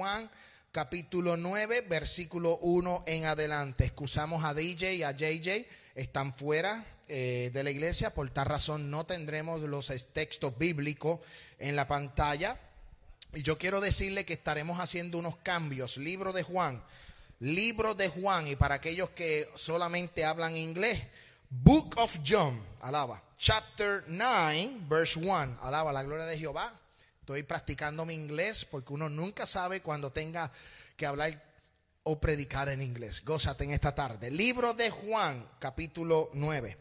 Juan, 0.00 0.30
capítulo 0.72 1.36
9, 1.36 1.82
versículo 1.82 2.56
1 2.62 3.04
en 3.06 3.26
adelante. 3.26 3.84
Excusamos 3.84 4.44
a 4.44 4.54
DJ 4.54 4.94
y 4.94 5.02
a 5.02 5.10
JJ, 5.10 5.66
están 5.94 6.32
fuera 6.32 6.86
eh, 7.06 7.50
de 7.52 7.62
la 7.62 7.70
iglesia, 7.70 8.14
por 8.14 8.30
tal 8.30 8.46
razón 8.46 8.90
no 8.90 9.04
tendremos 9.04 9.60
los 9.60 9.92
textos 10.14 10.56
bíblicos 10.56 11.20
en 11.58 11.76
la 11.76 11.86
pantalla. 11.86 12.58
Y 13.34 13.42
yo 13.42 13.58
quiero 13.58 13.82
decirle 13.82 14.24
que 14.24 14.32
estaremos 14.32 14.80
haciendo 14.80 15.18
unos 15.18 15.36
cambios. 15.36 15.98
Libro 15.98 16.32
de 16.32 16.44
Juan, 16.44 16.82
libro 17.38 17.94
de 17.94 18.08
Juan, 18.08 18.46
y 18.46 18.56
para 18.56 18.76
aquellos 18.76 19.10
que 19.10 19.46
solamente 19.54 20.24
hablan 20.24 20.56
inglés, 20.56 20.98
Book 21.50 21.96
of 21.98 22.20
John, 22.26 22.58
alaba. 22.80 23.22
Chapter 23.36 24.04
9, 24.06 24.76
verse 24.88 25.18
1, 25.18 25.58
alaba 25.60 25.92
la 25.92 26.04
gloria 26.04 26.24
de 26.24 26.38
Jehová. 26.38 26.79
Estoy 27.20 27.42
practicando 27.42 28.04
mi 28.06 28.14
inglés 28.14 28.64
porque 28.64 28.92
uno 28.92 29.08
nunca 29.08 29.46
sabe 29.46 29.82
cuando 29.82 30.10
tenga 30.10 30.50
que 30.96 31.06
hablar 31.06 31.42
o 32.02 32.18
predicar 32.18 32.70
en 32.70 32.82
inglés. 32.82 33.22
Gózate 33.24 33.64
en 33.64 33.72
esta 33.72 33.94
tarde. 33.94 34.30
Libro 34.30 34.72
de 34.74 34.90
Juan, 34.90 35.48
capítulo 35.58 36.30
9. 36.32 36.78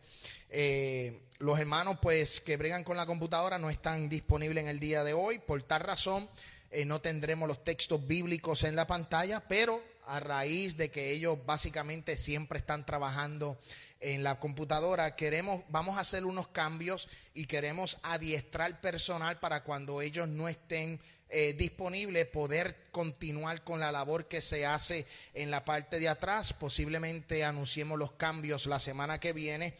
Eh, 0.49 1.27
los 1.39 1.59
hermanos, 1.59 1.97
pues, 2.01 2.39
que 2.39 2.57
bregan 2.57 2.83
con 2.83 2.97
la 2.97 3.05
computadora 3.05 3.59
no 3.59 3.69
están 3.69 4.09
disponibles 4.09 4.63
en 4.63 4.69
el 4.69 4.79
día 4.79 5.03
de 5.03 5.13
hoy. 5.13 5.39
Por 5.39 5.61
tal 5.63 5.81
razón, 5.81 6.29
eh, 6.71 6.85
no 6.85 7.01
tendremos 7.01 7.47
los 7.47 7.63
textos 7.63 8.07
bíblicos 8.07 8.63
en 8.63 8.75
la 8.75 8.87
pantalla, 8.87 9.41
pero 9.47 9.83
a 10.07 10.19
raíz 10.19 10.77
de 10.77 10.89
que 10.89 11.11
ellos 11.11 11.37
básicamente 11.45 12.17
siempre 12.17 12.59
están 12.59 12.85
trabajando 12.85 13.59
en 13.99 14.23
la 14.23 14.39
computadora, 14.39 15.15
queremos, 15.15 15.63
vamos 15.69 15.97
a 15.97 16.01
hacer 16.01 16.25
unos 16.25 16.47
cambios 16.47 17.09
y 17.33 17.45
queremos 17.45 17.97
adiestrar 18.03 18.79
personal 18.79 19.39
para 19.39 19.63
cuando 19.63 20.01
ellos 20.01 20.27
no 20.27 20.47
estén 20.47 20.99
eh, 21.31 21.53
disponibles 21.53 22.25
poder 22.25 22.87
continuar 22.91 23.63
con 23.63 23.79
la 23.79 23.91
labor 23.91 24.27
que 24.27 24.41
se 24.41 24.65
hace 24.65 25.05
en 25.33 25.51
la 25.51 25.63
parte 25.63 25.99
de 25.99 26.09
atrás. 26.09 26.53
Posiblemente 26.53 27.43
anunciemos 27.43 27.99
los 27.99 28.13
cambios 28.13 28.65
la 28.65 28.79
semana 28.79 29.19
que 29.19 29.33
viene. 29.33 29.75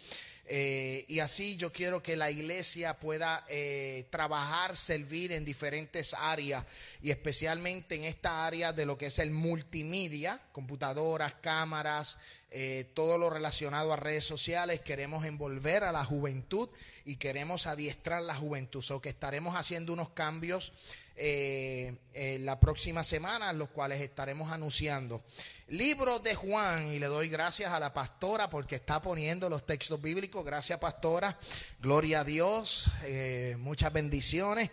Eh, 0.52 1.06
y 1.08 1.20
así 1.20 1.58
yo 1.58 1.72
quiero 1.72 2.02
que 2.02 2.18
la 2.18 2.32
iglesia 2.32 3.00
pueda 3.00 3.46
eh, 3.50 4.08
trabajar, 4.10 4.76
servir 4.76 5.32
en 5.32 5.46
diferentes 5.46 6.16
áreas 6.16 6.66
y 7.04 7.12
especialmente 7.12 7.94
en 7.94 8.04
esta 8.04 8.48
área 8.48 8.74
de 8.74 8.88
lo 8.88 8.98
que 8.98 9.08
es 9.08 9.20
el 9.20 9.30
multimedia, 9.30 10.42
computadoras, 10.52 11.34
cámaras, 11.42 12.18
eh, 12.52 12.90
todo 12.94 13.18
lo 13.18 13.30
relacionado 13.30 13.94
a 13.94 13.96
redes 13.96 14.26
sociales. 14.26 14.82
Queremos 14.82 15.26
envolver 15.26 15.84
a 15.84 15.92
la 15.92 16.04
juventud 16.06 16.70
y 17.06 17.18
queremos 17.18 17.68
adiestrar 17.68 18.22
la 18.22 18.36
juventud. 18.36 18.84
O 18.92 19.02
que 19.02 19.10
estaremos 19.10 19.56
haciendo 19.56 19.94
unos 19.94 20.10
cambios 20.10 20.74
la 21.16 22.60
próxima 22.62 23.04
semana, 23.04 23.52
los 23.52 23.68
cuales 23.70 24.00
estaremos 24.00 24.52
anunciando. 24.52 25.22
Libro 25.70 26.18
de 26.18 26.34
Juan, 26.34 26.92
y 26.92 26.98
le 26.98 27.06
doy 27.06 27.30
gracias 27.30 27.72
a 27.72 27.80
la 27.80 27.94
pastora 27.94 28.50
porque 28.50 28.76
está 28.76 29.00
poniendo 29.00 29.50
los 29.50 29.68
textos 29.68 30.02
bíblicos. 30.02 30.44
Gracias, 30.44 30.80
pastora. 30.80 31.38
Gloria 31.80 32.22
a 32.22 32.24
Dios. 32.24 32.90
Eh, 33.04 33.56
muchas 33.60 33.94
bendiciones. 33.94 34.72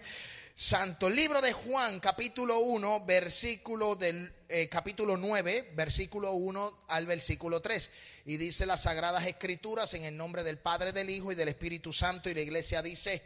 Santo 0.59 1.11
libro 1.11 1.43
de 1.43 1.53
Juan, 1.53 2.01
capítulo 2.01 2.61
1, 2.61 3.05
versículo 3.05 3.95
del 3.95 4.33
eh, 4.49 4.71
capítulo 4.71 5.19
9, 5.19 5.73
versículo 5.75 6.33
1 6.33 6.85
al 6.89 7.05
versículo 7.05 7.61
3. 7.61 7.91
Y 8.25 8.39
dice 8.39 8.65
las 8.65 8.84
sagradas 8.84 9.27
escrituras 9.27 9.93
en 9.93 10.05
el 10.05 10.17
nombre 10.17 10.43
del 10.43 10.57
Padre, 10.57 10.95
del 10.95 11.11
Hijo 11.11 11.31
y 11.31 11.34
del 11.34 11.49
Espíritu 11.49 11.93
Santo. 11.93 12.31
Y 12.31 12.34
la 12.34 12.41
iglesia 12.41 12.81
dice: 12.81 13.23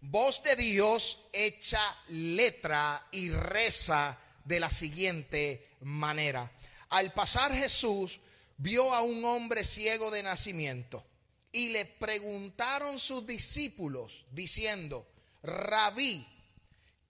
Voz 0.00 0.42
de 0.42 0.56
Dios 0.56 1.26
hecha 1.34 1.82
letra 2.08 3.06
y 3.10 3.28
reza 3.28 4.18
de 4.46 4.58
la 4.58 4.70
siguiente 4.70 5.68
manera. 5.82 6.50
Al 6.88 7.12
pasar 7.12 7.52
Jesús 7.52 8.20
vio 8.56 8.94
a 8.94 9.02
un 9.02 9.22
hombre 9.26 9.64
ciego 9.64 10.10
de 10.10 10.22
nacimiento 10.22 11.04
y 11.52 11.68
le 11.68 11.84
preguntaron 11.84 12.98
sus 12.98 13.26
discípulos 13.26 14.24
diciendo, 14.30 15.06
rabí, 15.42 16.26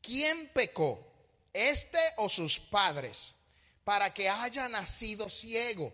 ¿quién 0.03 0.49
pecó? 0.53 1.07
¿Este 1.53 1.99
o 2.17 2.29
sus 2.29 2.61
padres? 2.61 3.35
Para 3.85 4.13
que 4.13 4.29
haya 4.29 4.69
nacido 4.69 5.29
ciego. 5.29 5.93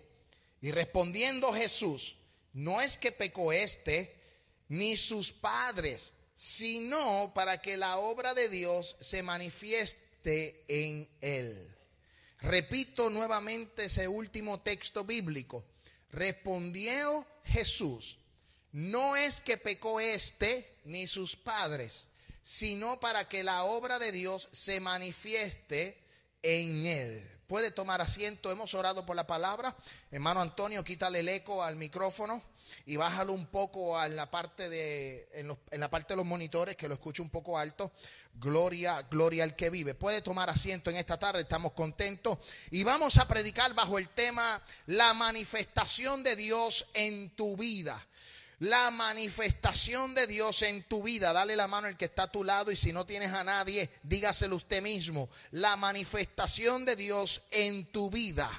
Y 0.60 0.70
respondiendo 0.70 1.52
Jesús, 1.52 2.16
no 2.52 2.80
es 2.80 2.96
que 2.96 3.12
pecó 3.12 3.52
este 3.52 4.16
ni 4.68 4.96
sus 4.96 5.32
padres, 5.32 6.12
sino 6.34 7.32
para 7.34 7.60
que 7.62 7.76
la 7.76 7.98
obra 7.98 8.34
de 8.34 8.48
Dios 8.48 8.96
se 9.00 9.22
manifieste 9.22 10.64
en 10.68 11.08
él. 11.20 11.76
Repito 12.40 13.10
nuevamente 13.10 13.86
ese 13.86 14.08
último 14.08 14.60
texto 14.60 15.04
bíblico. 15.04 15.64
Respondió 16.10 17.26
Jesús, 17.44 18.18
no 18.72 19.16
es 19.16 19.40
que 19.40 19.56
pecó 19.56 20.00
este 20.00 20.78
ni 20.84 21.06
sus 21.06 21.36
padres, 21.36 22.06
sino 22.46 23.00
para 23.00 23.28
que 23.28 23.42
la 23.42 23.64
obra 23.64 23.98
de 23.98 24.12
Dios 24.12 24.48
se 24.52 24.78
manifieste 24.78 25.98
en 26.42 26.86
él. 26.86 27.28
Puede 27.48 27.72
tomar 27.72 28.00
asiento, 28.00 28.52
hemos 28.52 28.72
orado 28.74 29.04
por 29.04 29.16
la 29.16 29.26
palabra. 29.26 29.76
Hermano 30.12 30.40
Antonio, 30.40 30.84
quítale 30.84 31.20
el 31.20 31.28
eco 31.28 31.64
al 31.64 31.74
micrófono 31.74 32.40
y 32.84 32.94
bájalo 32.94 33.32
un 33.32 33.46
poco 33.46 34.00
en 34.00 34.14
la 34.14 34.30
parte 34.30 34.68
de 34.68 35.28
en, 35.32 35.58
en, 35.72 35.80
la 35.80 35.90
parte 35.90 36.12
de 36.12 36.18
los 36.18 36.24
monitores 36.24 36.76
que 36.76 36.86
lo 36.86 36.94
escucho 36.94 37.20
un 37.20 37.30
poco 37.30 37.58
alto. 37.58 37.90
Gloria, 38.34 39.02
gloria 39.10 39.42
al 39.42 39.56
que 39.56 39.68
vive. 39.68 39.96
Puede 39.96 40.22
tomar 40.22 40.48
asiento 40.48 40.90
en 40.90 40.98
esta 40.98 41.18
tarde, 41.18 41.40
estamos 41.40 41.72
contentos 41.72 42.38
y 42.70 42.84
vamos 42.84 43.18
a 43.18 43.26
predicar 43.26 43.74
bajo 43.74 43.98
el 43.98 44.08
tema 44.10 44.62
la 44.86 45.14
manifestación 45.14 46.22
de 46.22 46.36
Dios 46.36 46.86
en 46.94 47.30
tu 47.30 47.56
vida. 47.56 48.06
La 48.60 48.90
manifestación 48.90 50.14
de 50.14 50.26
Dios 50.26 50.62
en 50.62 50.82
tu 50.84 51.02
vida. 51.02 51.34
Dale 51.34 51.56
la 51.56 51.66
mano 51.66 51.88
al 51.88 51.96
que 51.98 52.06
está 52.06 52.22
a 52.22 52.32
tu 52.32 52.42
lado 52.42 52.72
y 52.72 52.76
si 52.76 52.90
no 52.90 53.04
tienes 53.04 53.32
a 53.34 53.44
nadie, 53.44 53.90
dígaselo 54.02 54.56
usted 54.56 54.80
mismo. 54.80 55.28
La 55.50 55.76
manifestación 55.76 56.86
de 56.86 56.96
Dios 56.96 57.42
en 57.50 57.92
tu 57.92 58.10
vida. 58.10 58.50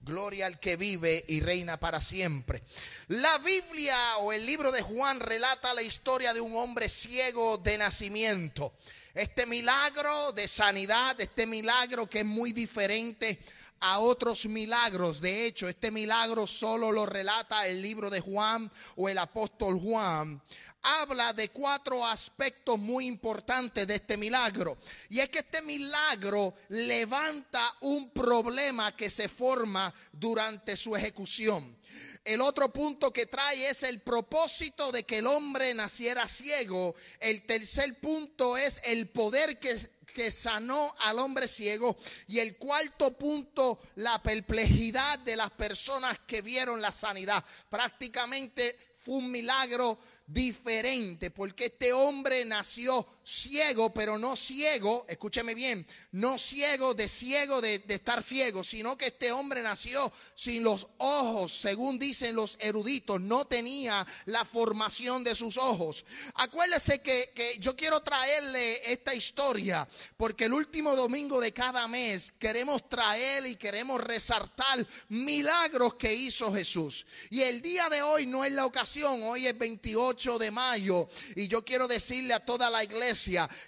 Gloria 0.00 0.46
al 0.46 0.60
que 0.60 0.76
vive 0.76 1.24
y 1.28 1.40
reina 1.40 1.80
para 1.80 2.00
siempre. 2.00 2.62
La 3.08 3.38
Biblia 3.38 4.18
o 4.18 4.34
el 4.34 4.44
libro 4.44 4.70
de 4.70 4.82
Juan 4.82 5.18
relata 5.18 5.72
la 5.72 5.82
historia 5.82 6.34
de 6.34 6.40
un 6.40 6.54
hombre 6.54 6.90
ciego 6.90 7.56
de 7.56 7.78
nacimiento. 7.78 8.74
Este 9.14 9.46
milagro 9.46 10.32
de 10.32 10.46
sanidad, 10.46 11.18
este 11.20 11.46
milagro 11.46 12.06
que 12.06 12.20
es 12.20 12.24
muy 12.24 12.52
diferente 12.52 13.38
a 13.82 13.98
otros 13.98 14.46
milagros. 14.46 15.20
De 15.20 15.46
hecho, 15.46 15.68
este 15.68 15.90
milagro 15.90 16.46
solo 16.46 16.90
lo 16.90 17.04
relata 17.04 17.66
el 17.66 17.82
libro 17.82 18.08
de 18.08 18.20
Juan 18.20 18.70
o 18.96 19.08
el 19.08 19.18
apóstol 19.18 19.78
Juan 19.78 20.40
habla 20.82 21.32
de 21.32 21.48
cuatro 21.50 22.04
aspectos 22.04 22.78
muy 22.78 23.06
importantes 23.06 23.86
de 23.86 23.94
este 23.94 24.16
milagro. 24.16 24.78
Y 25.08 25.20
es 25.20 25.28
que 25.28 25.40
este 25.40 25.62
milagro 25.62 26.54
levanta 26.68 27.72
un 27.82 28.10
problema 28.10 28.96
que 28.96 29.08
se 29.08 29.28
forma 29.28 29.92
durante 30.12 30.76
su 30.76 30.96
ejecución. 30.96 31.76
El 32.24 32.40
otro 32.40 32.72
punto 32.72 33.12
que 33.12 33.26
trae 33.26 33.68
es 33.68 33.82
el 33.82 34.00
propósito 34.00 34.92
de 34.92 35.04
que 35.04 35.18
el 35.18 35.26
hombre 35.26 35.74
naciera 35.74 36.28
ciego. 36.28 36.94
El 37.20 37.44
tercer 37.46 37.98
punto 38.00 38.56
es 38.56 38.80
el 38.84 39.08
poder 39.08 39.58
que, 39.58 39.76
que 40.12 40.30
sanó 40.30 40.94
al 41.00 41.18
hombre 41.18 41.48
ciego. 41.48 41.96
Y 42.26 42.38
el 42.38 42.56
cuarto 42.56 43.16
punto, 43.16 43.80
la 43.96 44.22
perplejidad 44.22 45.18
de 45.20 45.36
las 45.36 45.50
personas 45.50 46.18
que 46.26 46.42
vieron 46.42 46.80
la 46.80 46.92
sanidad. 46.92 47.44
Prácticamente 47.68 48.94
fue 48.96 49.16
un 49.16 49.30
milagro 49.30 49.98
diferente, 50.26 51.30
porque 51.30 51.66
este 51.66 51.92
hombre 51.92 52.44
nació 52.44 53.06
ciego, 53.24 53.94
pero 53.94 54.18
no 54.18 54.36
ciego, 54.36 55.06
escúcheme 55.08 55.54
bien, 55.54 55.86
no 56.12 56.36
ciego 56.38 56.92
de 56.92 57.08
ciego 57.08 57.60
de, 57.60 57.78
de, 57.78 57.94
estar 57.94 58.22
ciego, 58.22 58.64
sino 58.64 58.98
que 58.98 59.06
este 59.06 59.32
hombre 59.32 59.62
nació 59.62 60.12
sin 60.34 60.62
los 60.62 60.88
ojos, 60.98 61.52
según 61.52 61.98
dicen 61.98 62.34
los 62.34 62.56
eruditos, 62.60 63.20
no 63.20 63.46
tenía 63.46 64.06
la 64.26 64.44
formación 64.44 65.22
de 65.22 65.34
sus 65.34 65.56
ojos. 65.56 66.04
Acuérdese 66.34 67.00
que, 67.00 67.32
que 67.34 67.58
yo 67.58 67.76
quiero 67.76 68.00
traerle 68.00 68.92
esta 68.92 69.14
historia, 69.14 69.88
porque 70.16 70.46
el 70.46 70.52
último 70.52 70.96
domingo 70.96 71.40
de 71.40 71.52
cada 71.52 71.86
mes 71.86 72.32
queremos 72.38 72.88
traer 72.88 73.46
y 73.46 73.56
queremos 73.56 74.00
resaltar 74.00 74.84
milagros 75.08 75.94
que 75.94 76.12
hizo 76.12 76.52
Jesús. 76.52 77.06
Y 77.30 77.42
el 77.42 77.62
día 77.62 77.88
de 77.88 78.02
hoy 78.02 78.26
no 78.26 78.44
es 78.44 78.52
la 78.52 78.66
ocasión 78.66 78.72
ocasión, 78.72 79.22
hoy 79.22 79.46
es 79.46 79.56
28 79.56 80.38
de 80.38 80.50
mayo, 80.50 81.06
y 81.36 81.46
yo 81.46 81.64
quiero 81.64 81.86
decirle 81.86 82.34
a 82.34 82.44
toda 82.44 82.68
la 82.70 82.82
iglesia 82.82 83.11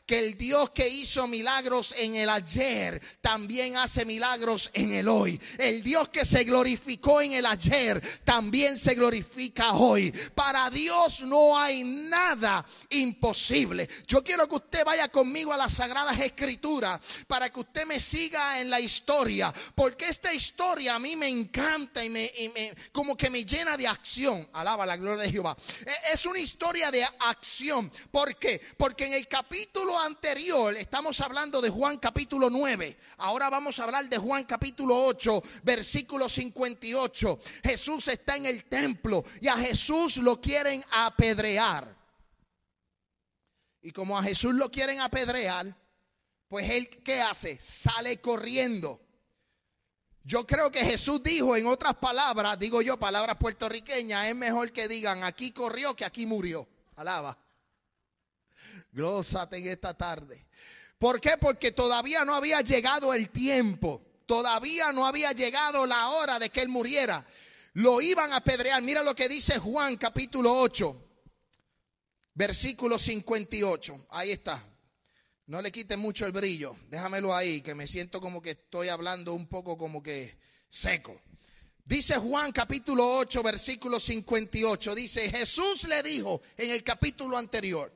que 0.06 0.18
el 0.18 0.36
Dios 0.36 0.70
que 0.70 0.88
hizo 0.88 1.26
milagros 1.26 1.94
en 1.96 2.16
el 2.16 2.28
ayer, 2.28 3.00
también 3.20 3.76
hace 3.76 4.04
milagros 4.04 4.70
en 4.72 4.92
el 4.94 5.08
hoy. 5.08 5.40
El 5.58 5.82
Dios 5.82 6.08
que 6.08 6.24
se 6.24 6.44
glorificó 6.44 7.20
en 7.20 7.32
el 7.32 7.46
ayer, 7.46 8.00
también 8.24 8.78
se 8.78 8.94
glorifica 8.94 9.72
hoy. 9.72 10.10
Para 10.34 10.70
Dios 10.70 11.22
no 11.22 11.58
hay 11.58 11.84
nada 11.84 12.64
imposible. 12.90 13.88
Yo 14.06 14.22
quiero 14.22 14.48
que 14.48 14.56
usted 14.56 14.84
vaya 14.84 15.08
conmigo 15.08 15.52
a 15.52 15.56
las 15.56 15.74
Sagradas 15.74 16.18
Escrituras 16.20 17.00
para 17.26 17.50
que 17.50 17.60
usted 17.60 17.86
me 17.86 18.00
siga 18.00 18.60
en 18.60 18.70
la 18.70 18.80
historia, 18.80 19.52
porque 19.74 20.08
esta 20.08 20.32
historia 20.32 20.94
a 20.94 20.98
mí 20.98 21.16
me 21.16 21.28
encanta 21.28 22.04
y 22.04 22.08
me, 22.08 22.30
como 22.92 23.16
que 23.16 23.30
me 23.30 23.44
llena 23.44 23.76
de 23.76 23.86
acción. 23.86 24.48
Alaba 24.52 24.86
la 24.86 24.96
gloria 24.96 25.24
de 25.24 25.30
Jehová. 25.30 25.56
E, 25.84 26.12
es 26.12 26.26
una 26.26 26.38
historia 26.38 26.90
de 26.90 27.04
acción. 27.04 27.90
¿Por 28.10 28.36
qué? 28.36 28.60
Porque 28.76 29.06
en 29.06 29.14
el 29.14 29.28
capítulo 29.34 29.98
anterior 29.98 30.76
estamos 30.76 31.20
hablando 31.20 31.60
de 31.60 31.68
Juan 31.68 31.98
capítulo 31.98 32.48
9. 32.48 32.96
Ahora 33.16 33.50
vamos 33.50 33.80
a 33.80 33.82
hablar 33.82 34.08
de 34.08 34.16
Juan 34.16 34.44
capítulo 34.44 34.96
8, 35.06 35.42
versículo 35.64 36.28
58. 36.28 37.40
Jesús 37.64 38.06
está 38.06 38.36
en 38.36 38.46
el 38.46 38.66
templo 38.66 39.24
y 39.40 39.48
a 39.48 39.56
Jesús 39.56 40.18
lo 40.18 40.40
quieren 40.40 40.84
apedrear. 40.88 41.96
Y 43.82 43.90
como 43.90 44.16
a 44.16 44.22
Jesús 44.22 44.54
lo 44.54 44.70
quieren 44.70 45.00
apedrear, 45.00 45.76
pues 46.46 46.70
él, 46.70 46.88
¿qué 47.02 47.20
hace? 47.20 47.58
Sale 47.60 48.20
corriendo. 48.20 49.00
Yo 50.22 50.46
creo 50.46 50.70
que 50.70 50.84
Jesús 50.84 51.20
dijo, 51.24 51.56
en 51.56 51.66
otras 51.66 51.96
palabras, 51.96 52.56
digo 52.56 52.82
yo, 52.82 53.00
palabras 53.00 53.36
puertorriqueñas, 53.38 54.28
es 54.28 54.36
mejor 54.36 54.70
que 54.70 54.86
digan 54.86 55.24
aquí 55.24 55.50
corrió 55.50 55.96
que 55.96 56.04
aquí 56.04 56.24
murió. 56.24 56.68
Alaba. 56.94 57.36
Glósate 58.94 59.56
en 59.56 59.66
esta 59.66 59.92
tarde. 59.92 60.46
¿Por 60.98 61.20
qué? 61.20 61.32
Porque 61.38 61.72
todavía 61.72 62.24
no 62.24 62.34
había 62.34 62.60
llegado 62.60 63.12
el 63.12 63.30
tiempo. 63.30 64.00
Todavía 64.24 64.92
no 64.92 65.06
había 65.06 65.32
llegado 65.32 65.84
la 65.84 66.10
hora 66.10 66.38
de 66.38 66.48
que 66.48 66.62
él 66.62 66.68
muriera. 66.68 67.26
Lo 67.74 68.00
iban 68.00 68.32
a 68.32 68.36
apedrear. 68.36 68.80
Mira 68.82 69.02
lo 69.02 69.14
que 69.14 69.28
dice 69.28 69.58
Juan 69.58 69.96
capítulo 69.96 70.54
8, 70.54 71.04
versículo 72.34 72.98
58. 72.98 74.06
Ahí 74.10 74.30
está. 74.30 74.64
No 75.46 75.60
le 75.60 75.72
quite 75.72 75.96
mucho 75.96 76.24
el 76.24 76.32
brillo. 76.32 76.76
Déjamelo 76.88 77.34
ahí, 77.34 77.60
que 77.60 77.74
me 77.74 77.88
siento 77.88 78.20
como 78.20 78.40
que 78.40 78.52
estoy 78.52 78.88
hablando 78.88 79.34
un 79.34 79.48
poco 79.48 79.76
como 79.76 80.02
que 80.02 80.38
seco. 80.68 81.20
Dice 81.84 82.14
Juan 82.16 82.52
capítulo 82.52 83.18
8, 83.18 83.42
versículo 83.42 83.98
58. 83.98 84.94
Dice, 84.94 85.28
Jesús 85.28 85.86
le 85.88 86.02
dijo 86.02 86.40
en 86.56 86.70
el 86.70 86.82
capítulo 86.82 87.36
anterior, 87.36 87.92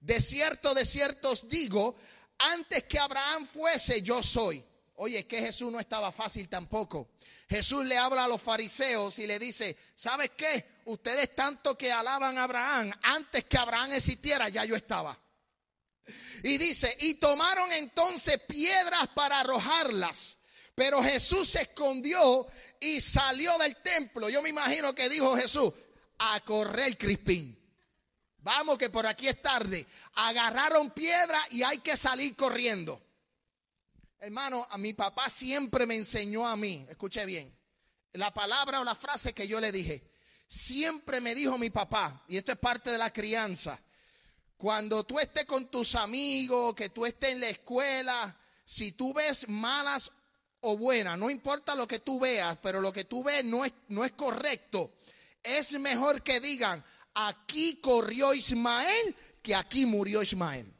de 0.00 0.20
cierto, 0.20 0.74
de 0.74 0.84
cierto 0.84 1.30
os 1.30 1.48
digo, 1.48 1.96
antes 2.38 2.84
que 2.84 2.98
Abraham 2.98 3.46
fuese, 3.46 4.02
yo 4.02 4.22
soy. 4.22 4.64
Oye, 5.00 5.26
que 5.26 5.40
Jesús 5.40 5.70
no 5.70 5.78
estaba 5.78 6.10
fácil 6.10 6.48
tampoco. 6.48 7.10
Jesús 7.48 7.86
le 7.86 7.96
habla 7.96 8.24
a 8.24 8.28
los 8.28 8.42
fariseos 8.42 9.18
y 9.20 9.26
le 9.26 9.38
dice, 9.38 9.76
¿sabes 9.94 10.32
qué? 10.36 10.80
Ustedes 10.86 11.34
tanto 11.36 11.78
que 11.78 11.92
alaban 11.92 12.36
a 12.36 12.44
Abraham, 12.44 12.92
antes 13.02 13.44
que 13.44 13.56
Abraham 13.56 13.92
existiera, 13.92 14.48
ya 14.48 14.64
yo 14.64 14.74
estaba. 14.74 15.18
Y 16.42 16.58
dice, 16.58 16.96
y 17.00 17.14
tomaron 17.14 17.70
entonces 17.72 18.40
piedras 18.48 19.08
para 19.14 19.40
arrojarlas. 19.40 20.38
Pero 20.74 21.02
Jesús 21.02 21.50
se 21.50 21.62
escondió 21.62 22.46
y 22.80 23.00
salió 23.00 23.58
del 23.58 23.76
templo. 23.82 24.28
Yo 24.28 24.40
me 24.42 24.50
imagino 24.50 24.94
que 24.94 25.08
dijo 25.08 25.36
Jesús, 25.36 25.72
a 26.18 26.40
correr 26.40 26.96
crispín. 26.96 27.57
Vamos 28.48 28.78
que 28.78 28.88
por 28.88 29.06
aquí 29.06 29.28
es 29.28 29.42
tarde. 29.42 29.86
Agarraron 30.14 30.90
piedra 30.92 31.38
y 31.50 31.62
hay 31.64 31.80
que 31.80 31.98
salir 31.98 32.34
corriendo. 32.34 32.98
Hermano, 34.18 34.66
a 34.70 34.78
mi 34.78 34.94
papá 34.94 35.28
siempre 35.28 35.84
me 35.84 35.96
enseñó 35.96 36.48
a 36.48 36.56
mí, 36.56 36.86
escuche 36.88 37.26
bien, 37.26 37.54
la 38.14 38.32
palabra 38.32 38.80
o 38.80 38.84
la 38.84 38.94
frase 38.94 39.34
que 39.34 39.46
yo 39.46 39.60
le 39.60 39.70
dije. 39.70 40.10
Siempre 40.48 41.20
me 41.20 41.34
dijo 41.34 41.58
mi 41.58 41.68
papá, 41.68 42.24
y 42.26 42.38
esto 42.38 42.52
es 42.52 42.58
parte 42.58 42.90
de 42.90 42.96
la 42.96 43.12
crianza, 43.12 43.78
cuando 44.56 45.04
tú 45.04 45.18
estés 45.18 45.44
con 45.44 45.70
tus 45.70 45.94
amigos, 45.94 46.74
que 46.74 46.88
tú 46.88 47.04
estés 47.04 47.32
en 47.32 47.40
la 47.40 47.50
escuela, 47.50 48.34
si 48.64 48.92
tú 48.92 49.12
ves 49.12 49.46
malas 49.46 50.10
o 50.60 50.78
buenas, 50.78 51.18
no 51.18 51.28
importa 51.28 51.74
lo 51.74 51.86
que 51.86 51.98
tú 51.98 52.18
veas, 52.18 52.56
pero 52.62 52.80
lo 52.80 52.94
que 52.94 53.04
tú 53.04 53.22
ves 53.22 53.44
no 53.44 53.66
es, 53.66 53.74
no 53.88 54.06
es 54.06 54.12
correcto, 54.12 54.94
es 55.42 55.78
mejor 55.78 56.22
que 56.22 56.40
digan, 56.40 56.82
aquí 57.26 57.76
corrió 57.80 58.32
Ismael 58.34 59.14
que 59.42 59.54
aquí 59.54 59.86
murió 59.86 60.22
Ismael. 60.22 60.72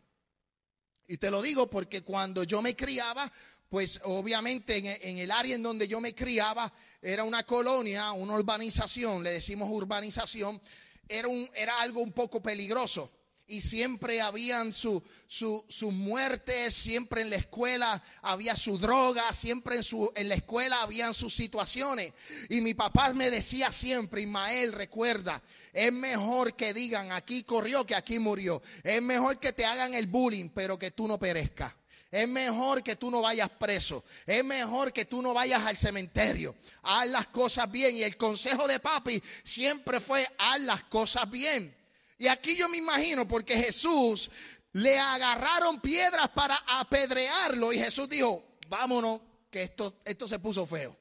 Y 1.07 1.17
te 1.17 1.31
lo 1.31 1.43
digo 1.43 1.69
porque 1.69 2.03
cuando 2.03 2.45
yo 2.45 2.61
me 2.61 2.77
criaba, 2.77 3.31
pues 3.69 4.01
obviamente 4.05 4.77
en, 5.09 5.19
el 5.19 5.31
área 5.31 5.55
en 5.55 5.63
donde 5.63 5.89
yo 5.89 6.01
me 6.01 6.15
criaba 6.15 6.73
era 7.01 7.25
una 7.25 7.45
colonia, 7.45 8.13
una 8.13 8.35
urbanización, 8.35 9.23
le 9.23 9.33
decimos 9.33 9.69
urbanización, 9.71 10.61
era, 11.09 11.29
un, 11.29 11.49
era 11.55 11.81
algo 11.81 12.01
un 12.01 12.13
poco 12.13 12.43
peligroso 12.43 13.11
y 13.49 13.63
siempre 13.63 14.21
habían 14.21 14.75
sus 14.75 15.03
su, 15.27 15.91
muertes, 15.91 16.75
siempre 16.75 17.23
en 17.23 17.31
la 17.31 17.37
escuela 17.37 18.03
había 18.21 18.55
su 18.55 18.79
droga, 18.79 19.33
siempre 19.33 19.77
en, 19.77 19.83
su, 19.83 20.13
en 20.15 20.29
la 20.29 20.35
escuela 20.35 20.83
habían 20.83 21.15
sus 21.15 21.35
situaciones. 21.35 22.13
Y 22.51 22.61
mi 22.61 22.75
papá 22.75 23.13
me 23.15 23.31
decía 23.31 23.73
siempre, 23.73 24.21
Ismael, 24.21 24.73
recuerda, 24.73 25.43
es 25.73 25.93
mejor 25.93 26.55
que 26.55 26.75
digan 26.75 27.11
aquí 27.11 27.43
corrió 27.43 27.87
que 27.87 27.95
aquí 27.95 28.19
murió. 28.19 28.63
Es 28.85 29.01
mejor 29.01 29.41
que 29.41 29.55
te 29.55 29.65
hagan 29.65 29.95
el 29.95 30.07
bullying, 30.07 30.51
pero 30.51 30.79
que 30.79 30.91
tú 30.91 31.09
no 31.09 31.19
perezcas. 31.19 31.73
Es 32.11 32.29
mejor 32.29 32.83
que 32.83 32.97
tú 32.97 33.11
no 33.11 33.23
vayas 33.23 33.51
preso. 33.51 34.05
Es 34.27 34.45
mejor 34.45 34.93
que 34.93 35.05
tú 35.07 35.21
no 35.23 35.35
vayas 35.35 35.65
al 35.65 35.77
cementerio. 35.77 36.55
Haz 36.83 37.07
las 37.09 37.27
cosas 37.27 37.71
bien. 37.71 37.97
Y 37.97 38.03
el 38.03 38.17
consejo 38.17 38.67
de 38.67 38.81
papi 38.81 39.23
siempre 39.43 40.01
fue 40.01 40.27
haz 40.39 40.61
las 40.61 40.85
cosas 40.85 41.31
bien. 41.31 41.78
Y 42.19 42.27
aquí 42.27 42.57
yo 42.57 42.69
me 42.69 42.79
imagino, 42.79 43.27
porque 43.27 43.57
Jesús 43.57 44.31
le 44.73 44.99
agarraron 44.99 45.81
piedras 45.81 46.29
para 46.31 46.57
apedrearlo 46.67 47.73
y 47.73 47.79
Jesús 47.79 48.09
dijo, 48.09 48.59
vámonos, 48.69 49.21
que 49.51 49.63
esto, 49.63 50.01
esto 50.05 50.29
se 50.29 50.39
puso 50.39 50.67
feo. 50.67 50.97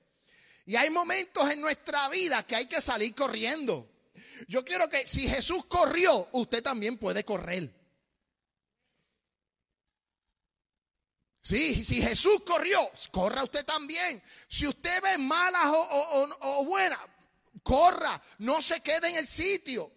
Y 0.66 0.75
hay 0.75 0.90
momentos 0.90 1.50
en 1.50 1.60
nuestra 1.60 2.08
vida 2.10 2.44
que 2.44 2.56
hay 2.56 2.66
que 2.68 2.81
salir 2.81 3.16
corriendo. 3.16 3.90
Yo 4.48 4.64
quiero 4.64 4.90
que 4.90 5.08
si 5.08 5.28
Jesús 5.28 5.66
corrió, 5.66 6.28
usted 6.34 6.62
también 6.62 6.98
puede 6.98 7.24
correr. 7.24 7.74
Sí, 11.42 11.84
si 11.86 12.02
Jesús 12.02 12.44
corrió, 12.46 12.92
corra 13.12 13.44
usted 13.44 13.66
también. 13.66 14.22
Si 14.50 14.68
usted 14.68 15.02
ve 15.02 15.18
malas 15.18 15.66
o, 15.66 16.30
o 16.42 16.66
buenas, 16.66 17.00
corra, 17.64 18.22
no 18.40 18.62
se 18.62 18.81
quede 18.81 19.10
en 19.10 19.16
el 19.16 19.28
sitio. 19.28 19.96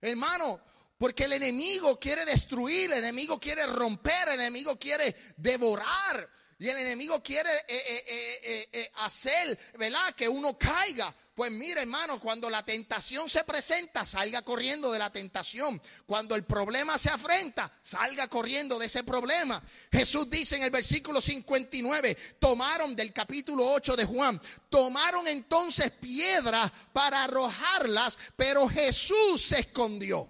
Hermano, 0.00 0.60
porque 0.98 1.24
el 1.24 1.32
enemigo 1.34 1.98
quiere 1.98 2.24
destruir, 2.24 2.92
el 2.92 2.98
enemigo 2.98 3.38
quiere 3.38 3.66
romper, 3.66 4.28
el 4.28 4.40
enemigo 4.40 4.78
quiere 4.78 5.14
devorar. 5.36 6.37
Y 6.60 6.68
el 6.68 6.76
enemigo 6.76 7.22
quiere 7.22 7.50
eh, 7.68 8.04
eh, 8.08 8.68
eh, 8.72 8.90
hacer, 8.96 9.56
¿verdad? 9.78 10.12
Que 10.16 10.28
uno 10.28 10.58
caiga. 10.58 11.14
Pues 11.32 11.52
mire, 11.52 11.82
hermano, 11.82 12.18
cuando 12.18 12.50
la 12.50 12.64
tentación 12.64 13.30
se 13.30 13.44
presenta, 13.44 14.04
salga 14.04 14.42
corriendo 14.42 14.90
de 14.90 14.98
la 14.98 15.12
tentación. 15.12 15.80
Cuando 16.04 16.34
el 16.34 16.42
problema 16.42 16.98
se 16.98 17.10
afrenta, 17.10 17.72
salga 17.80 18.26
corriendo 18.26 18.76
de 18.76 18.86
ese 18.86 19.04
problema. 19.04 19.62
Jesús 19.92 20.28
dice 20.28 20.56
en 20.56 20.64
el 20.64 20.70
versículo 20.70 21.20
59, 21.20 22.16
tomaron 22.40 22.96
del 22.96 23.12
capítulo 23.12 23.70
8 23.74 23.94
de 23.94 24.04
Juan, 24.04 24.42
tomaron 24.68 25.28
entonces 25.28 25.92
piedras 25.92 26.72
para 26.92 27.22
arrojarlas, 27.22 28.18
pero 28.34 28.68
Jesús 28.68 29.40
se 29.40 29.60
escondió. 29.60 30.28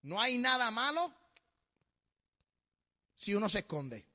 No 0.00 0.18
hay 0.18 0.38
nada 0.38 0.70
malo 0.70 1.12
si 3.14 3.34
uno 3.34 3.50
se 3.50 3.58
esconde. 3.58 4.13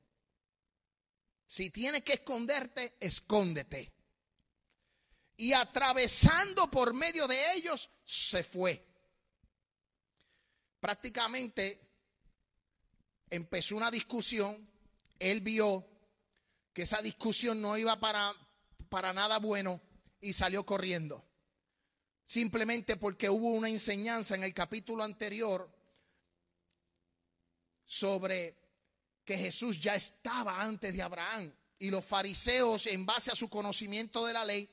Si 1.49 1.71
tienes 1.71 2.03
que 2.03 2.13
esconderte, 2.13 2.95
escóndete 2.99 3.91
y 5.35 5.51
atravesando 5.53 6.69
por 6.69 6.93
medio 6.93 7.27
de 7.27 7.53
ellos 7.53 7.89
se 8.03 8.43
fue. 8.43 8.85
Prácticamente 10.79 11.81
empezó 13.31 13.77
una 13.77 13.89
discusión, 13.89 14.69
él 15.17 15.41
vio 15.41 15.87
que 16.71 16.83
esa 16.83 17.01
discusión 17.01 17.59
no 17.59 17.75
iba 17.79 17.99
para, 17.99 18.31
para 18.87 19.11
nada 19.11 19.39
bueno 19.39 19.81
y 20.21 20.33
salió 20.33 20.67
corriendo. 20.67 21.25
Simplemente 22.27 22.95
porque 22.95 23.27
hubo 23.27 23.49
una 23.49 23.69
enseñanza 23.69 24.35
en 24.35 24.43
el 24.43 24.53
capítulo 24.53 25.03
anterior 25.03 25.67
sobre 27.87 28.68
que 29.29 29.37
Jesús 29.37 29.79
ya 29.79 29.93
estaba 29.93 30.59
antes 30.59 30.91
de 30.91 31.03
Abraham 31.03 31.53
y 31.77 31.91
los 31.91 32.03
fariseos 32.03 32.87
en 32.87 33.05
base 33.05 33.31
a 33.31 33.35
su 33.35 33.47
conocimiento 33.47 34.25
de 34.25 34.33
la 34.33 34.43
ley 34.43 34.67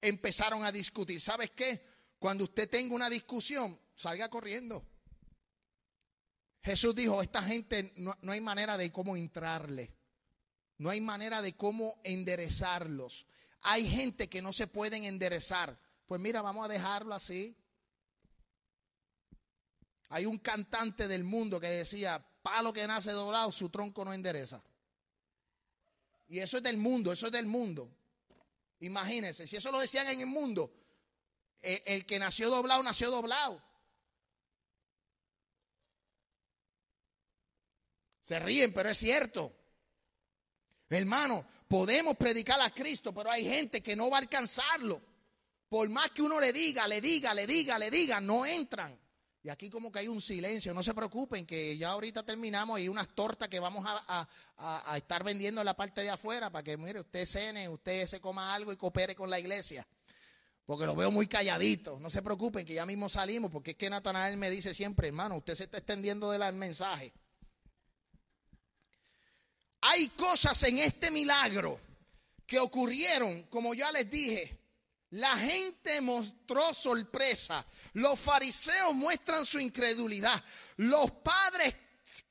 empezaron 0.00 0.64
a 0.64 0.72
discutir. 0.72 1.20
¿Sabes 1.20 1.52
qué? 1.52 1.80
Cuando 2.18 2.42
usted 2.42 2.68
tenga 2.68 2.92
una 2.92 3.08
discusión, 3.08 3.78
salga 3.94 4.28
corriendo. 4.28 4.84
Jesús 6.60 6.92
dijo, 6.92 7.22
esta 7.22 7.40
gente 7.40 7.92
no, 7.98 8.18
no 8.22 8.32
hay 8.32 8.40
manera 8.40 8.76
de 8.76 8.90
cómo 8.90 9.16
entrarle. 9.16 9.94
No 10.78 10.90
hay 10.90 11.00
manera 11.00 11.40
de 11.40 11.54
cómo 11.54 12.00
enderezarlos. 12.02 13.28
Hay 13.60 13.88
gente 13.88 14.28
que 14.28 14.42
no 14.42 14.52
se 14.52 14.66
pueden 14.66 15.04
enderezar. 15.04 15.78
Pues 16.06 16.20
mira, 16.20 16.42
vamos 16.42 16.64
a 16.64 16.68
dejarlo 16.68 17.14
así. 17.14 17.56
Hay 20.08 20.26
un 20.26 20.38
cantante 20.38 21.06
del 21.06 21.22
mundo 21.22 21.60
que 21.60 21.68
decía, 21.68 22.26
palo 22.42 22.72
que 22.72 22.86
nace 22.86 23.12
doblado, 23.12 23.52
su 23.52 23.70
tronco 23.70 24.04
no 24.04 24.12
endereza. 24.12 24.62
Y 26.28 26.40
eso 26.40 26.56
es 26.56 26.62
del 26.62 26.76
mundo, 26.76 27.12
eso 27.12 27.26
es 27.26 27.32
del 27.32 27.46
mundo. 27.46 27.90
Imagínense, 28.80 29.46
si 29.46 29.56
eso 29.56 29.70
lo 29.70 29.78
decían 29.78 30.08
en 30.08 30.20
el 30.20 30.26
mundo, 30.26 30.72
eh, 31.60 31.82
el 31.86 32.04
que 32.04 32.18
nació 32.18 32.50
doblado, 32.50 32.82
nació 32.82 33.10
doblado. 33.10 33.62
Se 38.24 38.38
ríen, 38.38 38.72
pero 38.72 38.88
es 38.88 38.98
cierto. 38.98 39.52
Hermano, 40.88 41.46
podemos 41.68 42.16
predicar 42.16 42.60
a 42.60 42.70
Cristo, 42.70 43.14
pero 43.14 43.30
hay 43.30 43.44
gente 43.44 43.82
que 43.82 43.96
no 43.96 44.10
va 44.10 44.18
a 44.18 44.20
alcanzarlo. 44.20 45.00
Por 45.68 45.88
más 45.88 46.10
que 46.10 46.22
uno 46.22 46.38
le 46.40 46.52
diga, 46.52 46.86
le 46.86 47.00
diga, 47.00 47.32
le 47.34 47.46
diga, 47.46 47.78
le 47.78 47.90
diga, 47.90 48.20
no 48.20 48.44
entran. 48.44 48.98
Y 49.44 49.48
aquí 49.48 49.68
como 49.68 49.90
que 49.90 49.98
hay 49.98 50.08
un 50.08 50.20
silencio, 50.20 50.72
no 50.72 50.84
se 50.84 50.94
preocupen 50.94 51.44
que 51.44 51.76
ya 51.76 51.90
ahorita 51.90 52.22
terminamos 52.22 52.78
y 52.78 52.88
unas 52.88 53.08
tortas 53.08 53.48
que 53.48 53.58
vamos 53.58 53.84
a, 53.86 54.28
estar 54.96 55.24
vendiendo 55.24 55.60
en 55.60 55.64
la 55.64 55.74
parte 55.74 56.02
de 56.02 56.10
afuera 56.10 56.48
para 56.50 56.62
que, 56.62 56.76
mire, 56.76 57.00
usted 57.00 57.26
cene, 57.26 57.68
usted 57.68 58.06
se 58.06 58.20
coma 58.20 58.54
algo 58.54 58.72
y 58.72 58.76
coopere 58.76 59.16
con 59.16 59.28
la 59.28 59.40
iglesia. 59.40 59.84
Porque 60.64 60.86
lo 60.86 60.94
veo 60.94 61.10
muy 61.10 61.26
calladito. 61.26 61.98
No 61.98 62.08
se 62.08 62.22
preocupen 62.22 62.64
que 62.64 62.74
ya 62.74 62.86
mismo 62.86 63.08
salimos, 63.08 63.50
porque 63.50 63.72
es 63.72 63.76
que 63.76 63.90
Natanael 63.90 64.36
me 64.36 64.48
dice 64.48 64.74
siempre, 64.74 65.08
hermano, 65.08 65.38
usted 65.38 65.56
se 65.56 65.64
está 65.64 65.78
extendiendo 65.78 66.30
del 66.30 66.52
mensaje. 66.52 67.12
Hay 69.80 70.08
cosas 70.10 70.62
en 70.62 70.78
este 70.78 71.10
milagro 71.10 71.80
que 72.46 72.60
ocurrieron, 72.60 73.42
como 73.44 73.74
ya 73.74 73.90
les 73.90 74.08
dije, 74.08 74.61
la 75.12 75.36
gente 75.36 76.00
mostró 76.00 76.72
sorpresa. 76.72 77.66
Los 77.94 78.18
fariseos 78.18 78.94
muestran 78.94 79.44
su 79.44 79.58
incredulidad. 79.60 80.42
Los 80.76 81.10
padres 81.10 81.74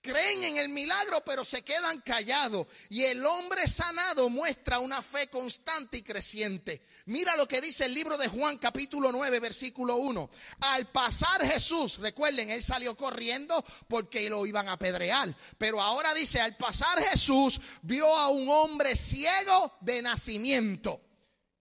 creen 0.01 0.43
en 0.43 0.57
el 0.57 0.69
milagro 0.69 1.23
pero 1.23 1.45
se 1.45 1.63
quedan 1.63 2.01
callados. 2.01 2.65
Y 2.89 3.03
el 3.03 3.23
hombre 3.23 3.67
sanado 3.67 4.29
muestra 4.29 4.79
una 4.79 5.03
fe 5.03 5.27
constante 5.27 5.97
y 5.97 6.01
creciente. 6.01 6.81
Mira 7.05 7.35
lo 7.35 7.47
que 7.47 7.61
dice 7.61 7.85
el 7.85 7.93
libro 7.93 8.17
de 8.17 8.27
Juan 8.27 8.57
capítulo 8.57 9.11
9 9.11 9.39
versículo 9.39 9.97
1. 9.97 10.31
Al 10.61 10.87
pasar 10.87 11.45
Jesús, 11.45 11.99
recuerden, 11.99 12.49
él 12.49 12.63
salió 12.63 12.97
corriendo 12.97 13.63
porque 13.87 14.27
lo 14.27 14.47
iban 14.47 14.69
a 14.69 14.73
apedrear. 14.73 15.35
Pero 15.59 15.79
ahora 15.79 16.15
dice, 16.15 16.41
al 16.41 16.57
pasar 16.57 16.99
Jesús 17.03 17.61
vio 17.83 18.15
a 18.15 18.29
un 18.29 18.49
hombre 18.49 18.95
ciego 18.95 19.77
de 19.81 20.01
nacimiento. 20.01 21.10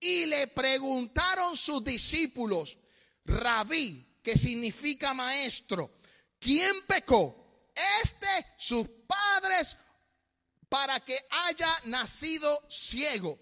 Y 0.00 0.26
le 0.26 0.47
preguntaron 0.49 1.57
sus 1.57 1.85
discípulos, 1.85 2.78
rabí, 3.25 4.19
que 4.23 4.37
significa 4.37 5.14
maestro, 5.14 5.99
¿quién 6.38 6.87
pecó? 6.87 7.71
Este, 8.02 8.54
sus 8.57 8.88
padres, 9.07 9.76
para 10.69 11.00
que 11.00 11.19
haya 11.47 11.71
nacido 11.85 12.62
ciego. 12.69 13.38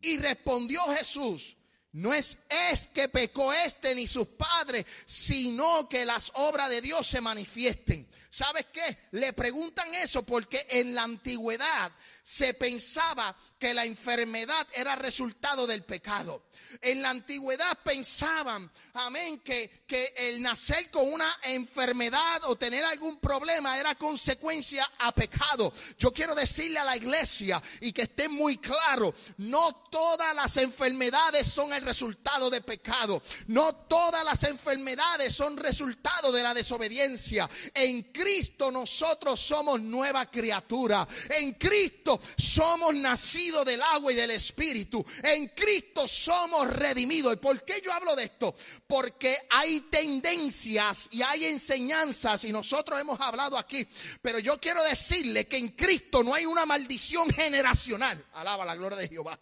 Y 0.00 0.18
respondió 0.18 0.82
Jesús, 0.96 1.56
no 1.92 2.14
es, 2.14 2.38
es 2.70 2.88
que 2.88 3.08
pecó 3.08 3.52
este 3.52 3.94
ni 3.94 4.08
sus 4.08 4.26
padres, 4.26 4.86
sino 5.04 5.88
que 5.88 6.04
las 6.06 6.32
obras 6.34 6.70
de 6.70 6.80
Dios 6.80 7.06
se 7.06 7.20
manifiesten. 7.20 8.08
¿Sabes 8.30 8.66
qué? 8.72 9.08
Le 9.12 9.34
preguntan 9.34 9.94
eso 9.96 10.22
porque 10.22 10.66
en 10.70 10.94
la 10.94 11.02
antigüedad 11.02 11.92
se 12.22 12.54
pensaba 12.54 13.36
que 13.58 13.74
la 13.74 13.84
enfermedad 13.84 14.66
era 14.74 14.96
resultado 14.96 15.66
del 15.66 15.84
pecado. 15.84 16.46
En 16.80 17.02
la 17.02 17.10
antigüedad 17.10 17.78
pensaban, 17.84 18.70
amén, 18.94 19.40
que, 19.40 19.84
que 19.86 20.14
el 20.16 20.42
nacer 20.42 20.90
con 20.90 21.12
una 21.12 21.30
enfermedad 21.44 22.42
o 22.44 22.56
tener 22.56 22.84
algún 22.84 23.20
problema 23.20 23.78
era 23.78 23.94
consecuencia 23.94 24.90
a 24.98 25.12
pecado. 25.12 25.72
Yo 25.98 26.12
quiero 26.12 26.34
decirle 26.34 26.78
a 26.78 26.84
la 26.84 26.96
iglesia 26.96 27.62
y 27.80 27.92
que 27.92 28.02
esté 28.02 28.28
muy 28.28 28.58
claro, 28.58 29.14
no 29.38 29.74
todas 29.90 30.34
las 30.34 30.56
enfermedades 30.56 31.46
son 31.46 31.72
el 31.72 31.82
resultado 31.82 32.50
de 32.50 32.62
pecado. 32.62 33.22
No 33.46 33.74
todas 33.74 34.24
las 34.24 34.42
enfermedades 34.44 35.34
son 35.34 35.56
resultado 35.56 36.32
de 36.32 36.42
la 36.42 36.54
desobediencia. 36.54 37.48
En 37.74 38.04
Cristo 38.04 38.70
nosotros 38.70 39.38
somos 39.38 39.80
nueva 39.80 40.30
criatura. 40.30 41.06
En 41.38 41.52
Cristo 41.54 42.11
somos 42.36 42.94
nacidos 42.94 43.64
del 43.64 43.82
agua 43.82 44.12
y 44.12 44.16
del 44.16 44.30
Espíritu. 44.32 45.04
En 45.22 45.48
Cristo 45.48 46.08
somos 46.08 46.68
redimidos. 46.68 47.34
¿Y 47.34 47.36
por 47.36 47.64
qué 47.64 47.80
yo 47.84 47.92
hablo 47.92 48.16
de 48.16 48.24
esto? 48.24 48.54
Porque 48.86 49.36
hay 49.50 49.80
tendencias 49.82 51.08
y 51.10 51.22
hay 51.22 51.44
enseñanzas 51.46 52.44
y 52.44 52.52
nosotros 52.52 53.00
hemos 53.00 53.20
hablado 53.20 53.56
aquí. 53.58 53.86
Pero 54.20 54.38
yo 54.38 54.60
quiero 54.60 54.82
decirle 54.84 55.46
que 55.46 55.58
en 55.58 55.70
Cristo 55.70 56.22
no 56.22 56.34
hay 56.34 56.46
una 56.46 56.66
maldición 56.66 57.30
generacional. 57.30 58.24
Alaba 58.34 58.64
la 58.64 58.74
gloria 58.74 58.98
de 58.98 59.08
Jehová. 59.08 59.38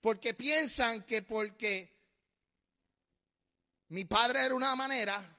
Porque 0.00 0.34
piensan 0.34 1.04
que 1.04 1.22
porque 1.22 1.92
mi 3.88 4.04
padre 4.04 4.46
era 4.46 4.54
una 4.54 4.74
manera, 4.74 5.38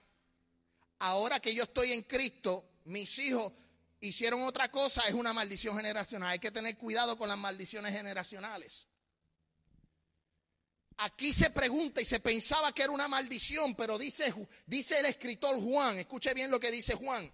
ahora 0.99 1.39
que 1.39 1.53
yo 1.53 1.63
estoy 1.63 1.91
en 1.91 2.03
Cristo, 2.03 2.73
mis 2.85 3.17
hijos 3.19 3.51
hicieron 4.07 4.43
otra 4.43 4.69
cosa, 4.69 5.03
es 5.07 5.13
una 5.13 5.33
maldición 5.33 5.75
generacional. 5.77 6.29
Hay 6.29 6.39
que 6.39 6.51
tener 6.51 6.77
cuidado 6.77 7.17
con 7.17 7.29
las 7.29 7.37
maldiciones 7.37 7.93
generacionales. 7.93 8.87
Aquí 10.97 11.33
se 11.33 11.49
pregunta 11.49 12.01
y 12.01 12.05
se 12.05 12.19
pensaba 12.19 12.73
que 12.73 12.83
era 12.83 12.91
una 12.91 13.07
maldición, 13.07 13.75
pero 13.75 13.97
dice, 13.97 14.33
dice 14.65 14.99
el 14.99 15.05
escritor 15.05 15.59
Juan, 15.59 15.97
escuche 15.97 16.33
bien 16.33 16.51
lo 16.51 16.59
que 16.59 16.69
dice 16.69 16.93
Juan. 16.93 17.31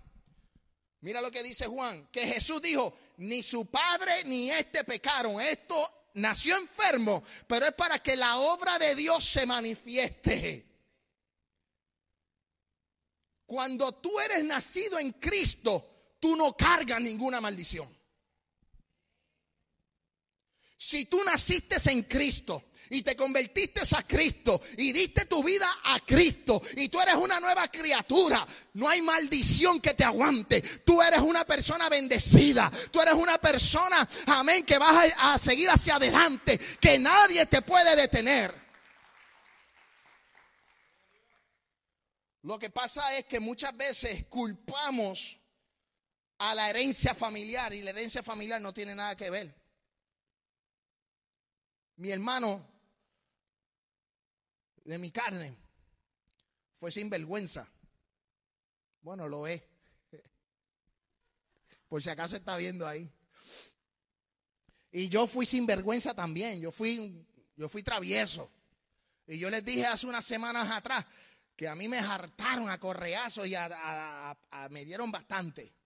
Mira 1.02 1.22
lo 1.22 1.32
que 1.32 1.44
dice 1.44 1.66
Juan, 1.66 2.08
que 2.12 2.26
Jesús 2.26 2.62
dijo, 2.62 2.94
ni 3.18 3.42
su 3.42 3.66
padre 3.66 4.24
ni 4.26 4.52
este 4.52 4.84
pecaron. 4.84 5.42
Esto 5.42 6.10
nació 6.16 6.58
enfermo, 6.58 7.24
pero 7.48 7.66
es 7.66 7.74
para 7.74 8.00
que 8.00 8.16
la 8.16 8.38
obra 8.38 8.78
de 8.78 8.96
Dios 8.96 9.26
se 9.26 9.46
manifieste. 9.46 10.66
Cuando 13.46 13.94
tú 13.96 14.20
eres 14.20 14.44
nacido 14.44 15.00
en 15.00 15.14
Cristo, 15.14 15.89
tú 16.20 16.36
no 16.36 16.56
cargas 16.56 17.02
ninguna 17.02 17.42
maldición. 17.42 17.88
Si 20.78 21.06
tú 21.06 21.24
naciste 21.24 21.78
en 21.92 22.04
Cristo, 22.04 22.70
y 22.90 23.02
te 23.02 23.16
convertiste 23.16 23.82
a 23.96 24.04
Cristo 24.04 24.62
y 24.78 24.92
diste 24.92 25.26
tu 25.26 25.44
vida 25.44 25.68
a 25.86 26.00
Cristo 26.00 26.62
y 26.76 26.90
tú 26.90 27.00
eres 27.00 27.16
una 27.16 27.40
nueva 27.40 27.68
criatura, 27.70 28.46
no 28.74 28.90
hay 28.90 29.02
maldición 29.02 29.80
que 29.80 29.94
te 29.94 30.04
aguante. 30.04 30.62
Tú 30.62 31.02
eres 31.02 31.20
una 31.20 31.46
persona 31.46 31.90
bendecida. 31.90 32.72
Tú 32.92 33.02
eres 33.02 33.14
una 33.14 33.38
persona, 33.38 34.08
amén, 34.28 34.66
que 34.66 34.78
vas 34.78 35.14
a, 35.18 35.38
seguir 35.38 35.70
hacia 35.70 35.96
adelante, 35.96 36.60
que 36.80 36.98
nadie 36.98 37.46
te 37.46 37.62
puede 37.62 37.96
detener. 37.96 38.54
Lo 42.44 42.58
que 42.58 42.70
pasa 42.70 43.18
es 43.18 43.26
que 43.26 43.40
muchas 43.40 43.76
veces 43.76 44.26
culpamos 44.28 45.39
a 46.40 46.56
la 46.56 46.70
herencia 46.70 47.14
familiar 47.14 47.74
y 47.74 47.82
la 47.82 47.92
herencia 47.92 48.24
familiar 48.24 48.62
no 48.62 48.74
tiene 48.74 48.96
nada 48.96 49.16
que 49.16 49.30
ver. 49.30 49.54
Mi 51.98 52.12
hermano 52.12 52.66
de 54.86 54.98
mi 54.98 55.12
carne 55.12 55.56
fue 56.78 56.92
sin 56.92 57.10
vergüenza. 57.10 57.70
Bueno, 59.02 59.28
lo 59.28 59.48
es. 59.48 59.62
Por 61.90 62.02
si 62.02 62.10
acaso 62.10 62.38
está 62.38 62.56
viendo 62.56 62.88
ahí. 62.88 63.10
Y 64.92 65.10
yo 65.10 65.28
fui 65.28 65.46
sin 65.46 65.66
vergüenza 65.66 66.14
también. 66.14 66.62
Yo 66.62 66.72
fui, 66.72 67.26
yo 67.58 67.68
fui 67.68 67.84
travieso. 67.84 68.50
Y 69.28 69.38
yo 69.38 69.50
les 69.50 69.64
dije 69.64 69.86
hace 69.86 70.08
unas 70.08 70.24
semanas 70.24 70.72
atrás 70.72 71.06
que 71.54 71.68
a 71.68 71.76
mí 71.76 71.90
me 71.90 72.00
hartaron 72.00 72.70
a 72.70 72.80
correazos 72.80 73.46
y 73.46 73.56
me 74.70 74.86
dieron 74.86 75.12
bastante. 75.12 75.79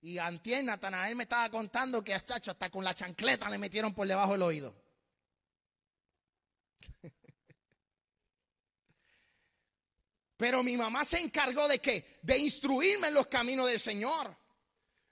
Y 0.00 0.18
antier 0.18 0.62
Natanael 0.62 1.16
me 1.16 1.24
estaba 1.24 1.50
contando 1.50 2.04
que 2.04 2.14
hasta, 2.14 2.36
hasta 2.36 2.70
con 2.70 2.84
la 2.84 2.94
chancleta 2.94 3.50
le 3.50 3.58
metieron 3.58 3.92
por 3.94 4.06
debajo 4.06 4.32
del 4.32 4.42
oído. 4.42 4.74
Pero 10.36 10.62
mi 10.62 10.76
mamá 10.76 11.04
se 11.04 11.18
encargó 11.18 11.66
de 11.66 11.78
qué? 11.78 12.18
De 12.22 12.38
instruirme 12.38 13.08
en 13.08 13.14
los 13.14 13.26
caminos 13.26 13.66
del 13.68 13.80
Señor. 13.80 14.36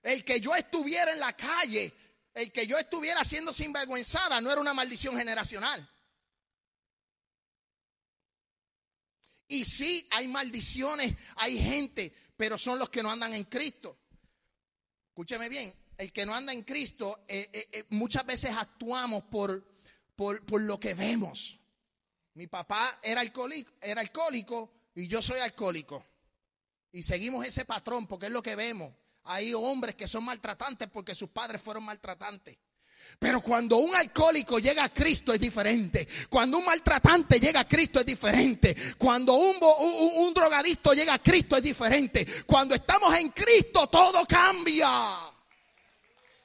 El 0.02 0.22
que 0.22 0.38
yo 0.38 0.54
estuviera 0.54 1.12
en 1.12 1.20
la 1.20 1.32
calle, 1.32 1.92
el 2.34 2.52
que 2.52 2.66
yo 2.66 2.76
estuviera 2.76 3.24
siendo 3.24 3.52
sinvergüenzada, 3.52 4.40
no 4.40 4.52
era 4.52 4.60
una 4.60 4.74
maldición 4.74 5.16
generacional. 5.16 5.90
Y 9.48 9.64
sí, 9.64 10.06
hay 10.10 10.28
maldiciones, 10.28 11.14
hay 11.36 11.58
gente, 11.58 12.14
pero 12.36 12.58
son 12.58 12.78
los 12.78 12.90
que 12.90 13.02
no 13.02 13.10
andan 13.10 13.32
en 13.34 13.44
Cristo. 13.44 14.03
Escúcheme 15.14 15.48
bien, 15.48 15.72
el 15.96 16.12
que 16.12 16.26
no 16.26 16.34
anda 16.34 16.52
en 16.52 16.64
Cristo, 16.64 17.24
eh, 17.28 17.48
eh, 17.52 17.68
eh, 17.70 17.84
muchas 17.90 18.26
veces 18.26 18.52
actuamos 18.56 19.22
por, 19.22 19.64
por, 20.16 20.44
por, 20.44 20.60
lo 20.60 20.80
que 20.80 20.92
vemos. 20.92 21.60
Mi 22.34 22.48
papá 22.48 22.98
era 23.00 23.20
alcohólico, 23.20 23.72
era 23.80 24.00
alcohólico 24.00 24.72
y 24.92 25.06
yo 25.06 25.22
soy 25.22 25.38
alcohólico. 25.38 26.04
Y 26.90 27.04
seguimos 27.04 27.46
ese 27.46 27.64
patrón 27.64 28.08
porque 28.08 28.26
es 28.26 28.32
lo 28.32 28.42
que 28.42 28.56
vemos. 28.56 28.92
Hay 29.22 29.54
hombres 29.54 29.94
que 29.94 30.08
son 30.08 30.24
maltratantes 30.24 30.88
porque 30.88 31.14
sus 31.14 31.30
padres 31.30 31.62
fueron 31.62 31.84
maltratantes. 31.84 32.58
Pero 33.18 33.40
cuando 33.40 33.76
un 33.76 33.94
alcohólico 33.94 34.58
llega 34.58 34.84
a 34.84 34.88
Cristo 34.88 35.32
es 35.32 35.40
diferente. 35.40 36.06
Cuando 36.28 36.58
un 36.58 36.64
maltratante 36.64 37.40
llega 37.40 37.60
a 37.60 37.68
Cristo 37.68 38.00
es 38.00 38.06
diferente. 38.06 38.76
Cuando 38.98 39.34
un, 39.34 39.56
un, 39.56 40.26
un 40.26 40.34
drogadicto 40.34 40.92
llega 40.92 41.14
a 41.14 41.22
Cristo 41.22 41.56
es 41.56 41.62
diferente. 41.62 42.26
Cuando 42.46 42.74
estamos 42.74 43.14
en 43.18 43.30
Cristo 43.30 43.86
todo 43.88 44.24
cambia. 44.26 45.33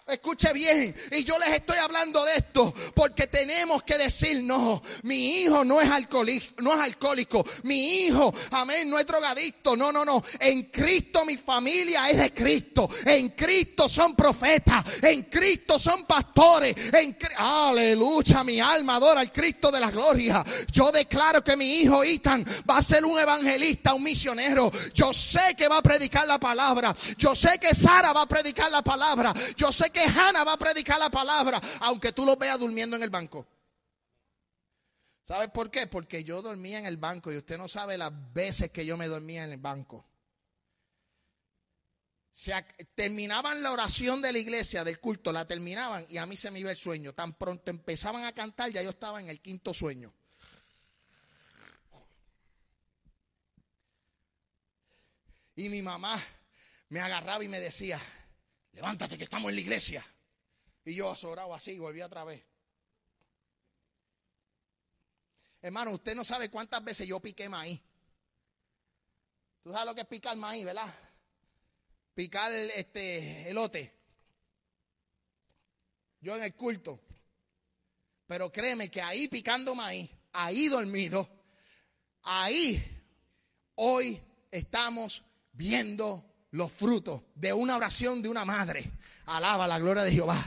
Escuche 0.09 0.51
bien, 0.53 0.95
y 1.11 1.23
yo 1.23 1.37
les 1.37 1.49
estoy 1.49 1.77
hablando 1.77 2.23
de 2.25 2.35
esto 2.37 2.73
porque 2.95 3.27
tenemos 3.27 3.83
que 3.83 3.97
decir, 3.97 4.43
no, 4.43 4.81
mi 5.03 5.41
hijo 5.41 5.63
no 5.63 5.79
es 5.79 5.89
alcohólico, 5.89 6.61
no 6.61 6.73
es 6.73 6.79
alcohólico, 6.79 7.45
mi 7.63 8.05
hijo, 8.05 8.33
amén, 8.51 8.89
no 8.89 8.97
es 8.97 9.05
drogadicto, 9.05 9.75
no, 9.75 9.91
no, 9.91 10.03
no, 10.03 10.23
en 10.39 10.63
Cristo 10.63 11.25
mi 11.25 11.37
familia 11.37 12.09
es 12.09 12.17
de 12.17 12.33
Cristo, 12.33 12.89
en 13.05 13.29
Cristo 13.29 13.87
son 13.87 14.15
profetas, 14.15 14.83
en 15.03 15.23
Cristo 15.23 15.77
son 15.77 16.05
pastores, 16.05 16.75
en 16.93 17.17
aleluya, 17.37 18.43
mi 18.43 18.59
alma 18.59 18.95
adora 18.95 19.21
al 19.21 19.31
Cristo 19.31 19.71
de 19.71 19.79
la 19.79 19.91
gloria. 19.91 20.43
Yo 20.71 20.91
declaro 20.91 21.43
que 21.43 21.55
mi 21.55 21.77
hijo 21.77 22.03
Itan 22.03 22.45
va 22.69 22.77
a 22.77 22.81
ser 22.81 23.05
un 23.05 23.19
evangelista, 23.19 23.93
un 23.93 24.03
misionero. 24.03 24.71
Yo 24.93 25.13
sé 25.13 25.55
que 25.57 25.67
va 25.67 25.77
a 25.77 25.81
predicar 25.81 26.27
la 26.27 26.39
palabra, 26.39 26.95
yo 27.17 27.35
sé 27.35 27.59
que 27.59 27.73
Sara 27.73 28.13
va 28.13 28.23
a 28.23 28.27
predicar 28.27 28.71
la 28.71 28.81
palabra, 28.81 29.33
yo 29.55 29.71
sé 29.71 29.89
que 29.89 29.98
que 30.05 30.43
va 30.45 30.53
a 30.53 30.57
predicar 30.57 30.99
la 30.99 31.09
palabra, 31.09 31.59
aunque 31.81 32.11
tú 32.11 32.25
lo 32.25 32.35
veas 32.35 32.59
durmiendo 32.59 32.95
en 32.95 33.03
el 33.03 33.09
banco. 33.09 33.47
¿Sabes 35.29 35.49
por 35.49 35.69
qué? 35.69 35.85
Porque 35.85 36.23
yo 36.23 36.41
dormía 36.41 36.79
en 36.79 36.87
el 36.87 36.97
banco 36.97 37.31
y 37.31 37.37
usted 37.37 37.57
no 37.57 37.67
sabe 37.67 37.97
las 37.97 38.11
veces 38.33 38.71
que 38.71 38.85
yo 38.85 38.97
me 38.97 39.07
dormía 39.07 39.43
en 39.43 39.51
el 39.51 39.59
banco. 39.59 40.05
Se, 42.31 42.53
terminaban 42.95 43.61
la 43.61 43.71
oración 43.71 44.21
de 44.21 44.31
la 44.31 44.39
iglesia, 44.39 44.83
del 44.83 44.99
culto, 44.99 45.31
la 45.31 45.47
terminaban 45.47 46.05
y 46.09 46.17
a 46.17 46.25
mí 46.25 46.35
se 46.35 46.49
me 46.49 46.59
iba 46.59 46.71
el 46.71 46.77
sueño. 46.77 47.13
Tan 47.13 47.33
pronto 47.33 47.69
empezaban 47.69 48.23
a 48.23 48.31
cantar, 48.31 48.71
ya 48.71 48.81
yo 48.81 48.89
estaba 48.89 49.21
en 49.21 49.29
el 49.29 49.39
quinto 49.39 49.71
sueño. 49.71 50.13
Y 55.55 55.69
mi 55.69 55.81
mamá 55.81 56.17
me 56.87 57.01
agarraba 57.01 57.43
y 57.43 57.49
me 57.49 57.59
decía, 57.59 57.99
levántate 58.71 59.17
que 59.17 59.23
estamos 59.25 59.49
en 59.49 59.55
la 59.55 59.61
iglesia. 59.61 60.05
Y 60.85 60.95
yo 60.95 61.09
azorado 61.09 61.53
así, 61.53 61.77
volví 61.77 62.01
otra 62.01 62.23
vez. 62.23 62.43
Hermano, 65.61 65.91
usted 65.91 66.15
no 66.15 66.23
sabe 66.23 66.49
cuántas 66.49 66.83
veces 66.83 67.07
yo 67.07 67.19
piqué 67.19 67.49
maíz. 67.49 67.81
Tú 69.61 69.71
sabes 69.71 69.85
lo 69.85 69.93
que 69.93 70.01
es 70.01 70.07
picar 70.07 70.37
maíz, 70.37 70.63
¿verdad? 70.63 70.93
Picar 72.13 72.51
este 72.51 73.49
elote. 73.49 73.93
Yo 76.21 76.35
en 76.37 76.43
el 76.43 76.55
culto. 76.55 77.01
Pero 78.25 78.51
créeme 78.51 78.89
que 78.89 79.01
ahí 79.01 79.27
picando 79.27 79.75
maíz, 79.75 80.09
ahí 80.33 80.67
dormido, 80.67 81.27
ahí 82.21 83.03
hoy 83.75 84.21
estamos 84.51 85.23
viendo 85.51 86.28
los 86.51 86.71
frutos 86.71 87.21
de 87.35 87.53
una 87.53 87.77
oración 87.77 88.21
de 88.21 88.29
una 88.29 88.45
madre. 88.45 88.91
Alaba 89.25 89.67
la 89.67 89.79
gloria 89.79 90.03
de 90.03 90.11
Jehová. 90.11 90.43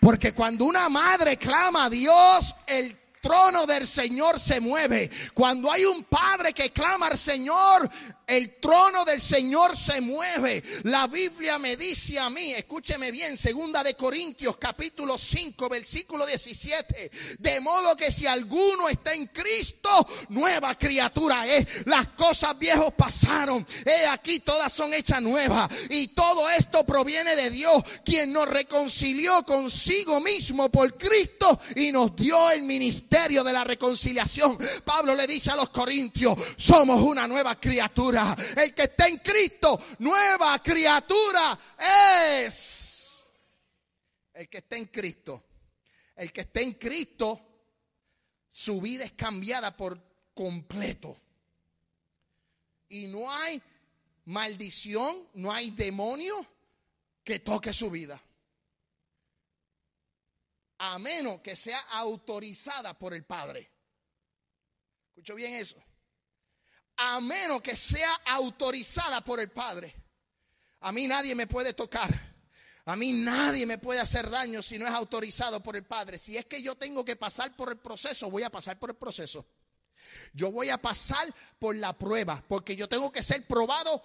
Porque 0.00 0.32
cuando 0.32 0.64
una 0.64 0.88
madre 0.88 1.36
clama 1.36 1.84
a 1.84 1.90
Dios, 1.90 2.54
el 2.66 2.98
trono 3.20 3.66
del 3.66 3.86
Señor 3.86 4.40
se 4.40 4.60
mueve. 4.60 5.10
Cuando 5.34 5.70
hay 5.70 5.84
un 5.84 6.04
padre 6.04 6.52
que 6.52 6.72
clama 6.72 7.08
al 7.08 7.18
Señor, 7.18 7.88
el 8.26 8.56
trono 8.56 9.04
del 9.04 9.20
Señor 9.20 9.76
se 9.76 10.00
mueve. 10.00 10.62
La 10.82 11.06
Biblia 11.06 11.58
me 11.58 11.76
dice 11.76 12.18
a 12.18 12.28
mí, 12.28 12.52
escúcheme 12.52 13.12
bien, 13.12 13.36
segunda 13.36 13.84
de 13.84 13.94
Corintios 13.94 14.56
capítulo 14.56 15.16
5, 15.16 15.68
versículo 15.68 16.26
17, 16.26 17.10
de 17.38 17.60
modo 17.60 17.96
que 17.96 18.10
si 18.10 18.26
alguno 18.26 18.88
está 18.88 19.14
en 19.14 19.26
Cristo, 19.26 19.88
nueva 20.30 20.74
criatura 20.74 21.46
es. 21.46 21.86
Las 21.86 22.08
cosas 22.08 22.58
viejas 22.58 22.92
pasaron, 22.96 23.66
he 23.84 24.06
aquí 24.06 24.40
todas 24.40 24.72
son 24.72 24.92
hechas 24.92 25.22
nuevas 25.22 25.70
y 25.88 26.08
todo 26.08 26.50
esto 26.50 26.84
proviene 26.84 27.36
de 27.36 27.50
Dios, 27.50 27.82
quien 28.04 28.32
nos 28.32 28.48
reconcilió 28.48 29.44
consigo 29.44 30.20
mismo 30.20 30.68
por 30.68 30.96
Cristo 30.96 31.60
y 31.76 31.92
nos 31.92 32.16
dio 32.16 32.50
el 32.50 32.62
ministerio 32.62 33.44
de 33.44 33.52
la 33.52 33.62
reconciliación. 33.62 34.58
Pablo 34.84 35.14
le 35.14 35.26
dice 35.28 35.52
a 35.52 35.56
los 35.56 35.70
corintios, 35.70 36.36
somos 36.56 37.00
una 37.00 37.28
nueva 37.28 37.60
criatura 37.60 38.15
el 38.56 38.74
que 38.74 38.84
está 38.84 39.08
en 39.08 39.18
Cristo, 39.18 39.80
nueva 39.98 40.62
criatura 40.62 41.58
es. 41.78 43.24
El 44.32 44.48
que 44.48 44.58
está 44.58 44.76
en 44.76 44.86
Cristo. 44.86 45.44
El 46.14 46.32
que 46.32 46.42
está 46.42 46.60
en 46.60 46.74
Cristo, 46.74 47.40
su 48.48 48.80
vida 48.80 49.04
es 49.04 49.12
cambiada 49.12 49.76
por 49.76 50.00
completo. 50.34 51.20
Y 52.88 53.06
no 53.06 53.30
hay 53.30 53.60
maldición, 54.26 55.28
no 55.34 55.52
hay 55.52 55.70
demonio 55.70 56.46
que 57.22 57.40
toque 57.40 57.72
su 57.72 57.90
vida. 57.90 58.22
A 60.78 60.98
menos 60.98 61.40
que 61.40 61.56
sea 61.56 61.80
autorizada 61.90 62.96
por 62.98 63.14
el 63.14 63.24
Padre. 63.24 63.70
¿Escucho 65.08 65.34
bien 65.34 65.54
eso? 65.54 65.82
A 66.96 67.20
menos 67.20 67.60
que 67.62 67.76
sea 67.76 68.12
autorizada 68.26 69.20
por 69.22 69.40
el 69.40 69.50
Padre. 69.50 69.94
A 70.80 70.92
mí 70.92 71.06
nadie 71.06 71.34
me 71.34 71.46
puede 71.46 71.74
tocar. 71.74 72.36
A 72.86 72.94
mí 72.94 73.12
nadie 73.12 73.66
me 73.66 73.78
puede 73.78 73.98
hacer 73.98 74.30
daño 74.30 74.62
si 74.62 74.78
no 74.78 74.86
es 74.86 74.92
autorizado 74.92 75.60
por 75.60 75.74
el 75.74 75.84
Padre. 75.84 76.18
Si 76.18 76.36
es 76.36 76.46
que 76.46 76.62
yo 76.62 76.76
tengo 76.76 77.04
que 77.04 77.16
pasar 77.16 77.56
por 77.56 77.70
el 77.70 77.78
proceso, 77.78 78.30
voy 78.30 78.44
a 78.44 78.50
pasar 78.50 78.78
por 78.78 78.90
el 78.90 78.96
proceso. 78.96 79.44
Yo 80.32 80.52
voy 80.52 80.70
a 80.70 80.80
pasar 80.80 81.34
por 81.58 81.74
la 81.74 81.96
prueba, 81.98 82.44
porque 82.46 82.76
yo 82.76 82.88
tengo 82.88 83.10
que 83.10 83.22
ser 83.22 83.46
probado 83.46 84.02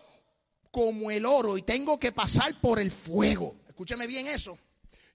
como 0.72 1.12
el 1.12 1.26
oro 1.26 1.58
y 1.58 1.62
tengo 1.62 2.00
que 2.00 2.12
pasar 2.12 2.60
por 2.60 2.80
el 2.80 2.92
fuego. 2.92 3.58
Escúcheme 3.68 4.08
bien 4.08 4.28
eso. 4.28 4.58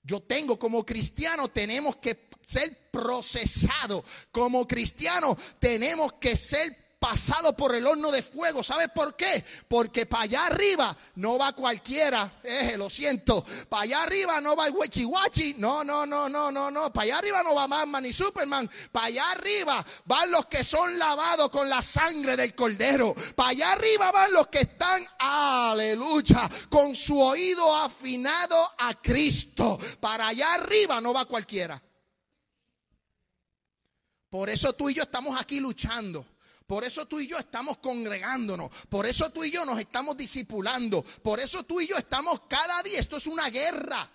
Yo 0.03 0.21
tengo 0.21 0.59
como 0.59 0.87
cristiano, 0.87 1.49
tenemos 1.49 1.97
que 1.97 2.29
ser 2.45 2.91
procesados. 2.93 4.05
Como 4.31 4.69
cristiano, 4.69 5.37
tenemos 5.59 6.13
que 6.15 6.37
ser 6.37 6.86
pasado 6.99 7.57
por 7.57 7.75
el 7.75 7.87
horno 7.87 8.11
de 8.11 8.23
fuego. 8.23 8.63
¿Sabes 8.63 8.89
por 8.95 9.17
qué? 9.17 9.45
Porque 9.69 10.07
para 10.07 10.25
allá 10.25 10.47
arriba 10.47 10.97
no 11.17 11.39
va 11.39 11.53
cualquiera. 11.53 12.41
Lo 12.77 12.91
siento. 12.91 13.45
Para 13.69 13.83
allá 13.83 14.03
arriba 14.03 14.41
no 14.41 14.57
va 14.57 14.67
el 14.67 14.75
huechihuachi. 14.75 15.55
No, 15.59 15.85
no, 15.85 16.07
no, 16.07 16.29
no, 16.29 16.51
no, 16.51 16.71
no. 16.71 16.93
Para 16.93 17.05
allá 17.05 17.19
arriba 17.19 17.43
no 17.43 17.55
va 17.55 17.67
Batman 17.67 18.03
ni 18.03 18.13
Superman. 18.13 18.71
Para 18.91 19.07
allá 19.07 19.31
arriba 19.33 19.85
van 20.05 20.31
los 20.31 20.47
que 20.47 20.65
son 20.65 20.99
lavados 20.99 21.51
con 21.51 21.69
la 21.69 21.83
sangre 21.83 22.37
del 22.37 22.55
cordero. 22.55 23.15
Para 23.35 23.51
allá 23.51 23.73
arriba 23.73 24.11
van 24.13 24.33
los 24.33 24.49
que 24.49 24.61
están, 24.61 25.07
aleluya, 25.19 26.49
con 26.69 26.97
su 26.97 27.21
oído 27.21 27.77
afinado 27.77 28.71
a 28.79 28.95
Cristo. 28.95 29.79
Para 30.01 30.29
allá 30.29 30.55
arriba 30.55 31.01
no 31.01 31.13
va 31.13 31.25
cualquiera. 31.25 31.81
Por 34.29 34.51
eso 34.51 34.73
tú 34.73 34.91
y 34.91 34.95
yo 34.95 35.05
estamos 35.05 35.41
aquí 35.41 35.61
luchando. 35.61 36.27
Por 36.67 36.83
eso 36.83 37.07
tú 37.07 37.21
y 37.21 37.29
yo 37.29 37.39
estamos 37.39 37.79
congregándonos. 37.79 38.71
Por 38.89 39.07
eso 39.07 39.31
tú 39.31 39.45
y 39.45 39.53
yo 39.53 39.65
nos 39.65 39.79
estamos 39.79 40.17
discipulando. 40.17 41.03
Por 41.03 41.39
eso 41.39 41.63
tú 41.63 41.81
y 41.81 41.87
yo 41.87 41.97
estamos 41.97 42.43
cada 42.49 42.83
día. 42.83 42.99
Esto 42.99 43.19
es 43.19 43.29
una 43.29 43.49
guerra. 43.51 44.11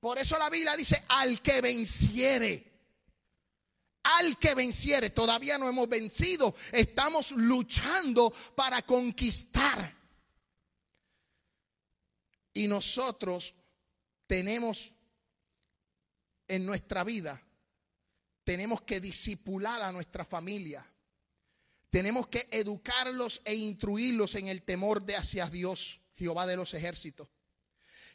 Por 0.00 0.18
eso 0.18 0.36
la 0.38 0.50
Biblia 0.50 0.76
dice, 0.76 1.04
al 1.08 1.40
que 1.40 1.60
venciere. 1.60 2.72
Al 4.02 4.36
que 4.38 4.56
venciere. 4.56 5.10
Todavía 5.10 5.56
no 5.56 5.68
hemos 5.68 5.88
vencido. 5.88 6.56
Estamos 6.72 7.30
luchando 7.30 8.32
para 8.56 8.82
conquistar. 8.82 9.94
Y 12.54 12.66
nosotros 12.66 13.54
tenemos 14.26 14.92
en 16.48 16.66
nuestra 16.66 17.04
vida, 17.04 17.40
tenemos 18.44 18.82
que 18.82 19.00
disipular 19.00 19.82
a 19.82 19.92
nuestra 19.92 20.24
familia 20.24 20.84
tenemos 21.90 22.28
que 22.28 22.48
educarlos 22.50 23.42
e 23.44 23.54
instruirlos 23.54 24.34
en 24.34 24.48
el 24.48 24.62
temor 24.62 25.04
de 25.04 25.16
hacia 25.16 25.46
Dios, 25.46 26.00
Jehová 26.16 26.46
de 26.46 26.56
los 26.56 26.74
ejércitos. 26.74 27.28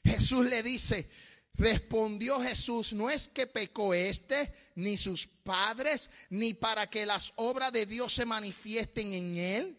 Jesús 0.03 0.45
le 0.45 0.63
dice, 0.63 1.09
Respondió 1.53 2.39
Jesús, 2.39 2.93
no 2.93 3.09
es 3.09 3.27
que 3.27 3.45
pecó 3.45 3.93
este, 3.93 4.53
ni 4.75 4.97
sus 4.97 5.27
padres, 5.27 6.09
ni 6.29 6.53
para 6.53 6.89
que 6.89 7.05
las 7.05 7.33
obras 7.35 7.73
de 7.73 7.85
Dios 7.85 8.13
se 8.13 8.25
manifiesten 8.25 9.13
en 9.13 9.37
él, 9.37 9.77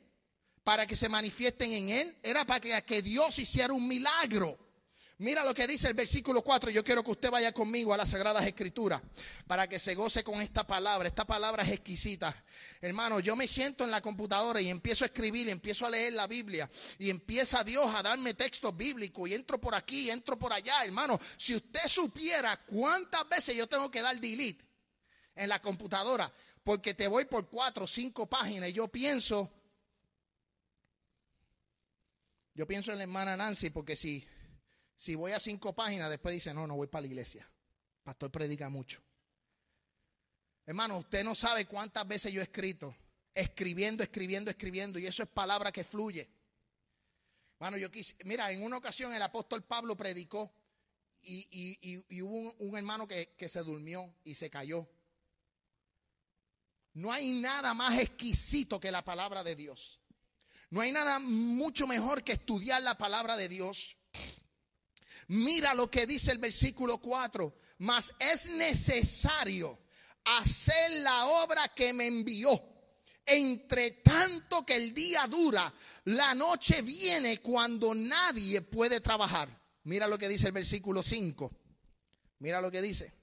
para 0.64 0.86
que 0.86 0.96
se 0.96 1.08
manifiesten 1.08 1.72
en 1.72 1.88
él, 1.88 2.18
era 2.22 2.44
para 2.44 2.60
que, 2.60 2.82
que 2.82 3.02
Dios 3.02 3.38
hiciera 3.38 3.72
un 3.72 3.88
milagro. 3.88 4.58
Mira 5.22 5.44
lo 5.44 5.54
que 5.54 5.68
dice 5.68 5.86
el 5.86 5.94
versículo 5.94 6.42
4. 6.42 6.72
Yo 6.72 6.82
quiero 6.82 7.04
que 7.04 7.12
usted 7.12 7.30
vaya 7.30 7.52
conmigo 7.52 7.94
a 7.94 7.96
las 7.96 8.10
Sagradas 8.10 8.44
Escrituras 8.44 9.00
para 9.46 9.68
que 9.68 9.78
se 9.78 9.94
goce 9.94 10.24
con 10.24 10.40
esta 10.40 10.66
palabra. 10.66 11.06
Esta 11.06 11.24
palabra 11.24 11.62
es 11.62 11.70
exquisita. 11.70 12.34
Hermano, 12.80 13.20
yo 13.20 13.36
me 13.36 13.46
siento 13.46 13.84
en 13.84 13.92
la 13.92 14.00
computadora 14.00 14.60
y 14.60 14.68
empiezo 14.68 15.04
a 15.04 15.06
escribir, 15.06 15.48
empiezo 15.48 15.86
a 15.86 15.90
leer 15.90 16.14
la 16.14 16.26
Biblia 16.26 16.68
y 16.98 17.08
empieza 17.08 17.62
Dios 17.62 17.86
a 17.94 18.02
darme 18.02 18.34
textos 18.34 18.76
bíblicos 18.76 19.28
y 19.28 19.34
entro 19.34 19.60
por 19.60 19.76
aquí, 19.76 20.10
entro 20.10 20.36
por 20.36 20.52
allá. 20.52 20.84
Hermano, 20.84 21.20
si 21.36 21.54
usted 21.54 21.86
supiera 21.86 22.56
cuántas 22.66 23.28
veces 23.28 23.54
yo 23.54 23.68
tengo 23.68 23.92
que 23.92 24.02
dar 24.02 24.18
delete 24.18 24.64
en 25.36 25.48
la 25.48 25.62
computadora 25.62 26.32
porque 26.64 26.94
te 26.94 27.06
voy 27.06 27.26
por 27.26 27.48
cuatro 27.48 27.84
o 27.84 27.86
cinco 27.86 28.28
páginas 28.28 28.70
y 28.70 28.72
yo 28.72 28.88
pienso, 28.88 29.52
yo 32.54 32.66
pienso 32.66 32.90
en 32.90 32.98
la 32.98 33.04
hermana 33.04 33.36
Nancy 33.36 33.70
porque 33.70 33.94
si 33.94 34.26
si 35.02 35.16
voy 35.16 35.32
a 35.32 35.40
cinco 35.40 35.72
páginas, 35.72 36.08
después 36.08 36.32
dice, 36.32 36.54
no, 36.54 36.64
no 36.64 36.76
voy 36.76 36.86
para 36.86 37.00
la 37.00 37.08
iglesia. 37.08 37.50
Pastor 38.04 38.30
predica 38.30 38.68
mucho. 38.68 39.02
Hermano, 40.64 40.98
usted 40.98 41.24
no 41.24 41.34
sabe 41.34 41.66
cuántas 41.66 42.06
veces 42.06 42.32
yo 42.32 42.40
he 42.40 42.44
escrito, 42.44 42.94
escribiendo, 43.34 44.04
escribiendo, 44.04 44.48
escribiendo, 44.48 45.00
y 45.00 45.06
eso 45.08 45.24
es 45.24 45.28
palabra 45.28 45.72
que 45.72 45.82
fluye. 45.82 46.30
Hermano, 47.54 47.78
yo 47.78 47.90
quise, 47.90 48.14
mira, 48.26 48.52
en 48.52 48.62
una 48.62 48.76
ocasión 48.76 49.12
el 49.12 49.22
apóstol 49.22 49.64
Pablo 49.64 49.96
predicó 49.96 50.54
y, 51.20 52.22
hubo 52.22 52.38
un, 52.38 52.54
un 52.60 52.76
hermano 52.76 53.08
que, 53.08 53.34
que 53.36 53.48
se 53.48 53.60
durmió 53.64 54.14
y 54.22 54.36
se 54.36 54.50
cayó. 54.50 54.88
No 56.92 57.10
hay 57.10 57.40
nada 57.40 57.74
más 57.74 57.98
exquisito 57.98 58.78
que 58.78 58.92
la 58.92 59.04
palabra 59.04 59.42
de 59.42 59.56
Dios. 59.56 59.98
No 60.70 60.80
hay 60.80 60.92
nada 60.92 61.18
mucho 61.18 61.88
mejor 61.88 62.22
que 62.22 62.34
estudiar 62.34 62.80
la 62.82 62.96
palabra 62.96 63.36
de 63.36 63.48
Dios 63.48 63.96
Mira 65.32 65.72
lo 65.72 65.90
que 65.90 66.06
dice 66.06 66.30
el 66.30 66.36
versículo 66.36 66.98
4. 66.98 67.56
Mas 67.78 68.14
es 68.18 68.50
necesario 68.50 69.78
hacer 70.24 71.00
la 71.00 71.26
obra 71.26 71.68
que 71.68 71.94
me 71.94 72.06
envió. 72.06 72.62
Entre 73.24 73.92
tanto 73.92 74.66
que 74.66 74.76
el 74.76 74.92
día 74.92 75.26
dura, 75.26 75.72
la 76.04 76.34
noche 76.34 76.82
viene 76.82 77.38
cuando 77.38 77.94
nadie 77.94 78.60
puede 78.60 79.00
trabajar. 79.00 79.48
Mira 79.84 80.06
lo 80.06 80.18
que 80.18 80.28
dice 80.28 80.48
el 80.48 80.52
versículo 80.52 81.02
5. 81.02 81.50
Mira 82.40 82.60
lo 82.60 82.70
que 82.70 82.82
dice. 82.82 83.14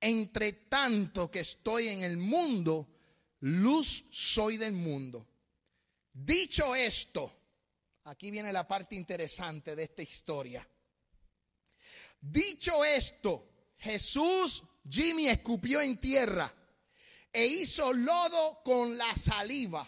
Entre 0.00 0.52
tanto 0.52 1.30
que 1.30 1.40
estoy 1.40 1.88
en 1.88 2.02
el 2.02 2.16
mundo, 2.16 2.88
luz 3.40 4.04
soy 4.10 4.56
del 4.56 4.72
mundo. 4.72 5.28
Dicho 6.12 6.74
esto, 6.74 7.32
aquí 8.02 8.32
viene 8.32 8.52
la 8.52 8.66
parte 8.66 8.96
interesante 8.96 9.76
de 9.76 9.84
esta 9.84 10.02
historia. 10.02 10.68
Dicho 12.20 12.84
esto, 12.84 13.48
Jesús, 13.78 14.64
Jimmy, 14.88 15.28
escupió 15.28 15.80
en 15.80 15.98
tierra 15.98 16.52
e 17.32 17.46
hizo 17.46 17.92
lodo 17.92 18.60
con 18.64 18.96
la 18.96 19.14
saliva 19.14 19.86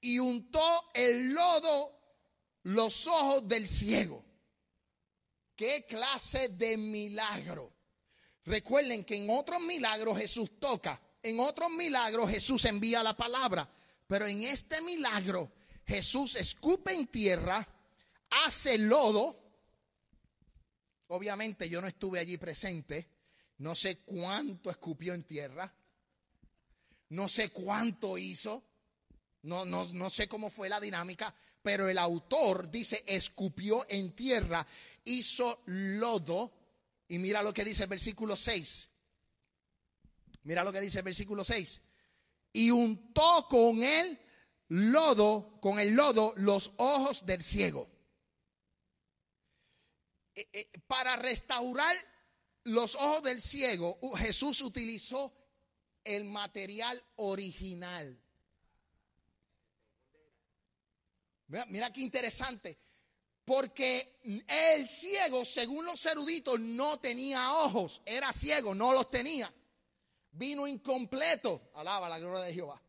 y 0.00 0.18
untó 0.18 0.90
el 0.94 1.32
lodo 1.32 1.96
los 2.62 3.06
ojos 3.06 3.48
del 3.48 3.66
ciego. 3.66 4.24
¿Qué 5.54 5.86
clase 5.86 6.48
de 6.50 6.76
milagro? 6.76 7.72
Recuerden 8.44 9.04
que 9.04 9.16
en 9.16 9.30
otros 9.30 9.60
milagros 9.60 10.18
Jesús 10.18 10.60
toca, 10.60 11.00
en 11.22 11.40
otros 11.40 11.70
milagros 11.70 12.30
Jesús 12.30 12.64
envía 12.66 13.02
la 13.02 13.16
palabra, 13.16 13.68
pero 14.06 14.26
en 14.26 14.42
este 14.42 14.80
milagro 14.82 15.50
Jesús 15.86 16.36
escupe 16.36 16.92
en 16.92 17.06
tierra, 17.06 17.66
hace 18.44 18.78
lodo, 18.78 19.45
Obviamente 21.08 21.68
yo 21.68 21.80
no 21.80 21.86
estuve 21.86 22.18
allí 22.18 22.36
presente, 22.36 23.08
no 23.58 23.74
sé 23.74 23.98
cuánto 23.98 24.70
escupió 24.70 25.14
en 25.14 25.24
tierra, 25.24 25.72
no 27.10 27.28
sé 27.28 27.50
cuánto 27.50 28.18
hizo, 28.18 28.64
no, 29.42 29.64
no, 29.64 29.84
no 29.92 30.10
sé 30.10 30.28
cómo 30.28 30.50
fue 30.50 30.68
la 30.68 30.80
dinámica, 30.80 31.34
pero 31.62 31.88
el 31.88 31.98
autor 31.98 32.70
dice 32.70 33.04
escupió 33.06 33.86
en 33.88 34.12
tierra, 34.12 34.66
hizo 35.04 35.62
lodo, 35.66 36.52
y 37.08 37.18
mira 37.18 37.42
lo 37.42 37.54
que 37.54 37.64
dice 37.64 37.84
el 37.84 37.88
versículo 37.88 38.36
6. 38.36 38.88
Mira 40.42 40.64
lo 40.64 40.72
que 40.72 40.80
dice 40.80 40.98
el 40.98 41.04
versículo 41.04 41.44
6. 41.44 41.80
Y 42.52 42.70
untó 42.70 43.46
con 43.48 43.82
el 43.82 44.18
lodo, 44.68 45.58
con 45.60 45.78
el 45.78 45.94
lodo, 45.94 46.34
los 46.36 46.72
ojos 46.76 47.26
del 47.26 47.42
ciego. 47.42 47.88
Eh, 50.36 50.48
eh, 50.52 50.70
para 50.86 51.16
restaurar 51.16 51.96
los 52.64 52.94
ojos 52.94 53.22
del 53.22 53.40
ciego, 53.40 53.98
Jesús 54.18 54.60
utilizó 54.60 55.32
el 56.04 56.24
material 56.24 57.02
original. 57.16 58.20
Mira, 61.48 61.64
mira 61.66 61.92
qué 61.92 62.02
interesante. 62.02 62.78
Porque 63.46 64.18
el 64.74 64.88
ciego, 64.88 65.44
según 65.44 65.86
los 65.86 66.04
eruditos, 66.04 66.58
no 66.58 66.98
tenía 66.98 67.54
ojos. 67.54 68.02
Era 68.04 68.32
ciego, 68.32 68.74
no 68.74 68.92
los 68.92 69.08
tenía. 69.10 69.52
Vino 70.32 70.66
incompleto. 70.66 71.70
Alaba 71.74 72.08
la 72.08 72.18
gloria 72.18 72.40
de 72.40 72.52
Jehová. 72.52 72.82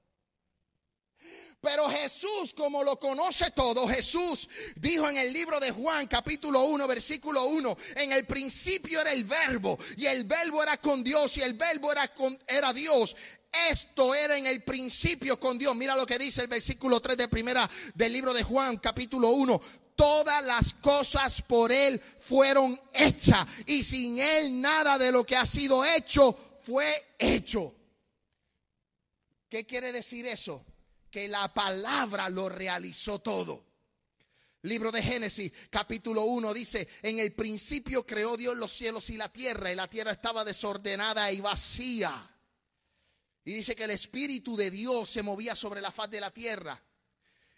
Pero 1.60 1.89
Jesús, 1.89 2.54
como 2.56 2.84
lo 2.84 3.00
conoce 3.00 3.50
todo, 3.52 3.88
Jesús 3.88 4.48
dijo 4.76 5.10
en 5.10 5.17
el 5.17 5.34
libro 5.34 5.60
de 5.60 5.72
Juan 5.72 6.08
capítulo 6.08 6.62
1, 6.63 6.88
versículo 6.88 7.46
1, 7.46 7.78
en 7.96 8.12
el 8.12 8.26
principio 8.26 9.02
era 9.02 9.12
el 9.12 9.24
verbo 9.24 9.78
y 9.98 10.06
el 10.06 10.26
verbo 10.26 10.62
era 10.62 10.78
con 10.78 11.04
Dios 11.04 11.36
y 11.38 11.41
el 11.41 11.54
verbo 11.54 11.91
era, 11.91 12.08
con, 12.10 12.38
era 12.48 12.72
Dios. 12.74 13.15
Esto 13.70 14.13
era 14.13 14.38
en 14.38 14.46
el 14.46 14.63
principio 14.63 15.39
con 15.39 15.58
Dios. 15.58 15.76
Mira 15.76 15.96
lo 15.96 16.06
que 16.06 16.20
dice 16.20 16.43
el 16.43 16.48
versículo 16.48 17.00
3 17.00 17.17
de 17.17 17.28
primera 17.28 17.67
del 17.96 18.13
libro 18.13 18.34
de 18.34 18.43
Juan 18.43 18.78
capítulo 18.78 19.30
1 19.30 19.62
todas 19.96 20.46
las 20.46 20.76
cosas 20.76 21.41
por 21.41 21.72
Él 21.72 22.00
fueron 22.20 22.80
hechas 22.93 23.48
y 23.65 23.84
sin 23.84 24.20
Él 24.20 24.62
nada 24.62 24.98
de 25.00 25.12
lo 25.12 25.26
que 25.26 25.36
ha 25.36 25.46
sido 25.46 25.84
hecho 25.84 26.38
fue 26.62 27.15
hecho. 27.17 27.74
¿Qué 29.50 29.65
quiere 29.65 29.91
decir 29.91 30.28
eso? 30.28 30.63
Que 31.10 31.28
la 31.28 31.54
palabra 31.54 32.30
lo 32.30 32.50
realizó 32.50 33.20
todo. 33.20 33.65
Libro 34.63 34.91
de 34.91 35.02
Génesis, 35.02 35.52
capítulo 35.70 36.24
1, 36.24 36.54
dice, 36.54 36.88
en 37.02 37.20
el 37.20 37.34
principio 37.34 38.06
creó 38.06 38.36
Dios 38.36 38.58
los 38.58 38.72
cielos 38.72 39.10
y 39.10 39.17
la 39.17 39.32
tierra, 39.32 39.72
y 39.72 39.76
la 39.76 39.88
tierra 39.88 40.12
estaba 40.12 40.43
desordenada 40.43 41.32
y 41.32 41.41
vacía. 41.41 42.36
Y 43.46 43.54
dice 43.54 43.76
que 43.76 43.86
el 43.86 43.91
Espíritu 43.91 44.58
de 44.58 44.70
Dios 44.70 45.10
se 45.10 45.24
movía 45.24 45.56
sobre 45.56 45.80
la 45.80 45.91
faz 45.91 46.10
de 46.10 46.20
la 46.20 46.32
tierra. 46.32 46.82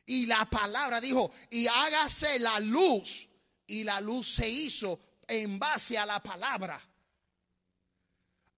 Y 0.06 0.28
la 0.28 0.48
palabra 0.48 1.02
dijo, 1.02 1.32
y 1.50 1.66
hágase 1.68 2.38
la 2.40 2.60
luz. 2.60 3.28
Y 3.66 3.84
la 3.84 4.00
luz 4.02 4.36
se 4.36 4.48
hizo 4.48 5.00
en 5.28 5.58
base 5.58 5.98
a 5.98 6.06
la 6.06 6.22
palabra. 6.22 6.80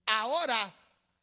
Ahora 0.07 0.73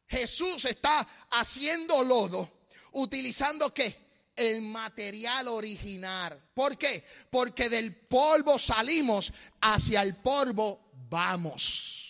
Jesús 0.07 0.65
está 0.65 1.07
haciendo 1.29 2.03
lodo 2.03 2.58
utilizando 2.93 3.73
qué? 3.73 4.09
El 4.35 4.61
material 4.61 5.47
original. 5.47 6.41
¿Por 6.53 6.77
qué? 6.77 7.03
Porque 7.29 7.69
del 7.69 7.95
polvo 7.95 8.57
salimos, 8.57 9.33
hacia 9.61 10.01
el 10.01 10.15
polvo 10.15 10.91
vamos. 11.09 12.08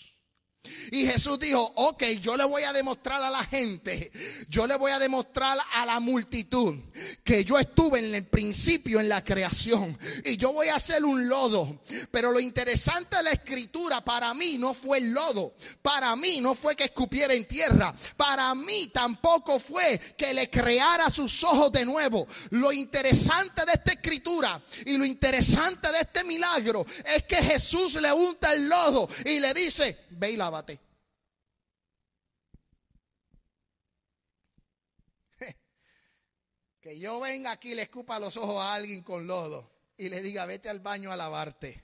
Y 0.92 1.06
Jesús 1.06 1.40
dijo, 1.40 1.72
ok, 1.76 2.04
yo 2.22 2.36
le 2.36 2.44
voy 2.44 2.64
a 2.64 2.74
demostrar 2.74 3.22
a 3.22 3.30
la 3.30 3.44
gente, 3.46 4.12
yo 4.50 4.68
le 4.68 4.76
voy 4.76 4.92
a 4.92 5.00
demostrar 5.00 5.58
a 5.74 5.86
la 5.86 6.00
multitud 6.00 6.76
que 7.24 7.46
yo 7.46 7.58
estuve 7.58 8.00
en 8.00 8.14
el 8.14 8.26
principio 8.28 9.00
en 9.00 9.08
la 9.08 9.24
creación 9.24 9.98
y 10.26 10.36
yo 10.36 10.52
voy 10.52 10.68
a 10.68 10.76
hacer 10.76 11.06
un 11.06 11.30
lodo. 11.30 11.82
Pero 12.12 12.32
lo 12.32 12.40
interesante 12.40 13.18
de 13.18 13.24
la 13.24 13.32
escritura 13.32 14.04
para 14.04 14.34
mí 14.34 14.58
no 14.58 14.74
fue 14.74 14.98
el 14.98 15.12
lodo, 15.12 15.56
para 15.82 16.16
mí 16.18 16.42
no 16.42 16.56
fue 16.56 16.76
que 16.76 16.86
escupiera 16.86 17.34
en 17.34 17.48
tierra, 17.48 17.96
para 18.18 18.54
mí 18.54 18.90
tampoco 18.94 19.60
fue 19.60 20.00
que 20.18 20.34
le 20.34 20.50
creara 20.50 21.10
sus 21.10 21.44
ojos 21.44 21.72
de 21.72 21.86
nuevo. 21.86 22.28
Lo 22.50 22.74
interesante 22.74 23.66
de 23.66 23.74
esta 23.74 23.94
escritura 23.94 24.62
y 24.86 24.98
lo 24.98 25.06
interesante 25.06 25.90
de 25.92 26.00
este 26.00 26.26
milagro 26.26 26.86
es 27.16 27.24
que 27.24 27.38
Jesús 27.38 27.96
le 28.02 28.12
unta 28.12 28.52
el 28.54 28.68
lodo 28.68 29.08
y 29.26 29.40
le 29.40 29.54
dice, 29.54 30.00
ve 30.10 30.32
y 30.32 30.38
Que 36.82 36.98
yo 36.98 37.20
venga 37.20 37.52
aquí 37.52 37.74
y 37.74 37.76
le 37.76 37.84
escupa 37.84 38.20
los 38.20 38.38
ojos 38.38 38.64
a 38.64 38.74
alguien 38.74 39.04
con 39.04 39.28
lodo 39.28 39.70
y 39.98 40.10
le 40.10 40.22
diga, 40.22 40.46
vete 40.46 40.70
al 40.70 40.80
baño 40.80 41.12
a 41.12 41.18
lavarte. 41.18 41.84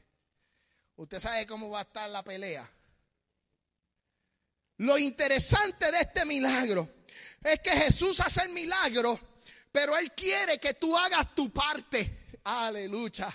Usted 0.95 1.19
sabe 1.19 1.45
cómo 1.45 1.69
va 1.69 1.79
a 1.79 1.83
estar 1.83 2.09
la 2.09 2.23
pelea. 2.23 2.71
Lo 4.77 4.97
interesante 4.97 5.91
de 5.91 5.99
este 5.99 6.25
milagro 6.25 6.89
es 7.43 7.59
que 7.59 7.71
Jesús 7.71 8.19
hace 8.19 8.43
el 8.43 8.49
milagro, 8.49 9.19
pero 9.71 9.97
Él 9.97 10.11
quiere 10.13 10.59
que 10.59 10.73
tú 10.75 10.97
hagas 10.97 11.35
tu 11.35 11.51
parte. 11.51 12.37
Aleluya. 12.43 13.33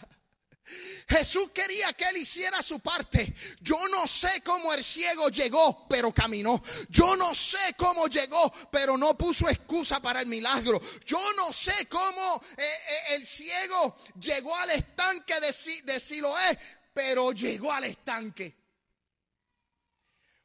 Jesús 1.08 1.50
quería 1.52 1.92
que 1.92 2.04
él 2.04 2.18
hiciera 2.18 2.62
su 2.62 2.80
parte. 2.80 3.34
Yo 3.60 3.88
no 3.88 4.06
sé 4.06 4.42
cómo 4.42 4.72
el 4.72 4.84
ciego 4.84 5.28
llegó, 5.28 5.88
pero 5.88 6.12
caminó. 6.12 6.62
Yo 6.88 7.16
no 7.16 7.34
sé 7.34 7.74
cómo 7.76 8.06
llegó, 8.06 8.52
pero 8.70 8.96
no 8.96 9.16
puso 9.16 9.48
excusa 9.48 10.00
para 10.00 10.20
el 10.20 10.26
milagro. 10.26 10.80
Yo 11.04 11.20
no 11.34 11.52
sé 11.52 11.86
cómo 11.88 12.40
eh, 12.56 12.62
eh, 12.62 13.14
el 13.14 13.26
ciego 13.26 13.96
llegó 14.20 14.56
al 14.56 14.70
estanque 14.70 15.34
de, 15.40 15.82
de 15.84 16.00
Siloé, 16.00 16.58
pero 16.94 17.32
llegó 17.32 17.72
al 17.72 17.84
estanque. 17.84 18.56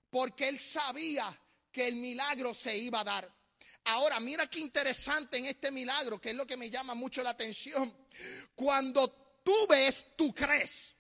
Porque 0.10 0.48
él 0.48 0.60
sabía 0.60 1.38
que 1.72 1.88
el 1.88 1.96
milagro 1.96 2.54
se 2.54 2.76
iba 2.76 3.02
a 3.02 3.04
dar. 3.04 3.36
Ahora, 3.88 4.20
mira 4.20 4.48
qué 4.48 4.60
interesante 4.60 5.38
en 5.38 5.46
este 5.46 5.70
milagro, 5.70 6.20
que 6.20 6.30
es 6.32 6.36
lo 6.36 6.48
que 6.48 6.58
me 6.58 6.72
llama 6.72 6.96
mucho 6.96 7.22
la 7.22 7.32
atención. 7.32 7.96
Cuando 8.56 9.25
tú 9.46 9.54
ves, 9.70 10.06
tú 10.18 10.34
crees. 10.34 10.96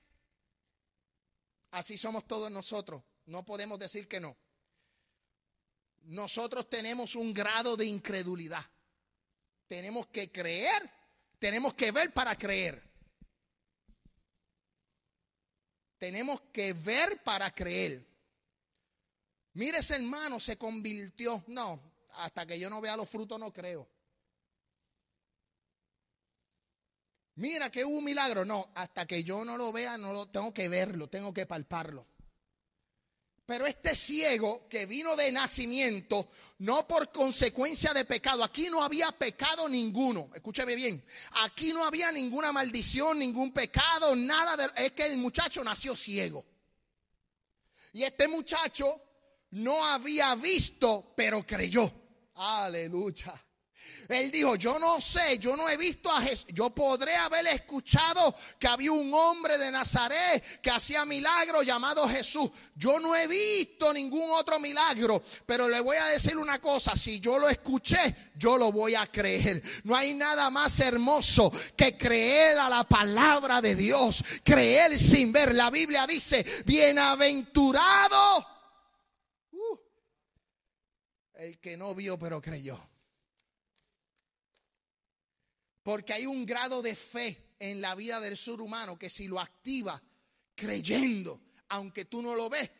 Así 1.71 1.97
somos 1.97 2.25
todos 2.25 2.49
nosotros. 2.49 3.03
No 3.25 3.43
podemos 3.43 3.77
decir 3.77 4.08
que 4.08 4.21
no. 4.21 4.38
Nosotros 6.03 6.69
tenemos 6.69 7.15
un 7.15 7.34
grado 7.34 7.75
de 7.75 7.86
incredulidad. 7.86 8.63
Tenemos 9.67 10.08
que 10.08 10.31
creer, 10.31 10.89
tenemos 11.39 11.73
que 11.73 11.91
ver 11.91 12.13
para 12.13 12.36
creer. 12.38 12.81
Tenemos 15.97 16.41
que 16.53 16.73
ver 16.73 17.23
para 17.23 17.49
creer. 17.49 18.05
Mire 19.53 19.79
ese 19.79 19.95
hermano, 19.95 20.39
se 20.39 20.58
convirtió. 20.58 21.43
No, 21.47 21.81
hasta 22.12 22.45
que 22.45 22.60
yo 22.60 22.69
no 22.69 22.79
vea 22.79 22.95
los 22.95 23.10
frutos 23.10 23.39
no 23.39 23.51
creo. 23.51 23.94
Mira 27.36 27.69
que 27.69 27.84
hubo 27.84 27.98
un 27.98 28.04
milagro. 28.04 28.45
No, 28.45 28.71
hasta 28.76 29.06
que 29.06 29.24
yo 29.24 29.43
no 29.43 29.58
lo 29.58 29.71
vea, 29.71 29.98
no 29.98 30.13
lo 30.13 30.28
tengo 30.28 30.54
que 30.54 30.69
verlo, 30.69 31.08
tengo 31.08 31.34
que 31.34 31.45
palparlo. 31.45 32.08
Pero 33.45 33.67
este 33.67 33.93
ciego 33.95 34.67
que 34.67 34.88
vino 34.88 35.15
de 35.15 35.32
nacimiento, 35.32 36.30
no 36.60 36.88
por 36.88 37.12
consecuencia 37.12 37.93
de 37.93 38.04
pecado, 38.06 38.43
aquí 38.43 38.69
no 38.69 38.84
había 38.84 39.12
pecado 39.12 39.69
ninguno, 39.69 40.32
escúcheme 40.34 40.74
bien, 40.74 41.06
aquí 41.43 41.71
no 41.71 41.86
había 41.86 42.12
ninguna 42.12 42.52
maldición, 42.52 43.19
ningún 43.19 43.54
pecado, 43.54 44.15
nada 44.15 44.74
es 44.78 44.93
que 44.93 45.06
el 45.06 45.17
muchacho 45.17 45.63
nació 45.63 45.95
ciego. 45.95 46.43
Y 47.93 48.04
este 48.04 48.28
muchacho 48.28 49.00
no 49.52 49.86
había 49.86 50.34
visto, 50.36 51.13
pero 51.15 51.45
creyó. 51.45 51.91
Aleluya. 52.34 53.44
Él 54.07 54.31
dijo, 54.31 54.55
yo 54.55 54.77
no 54.79 55.01
sé, 55.01 55.37
yo 55.39 55.55
no 55.55 55.67
he 55.69 55.77
visto 55.77 56.11
a 56.11 56.21
Jesús. 56.21 56.45
Yo 56.53 56.69
podré 56.69 57.15
haber 57.15 57.47
escuchado 57.47 58.35
que 58.59 58.67
había 58.67 58.91
un 58.91 59.13
hombre 59.13 59.57
de 59.57 59.71
Nazaret 59.71 60.61
que 60.61 60.69
hacía 60.69 61.05
milagros 61.05 61.65
llamado 61.65 62.07
Jesús. 62.07 62.49
Yo 62.75 62.99
no 62.99 63.15
he 63.15 63.27
visto 63.27 63.93
ningún 63.93 64.29
otro 64.31 64.59
milagro, 64.59 65.23
pero 65.45 65.67
le 65.67 65.79
voy 65.79 65.97
a 65.97 66.05
decir 66.07 66.37
una 66.37 66.59
cosa, 66.59 66.95
si 66.95 67.19
yo 67.19 67.39
lo 67.39 67.49
escuché, 67.49 68.15
yo 68.35 68.57
lo 68.57 68.71
voy 68.71 68.95
a 68.95 69.07
creer. 69.07 69.61
No 69.83 69.95
hay 69.95 70.13
nada 70.13 70.49
más 70.49 70.79
hermoso 70.79 71.51
que 71.75 71.97
creer 71.97 72.57
a 72.59 72.69
la 72.69 72.83
palabra 72.83 73.61
de 73.61 73.75
Dios, 73.75 74.23
creer 74.43 74.99
sin 74.99 75.31
ver. 75.31 75.55
La 75.55 75.69
Biblia 75.69 76.05
dice, 76.05 76.45
bienaventurado 76.65 78.45
uh, 79.51 79.77
el 81.35 81.59
que 81.59 81.77
no 81.77 81.95
vio 81.95 82.17
pero 82.17 82.41
creyó. 82.41 82.94
Porque 85.86 86.13
hay 86.13 86.26
un 86.26 86.48
grado 86.48 86.82
de 86.82 86.95
fe 86.95 87.54
en 87.60 87.80
la 87.80 87.93
vida 87.93 88.19
del 88.19 88.36
ser 88.38 88.60
humano 88.60 88.98
que 88.98 89.08
si 89.08 89.28
lo 89.28 89.39
activa 89.39 90.02
creyendo, 90.56 91.43
aunque 91.69 92.06
tú 92.06 92.24
no 92.24 92.34
lo 92.34 92.50
ves, 92.50 92.71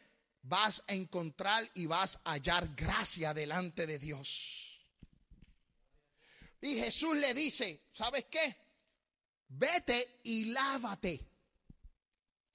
vas 0.42 0.82
a 0.88 0.96
encontrar 0.96 1.70
y 1.76 1.86
vas 1.86 2.20
a 2.24 2.32
hallar 2.32 2.74
gracia 2.76 3.32
delante 3.32 3.86
de 3.86 4.00
Dios. 4.00 4.82
Y 6.62 6.80
Jesús 6.80 7.16
le 7.18 7.36
dice, 7.36 7.84
¿sabes 7.92 8.26
qué? 8.26 8.58
Vete 9.50 10.22
y 10.24 10.46
lávate. 10.46 11.30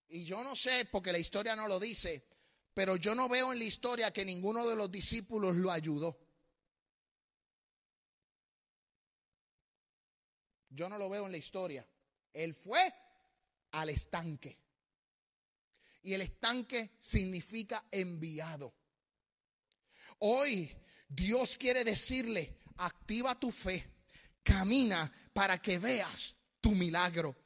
Y 0.08 0.24
yo 0.24 0.42
no 0.42 0.56
sé, 0.56 0.84
porque 0.86 1.12
la 1.12 1.18
historia 1.20 1.54
no 1.54 1.68
lo 1.68 1.78
dice, 1.78 2.26
pero 2.74 2.96
yo 2.96 3.14
no 3.14 3.28
veo 3.28 3.52
en 3.52 3.60
la 3.60 3.66
historia 3.66 4.12
que 4.12 4.24
ninguno 4.24 4.66
de 4.66 4.74
los 4.74 4.90
discípulos 4.90 5.54
lo 5.54 5.70
ayudó. 5.70 6.18
Yo 10.70 10.88
no 10.88 10.96
lo 10.96 11.10
veo 11.10 11.26
en 11.26 11.32
la 11.32 11.38
historia. 11.38 11.86
Él 12.32 12.54
fue 12.54 12.92
al 13.72 13.90
estanque. 13.90 14.56
Y 16.02 16.14
el 16.14 16.22
estanque 16.22 16.92
significa 16.98 17.84
enviado. 17.90 18.72
Hoy 20.20 20.74
Dios 21.08 21.56
quiere 21.56 21.84
decirle, 21.84 22.58
activa 22.76 23.38
tu 23.38 23.50
fe, 23.50 23.84
camina 24.42 25.12
para 25.32 25.60
que 25.60 25.78
veas 25.78 26.34
tu 26.60 26.72
milagro. 26.72 27.36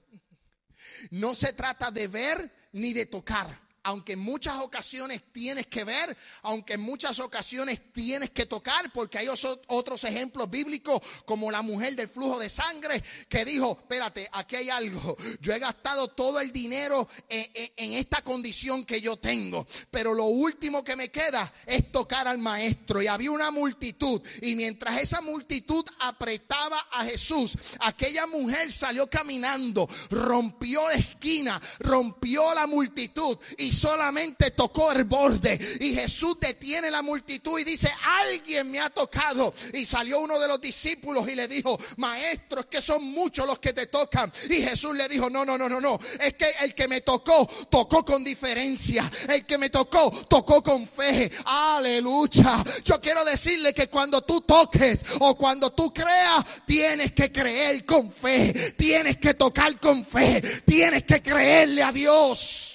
No 1.11 1.35
se 1.35 1.53
trata 1.53 1.91
de 1.91 2.09
ver 2.09 2.69
ni 2.73 2.93
de 2.93 3.07
tocar 3.07 3.64
aunque 3.85 4.15
en 4.15 4.19
muchas 4.19 4.57
ocasiones 4.57 5.23
tienes 5.31 5.67
que 5.67 5.85
ver, 5.85 6.17
aunque 6.43 6.75
en 6.75 6.81
muchas 6.81 7.19
ocasiones 7.21 7.93
tienes 7.93 8.31
que 8.31 8.47
tocar, 8.47 8.91
porque 8.93 9.19
hay 9.19 9.29
otros 9.29 10.05
ejemplos 10.05 10.51
bíblicos, 10.51 11.01
como 11.25 11.51
la 11.51 11.63
mujer 11.63 11.95
del 11.95 12.09
flujo 12.09 12.39
de 12.39 12.49
sangre, 12.49 13.03
que 13.29 13.45
dijo, 13.45 13.77
espérate, 13.81 14.29
aquí 14.33 14.57
hay 14.57 14.71
algo, 14.71 15.17
yo 15.41 15.53
he 15.53 15.59
gastado 15.59 16.09
todo 16.09 16.41
el 16.41 16.51
dinero 16.51 17.07
en, 17.29 17.93
esta 17.95 18.23
condición 18.23 18.85
que 18.85 19.01
yo 19.01 19.19
tengo, 19.19 19.67
pero 19.91 20.15
lo 20.15 20.25
último 20.25 20.83
que 20.83 20.97
me 20.97 21.11
queda 21.11 21.53
es 21.67 21.93
tocar 21.93 22.27
al 22.27 22.39
maestro. 22.39 23.03
Y 23.03 23.07
había 23.07 23.31
una 23.31 23.51
multitud, 23.51 24.23
y 24.41 24.57
mientras 24.57 25.01
esa 25.01 25.21
multitud 25.21 25.85
apretaba 26.01 26.79
a 26.93 27.05
Jesús, 27.05 27.57
aquella 27.81 28.27
mujer 28.27 28.73
salió 28.73 29.09
caminando, 29.11 29.87
rompió 30.11 30.89
la 30.89 30.95
esquina, 30.95 31.61
rompió 31.81 32.55
la 32.55 32.67
multitud 32.67 33.39
y 33.59 33.74
solamente 33.75 34.53
tocó 34.53 34.93
el 34.93 35.05
borde. 35.05 35.59
Y 35.81 35.95
Jesús 35.95 36.37
detiene 36.41 36.91
la 36.91 37.03
multitud 37.03 37.59
y 37.59 37.65
dice, 37.65 37.93
alguien 38.23 38.71
me 38.71 38.81
ha 38.81 38.91
tocado. 38.91 39.53
Y 39.73 39.85
salió 39.87 40.21
uno 40.21 40.39
de 40.39 40.49
los 40.49 40.61
discípulos 40.61 41.29
y 41.29 41.35
le 41.35 41.49
dijo, 41.49 41.79
maestro, 41.97 42.61
es 42.61 42.67
que 42.67 42.81
son 42.81 43.05
muchos 43.05 43.47
los 43.47 43.59
que 43.59 43.73
te 43.73 43.87
tocan. 43.87 44.33
Y 44.49 44.63
Jesús 44.63 44.95
le 44.97 45.09
dijo, 45.09 45.29
no, 45.29 45.45
no, 45.45 45.59
no, 45.59 45.69
no, 45.69 45.81
no. 45.81 45.99
Es 46.21 46.35
que 46.35 46.47
el 46.63 46.75
que 46.75 46.89
me 46.89 47.01
tocó, 47.01 47.47
tocó 47.71 48.05
con 48.05 48.25
diferencia. 48.25 49.11
El 49.29 49.45
que 49.45 49.59
me 49.59 49.71
tocó, 49.71 50.11
tocó 50.29 50.63
con 50.63 50.87
fe. 50.87 51.31
Aleluya. 51.45 52.63
Yo 52.85 53.01
quiero 53.01 53.25
decirle 53.25 53.75
que 53.75 53.89
cuando 53.89 54.23
tú 54.23 54.41
toques 54.43 55.05
o 55.21 55.37
cuando 55.37 55.73
tú 55.73 55.93
creas, 55.93 56.45
tienes 56.67 57.13
que 57.13 57.31
creer 57.33 57.85
con 57.85 58.11
fe. 58.11 58.75
Tienes 58.77 59.19
que 59.19 59.35
tocar 59.35 59.79
con 59.79 60.05
fe. 60.05 60.41
Tienes 60.65 61.05
que 61.05 61.23
creerle 61.23 61.83
a 61.83 61.93
Dios. 61.93 62.74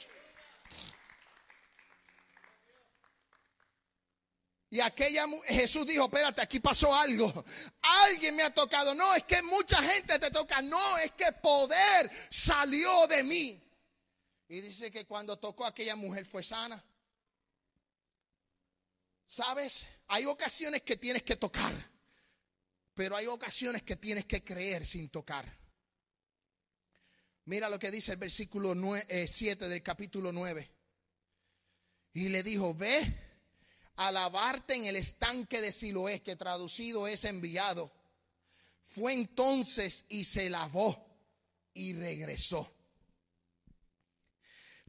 Y 4.71 4.79
aquella 4.81 5.25
Jesús 5.47 5.85
dijo, 5.87 6.05
espérate, 6.05 6.41
aquí 6.41 6.59
pasó 6.59 6.93
algo. 6.93 7.43
Alguien 7.81 8.35
me 8.35 8.43
ha 8.43 8.53
tocado. 8.53 8.93
No, 8.93 9.15
es 9.15 9.23
que 9.23 9.41
mucha 9.41 9.81
gente 9.81 10.19
te 10.19 10.29
toca. 10.29 10.61
No, 10.61 10.97
es 10.99 11.11
que 11.13 11.31
poder 11.31 12.09
salió 12.29 13.07
de 13.07 13.23
mí. 13.23 13.63
Y 14.47 14.61
dice 14.61 14.91
que 14.91 15.05
cuando 15.05 15.39
tocó 15.39 15.65
a 15.65 15.69
aquella 15.69 15.95
mujer 15.95 16.25
fue 16.25 16.43
sana. 16.43 16.83
¿Sabes? 19.25 19.87
Hay 20.07 20.25
ocasiones 20.25 20.83
que 20.83 20.97
tienes 20.97 21.23
que 21.23 21.35
tocar. 21.35 21.73
Pero 22.93 23.15
hay 23.15 23.25
ocasiones 23.25 23.81
que 23.81 23.95
tienes 23.95 24.25
que 24.25 24.43
creer 24.43 24.85
sin 24.85 25.09
tocar. 25.09 25.45
Mira 27.45 27.69
lo 27.69 27.79
que 27.79 27.89
dice 27.89 28.11
el 28.11 28.17
versículo 28.17 28.75
7 28.75 29.65
eh, 29.65 29.67
del 29.67 29.81
capítulo 29.81 30.31
9. 30.31 30.71
Y 32.13 32.29
le 32.29 32.43
dijo, 32.43 32.75
ve 32.75 33.28
a 33.99 34.13
lavarte 34.13 34.75
en 34.75 34.85
el 34.85 34.95
estanque 34.95 35.59
de 35.59 35.73
Siloé, 35.73 36.21
que 36.21 36.37
traducido 36.37 37.05
es 37.05 37.25
enviado. 37.25 37.91
Fue 38.81 39.11
entonces 39.11 40.05
y 40.07 40.23
se 40.23 40.49
lavó 40.49 41.05
y 41.73 41.93
regresó. 41.93 42.73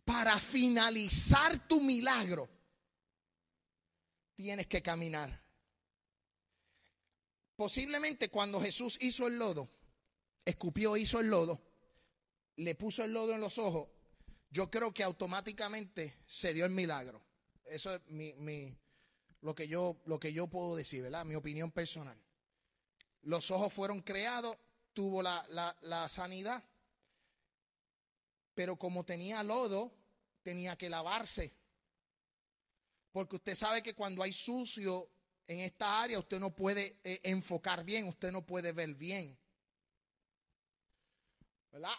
Para 0.05 0.39
finalizar 0.39 1.67
tu 1.67 1.81
milagro, 1.81 2.49
tienes 4.37 4.69
que 4.69 4.81
caminar. 4.81 5.43
Posiblemente 7.57 8.31
cuando 8.31 8.61
Jesús 8.61 8.97
hizo 9.01 9.27
el 9.27 9.39
lodo, 9.39 9.69
escupió, 10.45 10.97
hizo 10.97 11.19
el 11.19 11.31
lodo, 11.31 11.61
le 12.57 12.77
puso 12.77 13.03
el 13.03 13.13
lodo 13.13 13.35
en 13.35 13.41
los 13.41 13.59
ojos, 13.59 13.89
yo 14.51 14.71
creo 14.71 14.95
que 14.95 15.03
automáticamente 15.03 16.23
se 16.27 16.55
dio 16.55 16.65
el 16.65 16.71
milagro. 16.71 17.21
Eso 17.65 17.93
es 17.93 18.01
mi, 18.07 18.79
lo, 19.43 19.55
que 19.55 19.69
yo, 19.69 20.01
lo 20.07 20.19
que 20.19 20.33
yo 20.33 20.47
puedo 20.47 20.77
decir, 20.77 21.03
¿verdad? 21.03 21.25
Mi 21.25 21.35
opinión 21.35 21.71
personal. 21.71 22.19
Los 23.23 23.51
ojos 23.51 23.73
fueron 23.73 24.03
creados, 24.03 24.57
tuvo 24.93 25.23
la, 25.23 25.47
la 25.83 26.09
sanidad, 26.09 26.63
pero 28.55 28.77
como 28.77 29.05
tenía 29.05 29.43
lodo, 29.43 29.93
tenía 30.43 30.77
que 30.77 30.91
lavarse. 30.91 31.55
Porque 33.13 33.37
usted 33.37 33.55
sabe 33.55 33.83
que 33.83 33.95
cuando 33.95 34.23
hay 34.23 34.33
sucio 34.33 35.11
en 35.47 35.61
esta 35.61 36.03
área, 36.03 36.19
usted 36.19 36.39
no 36.39 36.55
puede 36.55 37.01
eh, 37.03 37.21
enfocar 37.25 37.85
bien, 37.85 38.07
usted 38.07 38.31
no 38.31 38.47
puede 38.47 38.73
ver 38.73 38.95
bien. 38.95 39.37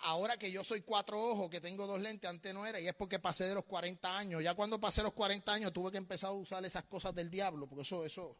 Ahora 0.04 0.38
que 0.38 0.52
yo 0.52 0.64
soy 0.64 0.82
cuatro 0.82 1.22
ojos, 1.22 1.50
que 1.50 1.62
tengo 1.62 1.88
dos 1.88 2.02
lentes, 2.02 2.30
antes 2.30 2.54
no 2.54 2.66
era, 2.66 2.80
y 2.80 2.88
es 2.88 2.94
porque 2.94 3.20
pasé 3.20 3.46
de 3.46 3.56
los 3.56 3.64
40 3.66 4.18
años. 4.18 4.44
Ya 4.44 4.54
cuando 4.54 4.80
pasé 4.80 5.02
los 5.02 5.14
40 5.14 5.52
años 5.52 5.72
tuve 5.72 5.92
que 5.92 5.98
empezar 5.98 6.30
a 6.30 6.34
usar 6.34 6.64
esas 6.66 6.84
cosas 6.84 7.16
del 7.16 7.32
diablo, 7.32 7.68
porque 7.68 7.84
eso, 7.84 8.04
eso, 8.06 8.38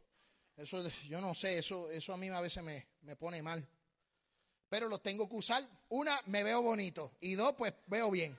eso, 0.58 0.90
yo 1.08 1.22
no 1.22 1.34
sé, 1.34 1.58
eso, 1.58 1.90
eso 1.90 2.14
a 2.14 2.18
mí 2.18 2.28
a 2.28 2.42
veces 2.42 2.64
me, 2.64 2.86
me 3.04 3.16
pone 3.16 3.42
mal. 3.42 3.66
Pero 4.68 4.90
los 4.90 5.02
tengo 5.02 5.28
que 5.30 5.36
usar. 5.36 5.66
Una, 5.90 6.22
me 6.26 6.44
veo 6.44 6.62
bonito, 6.62 7.14
y 7.22 7.36
dos, 7.36 7.54
pues 7.58 7.74
veo 7.88 8.12
bien. 8.12 8.38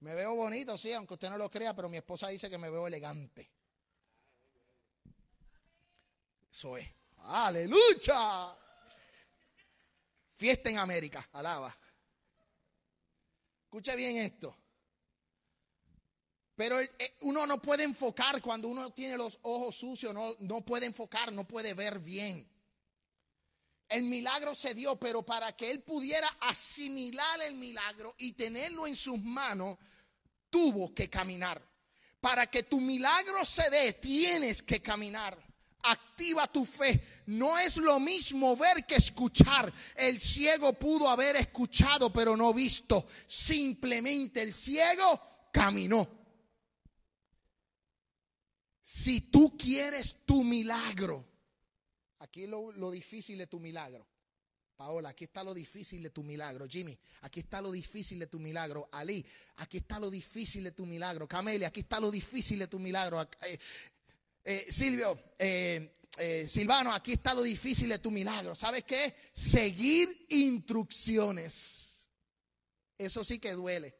Me 0.00 0.14
veo 0.14 0.34
bonito, 0.34 0.76
sí, 0.76 0.92
aunque 0.92 1.14
usted 1.14 1.30
no 1.30 1.38
lo 1.38 1.50
crea, 1.50 1.74
pero 1.74 1.88
mi 1.88 1.98
esposa 1.98 2.28
dice 2.28 2.50
que 2.50 2.58
me 2.58 2.70
veo 2.70 2.86
elegante. 2.86 3.48
Eso 6.50 6.76
es. 6.76 6.88
Aleluya. 7.18 8.56
Fiesta 10.40 10.70
en 10.70 10.78
América, 10.78 11.28
alaba. 11.34 11.76
Escuche 13.64 13.94
bien 13.94 14.16
esto. 14.16 14.56
Pero 16.56 16.80
eh, 16.80 16.88
uno 17.20 17.46
no 17.46 17.60
puede 17.60 17.84
enfocar 17.84 18.40
cuando 18.40 18.68
uno 18.68 18.90
tiene 18.90 19.18
los 19.18 19.38
ojos 19.42 19.76
sucios, 19.76 20.14
no, 20.14 20.34
no 20.38 20.62
puede 20.62 20.86
enfocar, 20.86 21.30
no 21.30 21.46
puede 21.46 21.74
ver 21.74 21.98
bien. 21.98 22.50
El 23.86 24.04
milagro 24.04 24.54
se 24.54 24.72
dio, 24.72 24.98
pero 24.98 25.22
para 25.26 25.54
que 25.54 25.70
él 25.70 25.82
pudiera 25.82 26.28
asimilar 26.40 27.42
el 27.42 27.56
milagro 27.56 28.14
y 28.16 28.32
tenerlo 28.32 28.86
en 28.86 28.96
sus 28.96 29.20
manos, 29.22 29.76
tuvo 30.48 30.94
que 30.94 31.10
caminar. 31.10 31.62
Para 32.18 32.46
que 32.46 32.62
tu 32.62 32.80
milagro 32.80 33.44
se 33.44 33.68
dé, 33.68 33.92
tienes 33.92 34.62
que 34.62 34.80
caminar. 34.80 35.49
Activa 35.82 36.46
tu 36.46 36.64
fe. 36.64 37.22
No 37.26 37.58
es 37.58 37.76
lo 37.76 37.98
mismo 38.00 38.56
ver 38.56 38.84
que 38.86 38.96
escuchar. 38.96 39.72
El 39.94 40.20
ciego 40.20 40.72
pudo 40.74 41.08
haber 41.08 41.36
escuchado, 41.36 42.12
pero 42.12 42.36
no 42.36 42.52
visto. 42.52 43.06
Simplemente 43.26 44.42
el 44.42 44.52
ciego 44.52 45.48
caminó. 45.52 46.08
Si 48.82 49.20
tú 49.22 49.56
quieres 49.56 50.26
tu 50.26 50.42
milagro, 50.42 51.24
aquí 52.18 52.46
lo, 52.46 52.72
lo 52.72 52.90
difícil 52.90 53.38
de 53.38 53.46
tu 53.46 53.60
milagro. 53.60 54.06
Paola, 54.80 55.10
aquí 55.10 55.24
está 55.24 55.44
lo 55.44 55.52
difícil 55.52 56.02
de 56.02 56.08
tu 56.08 56.22
milagro. 56.22 56.66
Jimmy, 56.66 56.98
aquí 57.20 57.40
está 57.40 57.60
lo 57.60 57.70
difícil 57.70 58.18
de 58.18 58.28
tu 58.28 58.40
milagro. 58.40 58.88
Ali, 58.90 59.26
aquí 59.56 59.76
está 59.76 60.00
lo 60.00 60.10
difícil 60.10 60.64
de 60.64 60.72
tu 60.72 60.86
milagro. 60.86 61.28
Camelia, 61.28 61.68
aquí 61.68 61.80
está 61.80 62.00
lo 62.00 62.10
difícil 62.10 62.58
de 62.58 62.66
tu 62.66 62.78
milagro. 62.78 63.20
Eh, 64.44 64.66
eh, 64.66 64.72
Silvio, 64.72 65.34
eh, 65.38 66.46
Silvano, 66.48 66.92
aquí 66.92 67.12
está 67.12 67.34
lo 67.34 67.42
difícil 67.42 67.88
de 67.88 67.98
tu 67.98 68.10
milagro. 68.10 68.54
¿Sabes 68.54 68.84
qué? 68.84 69.14
Seguir 69.32 70.26
instrucciones. 70.30 72.08
Eso 72.98 73.24
sí 73.24 73.38
que 73.38 73.52
duele. 73.52 73.96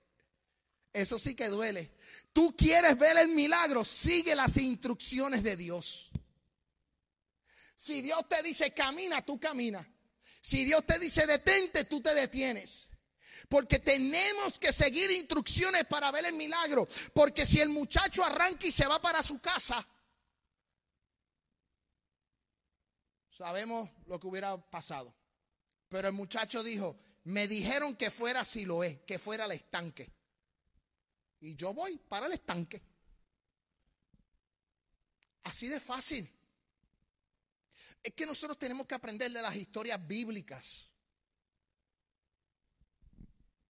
Eso 0.92 1.18
sí 1.18 1.34
que 1.34 1.48
duele. 1.48 1.92
Tú 2.32 2.54
quieres 2.56 2.98
ver 2.98 3.16
el 3.16 3.28
milagro, 3.28 3.84
sigue 3.84 4.34
las 4.34 4.56
instrucciones 4.56 5.42
de 5.42 5.56
Dios. 5.56 6.10
Si 7.76 8.02
Dios 8.02 8.28
te 8.28 8.42
dice 8.42 8.74
camina, 8.74 9.24
tú 9.24 9.38
caminas. 9.40 9.86
Si 10.42 10.64
Dios 10.64 10.84
te 10.84 10.98
dice 10.98 11.26
detente, 11.26 11.84
tú 11.84 12.00
te 12.00 12.14
detienes. 12.14 12.88
Porque 13.48 13.78
tenemos 13.78 14.58
que 14.58 14.72
seguir 14.72 15.10
instrucciones 15.10 15.84
para 15.86 16.10
ver 16.10 16.26
el 16.26 16.34
milagro. 16.34 16.86
Porque 17.14 17.46
si 17.46 17.60
el 17.60 17.70
muchacho 17.70 18.24
arranca 18.24 18.66
y 18.66 18.72
se 18.72 18.86
va 18.86 19.00
para 19.00 19.22
su 19.22 19.40
casa, 19.40 19.86
sabemos 23.40 23.88
lo 24.04 24.20
que 24.20 24.26
hubiera 24.26 24.54
pasado. 24.58 25.14
Pero 25.88 26.08
el 26.08 26.12
muchacho 26.12 26.62
dijo, 26.62 27.00
me 27.24 27.48
dijeron 27.48 27.96
que 27.96 28.10
fuera 28.10 28.44
Siloé, 28.44 29.02
que 29.06 29.18
fuera 29.18 29.46
el 29.46 29.52
estanque. 29.52 30.12
Y 31.40 31.54
yo 31.54 31.72
voy 31.72 31.96
para 31.96 32.26
el 32.26 32.32
estanque. 32.32 32.82
Así 35.44 35.68
de 35.68 35.80
fácil. 35.80 36.30
Es 38.02 38.12
que 38.12 38.26
nosotros 38.26 38.58
tenemos 38.58 38.86
que 38.86 38.94
aprender 38.94 39.32
de 39.32 39.40
las 39.40 39.56
historias 39.56 40.06
bíblicas. 40.06 40.90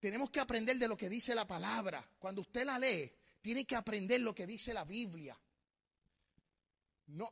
Tenemos 0.01 0.31
que 0.31 0.41
aprender 0.41 0.79
de 0.79 0.89
lo 0.89 0.97
que 0.97 1.09
dice 1.09 1.33
la 1.33 1.47
palabra. 1.47 2.05
Cuando 2.19 2.41
usted 2.41 2.65
la 2.65 2.77
lee, 2.77 3.13
tiene 3.41 3.65
que 3.65 3.77
aprender 3.77 4.21
lo 4.21 4.35
que 4.35 4.49
dice 4.49 4.75
la 4.75 4.85
Biblia. 4.85 5.39
No, 7.07 7.31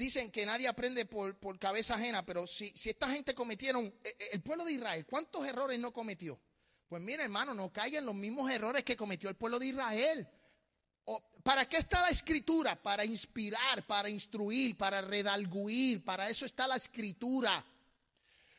dicen 0.00 0.30
que 0.30 0.46
nadie 0.46 0.66
aprende 0.66 1.04
por, 1.04 1.58
cabeza 1.58 1.94
ajena, 1.94 2.24
pero 2.24 2.46
si, 2.46 2.72
si, 2.74 2.88
esta 2.88 3.08
gente 3.10 3.34
cometieron, 3.34 3.84
eh, 4.02 4.16
eh, 4.18 4.28
el 4.32 4.40
pueblo 4.40 4.64
de 4.64 4.72
Israel, 4.72 5.04
¿cuántos 5.04 5.46
errores 5.46 5.78
no 5.78 5.92
cometió? 5.92 6.40
Pues 6.88 7.02
mira, 7.02 7.22
hermano, 7.22 7.52
no 7.52 7.70
caigan 7.70 8.06
los 8.06 8.14
mismos 8.14 8.50
errores 8.50 8.82
que 8.82 8.96
cometió 8.96 9.28
el 9.28 9.36
pueblo 9.36 9.58
de 9.58 9.66
Israel. 9.66 10.26
¿Para 11.42 11.68
qué 11.68 11.76
está 11.76 12.00
la 12.00 12.08
escritura? 12.08 12.80
Para 12.80 13.04
inspirar, 13.04 13.86
para 13.86 14.08
instruir, 14.08 14.76
para 14.76 15.00
redalguir. 15.02 16.04
Para 16.04 16.30
eso 16.30 16.46
está 16.46 16.66
la 16.66 16.76
escritura. 16.76 17.64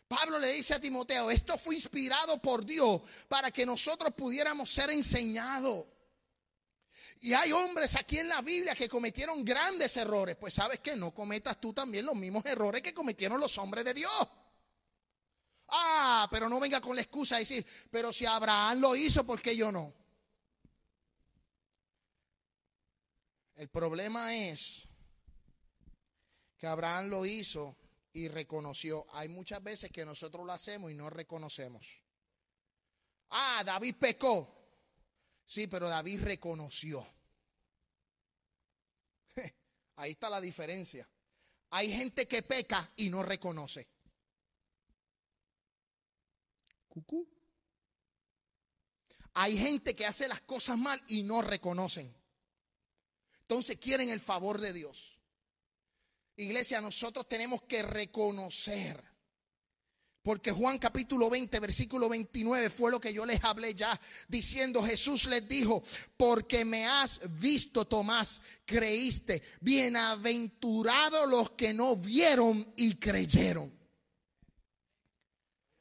Pablo 0.07 0.39
le 0.39 0.53
dice 0.53 0.75
a 0.75 0.79
Timoteo, 0.79 1.31
esto 1.31 1.57
fue 1.57 1.75
inspirado 1.75 2.41
por 2.41 2.65
Dios 2.65 3.01
para 3.27 3.49
que 3.49 3.65
nosotros 3.65 4.13
pudiéramos 4.13 4.71
ser 4.71 4.91
enseñados. 4.91 5.85
Y 7.23 7.33
hay 7.33 7.51
hombres 7.51 7.95
aquí 7.95 8.17
en 8.17 8.27
la 8.27 8.41
Biblia 8.41 8.73
que 8.73 8.89
cometieron 8.89 9.45
grandes 9.45 9.95
errores. 9.95 10.35
Pues 10.37 10.55
sabes 10.55 10.79
que 10.79 10.95
no 10.95 11.13
cometas 11.13 11.61
tú 11.61 11.71
también 11.71 12.03
los 12.03 12.15
mismos 12.15 12.43
errores 12.45 12.81
que 12.81 12.95
cometieron 12.95 13.39
los 13.39 13.55
hombres 13.59 13.85
de 13.85 13.93
Dios. 13.93 14.27
Ah, 15.67 16.27
pero 16.31 16.49
no 16.49 16.59
venga 16.59 16.81
con 16.81 16.95
la 16.95 17.03
excusa 17.03 17.35
de 17.35 17.41
decir, 17.41 17.65
pero 17.91 18.11
si 18.11 18.25
Abraham 18.25 18.79
lo 18.79 18.95
hizo, 18.95 19.23
¿por 19.23 19.39
qué 19.39 19.55
yo 19.55 19.71
no? 19.71 19.93
El 23.55 23.69
problema 23.69 24.35
es 24.35 24.87
que 26.57 26.65
Abraham 26.65 27.07
lo 27.09 27.23
hizo 27.23 27.77
y 28.13 28.29
reconoció. 28.29 29.05
Hay 29.13 29.27
muchas 29.27 29.61
veces 29.61 29.91
que 29.91 30.03
nosotros 30.03 30.43
lo 30.43 30.53
hacemos 30.53 30.91
y 30.91 30.95
no 30.95 31.11
reconocemos. 31.11 32.01
Ah, 33.29 33.61
David 33.63 33.95
pecó. 33.99 34.60
Sí, 35.51 35.67
pero 35.67 35.89
David 35.89 36.21
reconoció. 36.23 37.05
Ahí 39.97 40.11
está 40.11 40.29
la 40.29 40.39
diferencia. 40.39 41.05
Hay 41.71 41.91
gente 41.91 42.25
que 42.25 42.41
peca 42.41 42.89
y 42.95 43.09
no 43.09 43.21
reconoce. 43.21 43.89
Cucú. 46.87 47.27
Hay 49.33 49.57
gente 49.57 49.93
que 49.93 50.05
hace 50.05 50.29
las 50.29 50.39
cosas 50.39 50.77
mal 50.77 51.03
y 51.07 51.23
no 51.23 51.41
reconocen. 51.41 52.15
Entonces 53.41 53.75
quieren 53.75 54.07
el 54.07 54.21
favor 54.21 54.61
de 54.61 54.71
Dios. 54.71 55.19
Iglesia, 56.37 56.79
nosotros 56.79 57.27
tenemos 57.27 57.63
que 57.63 57.83
reconocer. 57.83 59.10
Porque 60.23 60.51
Juan 60.51 60.77
capítulo 60.77 61.29
20, 61.29 61.59
versículo 61.59 62.07
29 62.07 62.69
fue 62.69 62.91
lo 62.91 62.99
que 62.99 63.11
yo 63.11 63.25
les 63.25 63.43
hablé 63.43 63.73
ya, 63.73 63.99
diciendo 64.27 64.83
Jesús 64.83 65.25
les 65.25 65.47
dijo, 65.47 65.83
porque 66.15 66.63
me 66.63 66.85
has 66.85 67.19
visto, 67.39 67.85
Tomás, 67.85 68.39
creíste. 68.65 69.41
Bienaventurados 69.61 71.27
los 71.27 71.51
que 71.51 71.73
no 71.73 71.95
vieron 71.95 72.71
y 72.75 72.95
creyeron. 72.95 73.80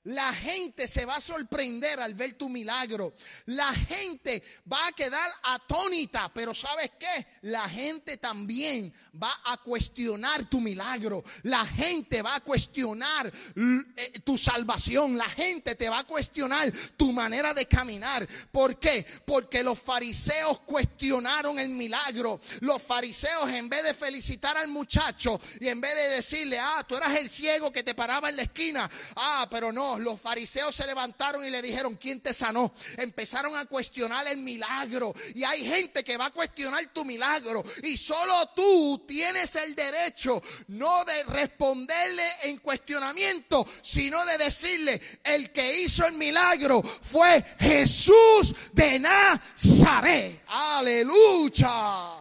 La 0.04 0.32
gente 0.32 0.88
se 0.88 1.04
va 1.04 1.16
a 1.16 1.20
sorprender 1.20 2.00
al 2.00 2.14
ver 2.14 2.32
tu 2.32 2.48
milagro. 2.48 3.14
La 3.46 3.70
gente 3.74 4.42
va 4.70 4.86
a 4.86 4.92
quedar 4.92 5.30
atónita, 5.42 6.32
pero 6.32 6.54
¿sabes 6.54 6.92
qué? 6.98 7.26
La 7.42 7.68
gente 7.68 8.16
también 8.16 8.94
va 9.22 9.30
a 9.44 9.58
cuestionar 9.58 10.48
tu 10.48 10.58
milagro. 10.58 11.22
La 11.42 11.66
gente 11.66 12.22
va 12.22 12.36
a 12.36 12.40
cuestionar 12.40 13.30
eh, 13.56 14.20
tu 14.24 14.38
salvación. 14.38 15.18
La 15.18 15.28
gente 15.28 15.74
te 15.74 15.90
va 15.90 15.98
a 15.98 16.04
cuestionar 16.04 16.72
tu 16.96 17.12
manera 17.12 17.52
de 17.52 17.66
caminar. 17.66 18.26
¿Por 18.50 18.78
qué? 18.78 19.04
Porque 19.26 19.62
los 19.62 19.78
fariseos 19.78 20.60
cuestionaron 20.60 21.58
el 21.58 21.68
milagro. 21.68 22.40
Los 22.60 22.82
fariseos 22.82 23.50
en 23.50 23.68
vez 23.68 23.82
de 23.84 23.92
felicitar 23.92 24.56
al 24.56 24.68
muchacho 24.68 25.38
y 25.60 25.68
en 25.68 25.78
vez 25.78 25.94
de 25.94 26.08
decirle, 26.08 26.58
ah, 26.58 26.82
tú 26.88 26.96
eras 26.96 27.16
el 27.16 27.28
ciego 27.28 27.70
que 27.70 27.82
te 27.82 27.94
paraba 27.94 28.30
en 28.30 28.36
la 28.36 28.42
esquina. 28.44 28.90
Ah, 29.16 29.46
pero 29.50 29.70
no 29.70 29.90
los 30.00 30.20
fariseos 30.20 30.74
se 30.74 30.86
levantaron 30.86 31.44
y 31.44 31.50
le 31.50 31.62
dijeron, 31.62 31.96
¿quién 31.96 32.20
te 32.20 32.32
sanó? 32.32 32.72
Empezaron 32.96 33.56
a 33.56 33.66
cuestionar 33.66 34.26
el 34.28 34.38
milagro. 34.38 35.14
Y 35.34 35.44
hay 35.44 35.64
gente 35.64 36.02
que 36.04 36.16
va 36.16 36.26
a 36.26 36.30
cuestionar 36.30 36.86
tu 36.88 37.04
milagro. 37.04 37.64
Y 37.82 37.96
solo 37.96 38.50
tú 38.54 39.04
tienes 39.06 39.54
el 39.56 39.74
derecho 39.74 40.42
no 40.68 41.04
de 41.04 41.22
responderle 41.24 42.24
en 42.42 42.58
cuestionamiento, 42.58 43.66
sino 43.82 44.24
de 44.24 44.38
decirle, 44.38 45.00
el 45.24 45.50
que 45.52 45.82
hizo 45.82 46.06
el 46.06 46.14
milagro 46.14 46.82
fue 46.82 47.44
Jesús 47.58 48.54
de 48.72 48.98
Nazaret. 48.98 50.42
Aleluya. 50.48 52.20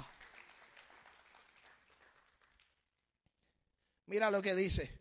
Mira 4.08 4.32
lo 4.32 4.42
que 4.42 4.56
dice. 4.56 4.99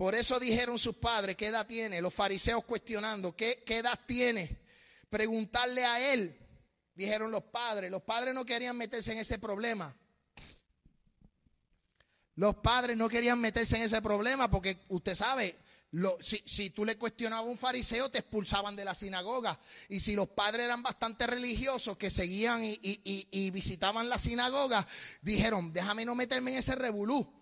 Por 0.00 0.14
eso 0.14 0.40
dijeron 0.40 0.78
sus 0.78 0.96
padres, 0.96 1.36
¿qué 1.36 1.48
edad 1.48 1.66
tiene? 1.66 2.00
Los 2.00 2.14
fariseos 2.14 2.64
cuestionando, 2.64 3.36
¿qué, 3.36 3.62
edad 3.66 4.00
tiene? 4.06 4.58
Preguntarle 5.10 5.84
a 5.84 6.14
él, 6.14 6.38
dijeron 6.94 7.30
los 7.30 7.42
padres. 7.42 7.90
Los 7.90 8.00
padres 8.00 8.32
no 8.32 8.46
querían 8.46 8.78
meterse 8.78 9.12
en 9.12 9.18
ese 9.18 9.38
problema. 9.38 9.94
Los 12.36 12.56
padres 12.56 12.96
no 12.96 13.10
querían 13.10 13.38
meterse 13.42 13.76
en 13.76 13.82
ese 13.82 14.00
problema 14.00 14.50
porque 14.50 14.78
usted 14.88 15.14
sabe, 15.14 15.58
si, 16.22 16.70
tú 16.70 16.86
le 16.86 16.96
cuestionabas 16.96 17.44
a 17.44 17.50
un 17.50 17.58
fariseo, 17.58 18.10
te 18.10 18.20
expulsaban 18.20 18.74
de 18.74 18.86
la 18.86 18.94
sinagoga. 18.94 19.60
Y 19.90 20.00
si 20.00 20.14
los 20.14 20.28
padres 20.28 20.64
eran 20.64 20.82
bastante 20.82 21.26
religiosos, 21.26 21.98
que 21.98 22.08
seguían 22.08 22.62
y, 22.64 23.50
visitaban 23.50 24.08
la 24.08 24.16
sinagoga, 24.16 24.86
dijeron, 25.20 25.74
déjame 25.74 26.06
no 26.06 26.14
meterme 26.14 26.52
en 26.52 26.56
ese 26.60 26.74
revolú, 26.74 27.39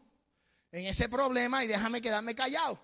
en 0.72 0.86
ese 0.86 1.08
problema 1.08 1.64
y 1.64 1.66
déjame 1.66 2.00
quedarme 2.00 2.34
callado. 2.34 2.80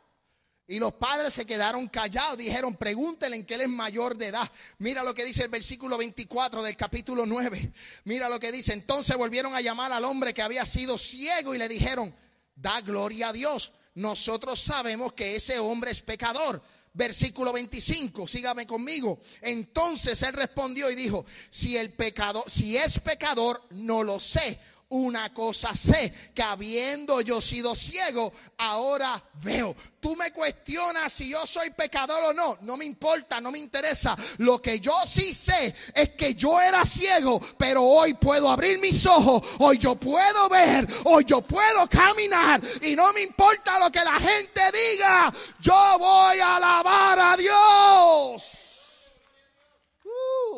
Y 0.67 0.79
los 0.79 0.95
padres 0.95 1.35
se 1.35 1.45
quedaron 1.45 1.89
callados, 1.89 2.39
dijeron, 2.39 2.75
pregúntenle 2.77 3.37
en 3.37 3.45
que 3.45 3.55
él 3.55 3.63
es 3.63 3.69
mayor 3.69 4.17
de 4.17 4.29
edad. 4.29 4.51
Mira 4.79 5.03
lo 5.03 5.15
que 5.15 5.25
dice 5.25 5.43
el 5.43 5.51
versículo 5.51 5.99
24 5.99 6.63
del 6.63 6.77
capítulo 6.77 7.27
9. 7.27 7.73
Mira 8.05 8.31
lo 8.31 8.41
que 8.41 8.51
dice. 8.51 8.73
Entonces 8.73 9.15
volvieron 9.17 9.55
a 9.55 9.61
llamar 9.61 9.93
al 9.93 10.05
hombre 10.05 10.33
que 10.33 10.41
había 10.41 10.65
sido 10.65 10.97
ciego 10.97 11.55
y 11.55 11.59
le 11.59 11.69
dijeron, 11.69 12.15
da 12.57 12.81
gloria 12.81 13.29
a 13.29 13.33
Dios 13.35 13.73
nosotros 13.95 14.61
sabemos 14.61 15.13
que 15.13 15.37
ese 15.37 15.59
hombre 15.59 15.91
es 15.93 16.03
pecador. 16.03 16.63
Versículo 16.93 17.53
25, 17.53 18.29
sígame 18.29 18.67
conmigo. 18.67 19.19
Entonces 19.41 20.23
él 20.23 20.33
respondió 20.33 20.91
y 20.91 20.95
dijo, 20.95 21.27
si 21.51 21.77
el 21.77 21.93
pecador, 21.93 22.45
si 22.49 22.77
es 22.77 23.01
pecador, 23.01 23.63
no 23.71 24.05
lo 24.05 24.21
sé 24.21 24.61
una 24.91 25.33
cosa 25.33 25.75
sé, 25.75 26.13
que 26.35 26.43
habiendo 26.43 27.21
yo 27.21 27.41
sido 27.41 27.75
ciego, 27.75 28.33
ahora 28.59 29.23
veo. 29.43 29.75
Tú 30.01 30.15
me 30.17 30.33
cuestionas 30.33 31.13
si 31.13 31.31
yo 31.31 31.47
soy 31.47 31.71
pecador 31.71 32.25
o 32.25 32.33
no, 32.33 32.59
no 32.63 32.77
me 32.77 32.85
importa, 32.85 33.41
no 33.41 33.51
me 33.51 33.59
interesa. 33.59 34.17
Lo 34.39 34.61
que 34.61 34.81
yo 34.81 34.95
sí 35.07 35.33
sé 35.33 35.75
es 35.95 36.11
que 36.11 36.35
yo 36.35 36.61
era 36.61 36.85
ciego, 36.85 37.41
pero 37.59 37.83
hoy 37.83 38.15
puedo 38.15 38.51
abrir 38.51 38.79
mis 38.79 39.05
ojos, 39.07 39.43
hoy 39.59 39.79
yo 39.79 39.97
puedo 39.97 40.49
ver, 40.49 40.87
hoy 41.05 41.25
yo 41.25 41.43
puedo 41.43 41.89
caminar 41.89 42.61
y 42.83 42.95
no 42.95 43.13
me 43.13 43.23
importa 43.23 43.79
lo 43.79 43.91
que 43.91 44.05
la 44.05 44.19
gente 44.19 44.61
diga, 44.73 45.33
yo 45.61 45.97
voy 45.99 46.39
a 46.39 46.57
alabar 46.57 47.19
a 47.19 47.37
Dios. 47.37 48.64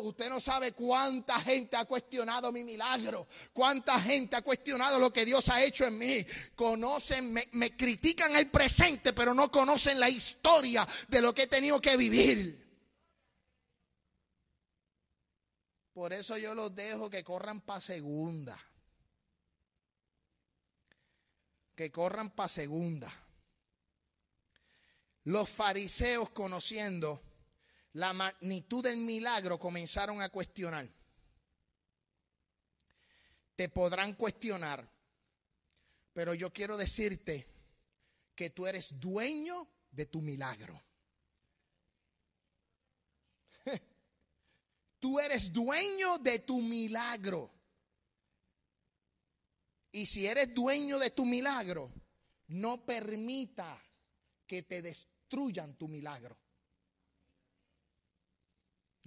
Usted 0.03 0.29
no 0.29 0.39
sabe 0.39 0.73
cuánta 0.73 1.39
gente 1.39 1.75
ha 1.75 1.85
cuestionado 1.85 2.51
mi 2.51 2.63
milagro, 2.63 3.27
cuánta 3.51 3.99
gente 3.99 4.35
ha 4.35 4.41
cuestionado 4.41 4.99
lo 4.99 5.11
que 5.11 5.25
Dios 5.25 5.49
ha 5.49 5.63
hecho 5.63 5.85
en 5.85 5.97
mí. 5.97 6.25
Conocen, 6.55 7.33
me, 7.33 7.47
me 7.53 7.75
critican 7.75 8.35
el 8.35 8.49
presente, 8.49 9.13
pero 9.13 9.33
no 9.33 9.51
conocen 9.51 9.99
la 9.99 10.09
historia 10.09 10.87
de 11.07 11.21
lo 11.21 11.33
que 11.33 11.43
he 11.43 11.47
tenido 11.47 11.81
que 11.81 11.97
vivir. 11.97 12.67
Por 15.93 16.13
eso 16.13 16.37
yo 16.37 16.53
los 16.53 16.75
dejo 16.75 17.09
que 17.09 17.23
corran 17.23 17.61
para 17.61 17.81
segunda. 17.81 18.55
Que 21.75 21.91
corran 21.91 22.29
para 22.29 22.49
segunda. 22.49 23.11
Los 25.23 25.49
fariseos 25.49 26.29
conociendo 26.29 27.26
la 27.93 28.13
magnitud 28.13 28.83
del 28.83 28.97
milagro 28.97 29.59
comenzaron 29.59 30.21
a 30.21 30.29
cuestionar. 30.29 30.87
Te 33.55 33.69
podrán 33.69 34.13
cuestionar, 34.13 34.87
pero 36.13 36.33
yo 36.33 36.53
quiero 36.53 36.77
decirte 36.77 37.47
que 38.35 38.51
tú 38.51 38.67
eres 38.67 38.99
dueño 38.99 39.67
de 39.91 40.05
tu 40.05 40.21
milagro. 40.21 40.79
Tú 44.99 45.19
eres 45.19 45.51
dueño 45.51 46.17
de 46.19 46.39
tu 46.39 46.61
milagro. 46.61 47.51
Y 49.91 50.05
si 50.05 50.27
eres 50.27 50.53
dueño 50.53 50.99
de 50.99 51.09
tu 51.11 51.25
milagro, 51.25 51.91
no 52.47 52.85
permita 52.85 53.81
que 54.45 54.63
te 54.63 54.81
destruyan 54.81 55.75
tu 55.75 55.87
milagro. 55.87 56.37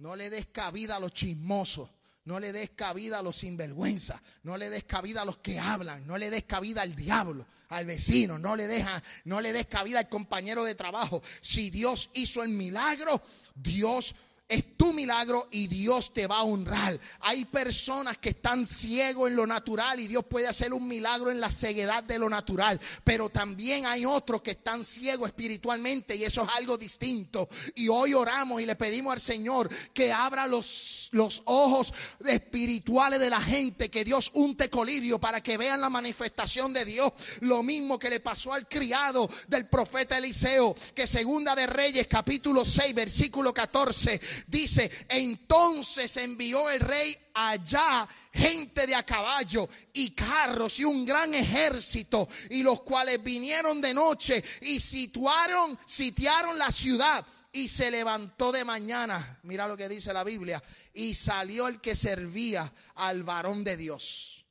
No 0.01 0.15
le 0.15 0.31
des 0.31 0.47
cabida 0.47 0.95
a 0.95 0.99
los 0.99 1.13
chismosos. 1.13 1.87
No 2.25 2.39
le 2.39 2.51
des 2.51 2.71
cabida 2.71 3.19
a 3.19 3.21
los 3.21 3.37
sinvergüenza. 3.37 4.19
No 4.43 4.57
le 4.57 4.71
des 4.71 4.83
cabida 4.83 5.21
a 5.21 5.25
los 5.25 5.37
que 5.37 5.59
hablan. 5.59 6.07
No 6.07 6.17
le 6.17 6.31
des 6.31 6.43
cabida 6.43 6.81
al 6.81 6.95
diablo, 6.95 7.45
al 7.69 7.85
vecino. 7.85 8.39
No 8.39 8.55
le, 8.55 8.67
deja, 8.67 9.01
no 9.25 9.41
le 9.41 9.53
des 9.53 9.67
cabida 9.67 9.99
al 9.99 10.09
compañero 10.09 10.63
de 10.63 10.73
trabajo. 10.73 11.21
Si 11.41 11.69
Dios 11.69 12.09
hizo 12.15 12.41
el 12.41 12.49
milagro, 12.49 13.21
Dios 13.53 14.15
es 14.51 14.75
tu 14.75 14.91
milagro 14.91 15.47
y 15.49 15.67
Dios 15.67 16.13
te 16.13 16.27
va 16.27 16.39
a 16.39 16.43
honrar. 16.43 16.99
Hay 17.21 17.45
personas 17.45 18.17
que 18.17 18.29
están 18.29 18.65
ciegos 18.65 19.29
en 19.29 19.37
lo 19.37 19.47
natural 19.47 19.97
y 20.01 20.07
Dios 20.07 20.25
puede 20.25 20.47
hacer 20.47 20.73
un 20.73 20.89
milagro 20.89 21.31
en 21.31 21.39
la 21.39 21.49
ceguedad 21.49 22.03
de 22.03 22.19
lo 22.19 22.29
natural. 22.29 22.77
Pero 23.05 23.29
también 23.29 23.85
hay 23.85 24.05
otros 24.05 24.41
que 24.41 24.51
están 24.51 24.83
ciegos 24.83 25.29
espiritualmente 25.29 26.17
y 26.17 26.25
eso 26.25 26.43
es 26.43 26.49
algo 26.57 26.77
distinto. 26.77 27.47
Y 27.75 27.87
hoy 27.87 28.13
oramos 28.13 28.61
y 28.61 28.65
le 28.65 28.75
pedimos 28.75 29.13
al 29.13 29.21
Señor 29.21 29.69
que 29.93 30.11
abra 30.11 30.47
los, 30.47 31.07
los 31.13 31.43
ojos 31.45 31.93
espirituales 32.25 33.21
de 33.21 33.29
la 33.29 33.39
gente, 33.39 33.89
que 33.89 34.03
Dios 34.03 34.31
unte 34.33 34.69
colirio 34.69 35.17
para 35.17 35.41
que 35.41 35.57
vean 35.57 35.79
la 35.79 35.89
manifestación 35.89 36.73
de 36.73 36.83
Dios. 36.83 37.13
Lo 37.39 37.63
mismo 37.63 37.97
que 37.97 38.09
le 38.09 38.19
pasó 38.19 38.53
al 38.53 38.67
criado 38.67 39.29
del 39.47 39.69
profeta 39.69 40.17
Eliseo, 40.17 40.75
que 40.93 41.07
segunda 41.07 41.55
de 41.55 41.67
Reyes 41.67 42.07
capítulo 42.07 42.65
6 42.65 42.93
versículo 42.93 43.53
14 43.53 44.19
Dice, 44.47 44.89
entonces 45.09 46.15
envió 46.17 46.69
el 46.69 46.79
rey 46.79 47.17
allá 47.33 48.07
gente 48.33 48.87
de 48.87 48.95
a 48.95 49.03
caballo 49.03 49.67
y 49.93 50.11
carros 50.11 50.79
y 50.79 50.85
un 50.85 51.05
gran 51.05 51.33
ejército 51.33 52.27
y 52.49 52.63
los 52.63 52.81
cuales 52.81 53.21
vinieron 53.21 53.81
de 53.81 53.93
noche 53.93 54.43
y 54.61 54.79
situaron, 54.79 55.77
sitiaron 55.85 56.57
la 56.57 56.71
ciudad 56.71 57.25
y 57.51 57.67
se 57.67 57.91
levantó 57.91 58.51
de 58.51 58.63
mañana. 58.63 59.39
Mira 59.43 59.67
lo 59.67 59.75
que 59.75 59.89
dice 59.89 60.13
la 60.13 60.23
Biblia. 60.23 60.63
Y 60.93 61.13
salió 61.13 61.67
el 61.67 61.81
que 61.81 61.95
servía 61.95 62.71
al 62.95 63.23
varón 63.23 63.63
de 63.63 63.77
Dios. 63.77 64.45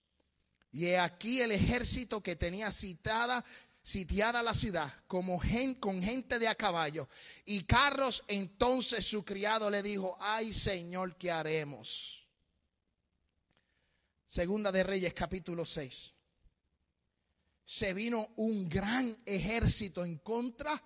Y 0.72 0.92
aquí 0.94 1.40
el 1.40 1.52
ejército 1.52 2.22
que 2.22 2.36
tenía 2.36 2.70
citada 2.70 3.44
sitiada 3.82 4.42
la 4.42 4.54
ciudad 4.54 4.92
como 5.06 5.40
con 5.80 6.02
gente 6.02 6.38
de 6.38 6.48
a 6.48 6.54
caballo 6.54 7.08
y 7.44 7.64
carros, 7.64 8.24
entonces 8.28 9.04
su 9.04 9.24
criado 9.24 9.70
le 9.70 9.82
dijo, 9.82 10.16
ay 10.20 10.52
Señor, 10.52 11.16
¿qué 11.16 11.30
haremos? 11.30 12.26
Segunda 14.26 14.70
de 14.70 14.82
Reyes 14.82 15.12
capítulo 15.14 15.64
6. 15.64 16.14
Se 17.64 17.94
vino 17.94 18.32
un 18.36 18.68
gran 18.68 19.16
ejército 19.24 20.04
en 20.04 20.18
contra 20.18 20.80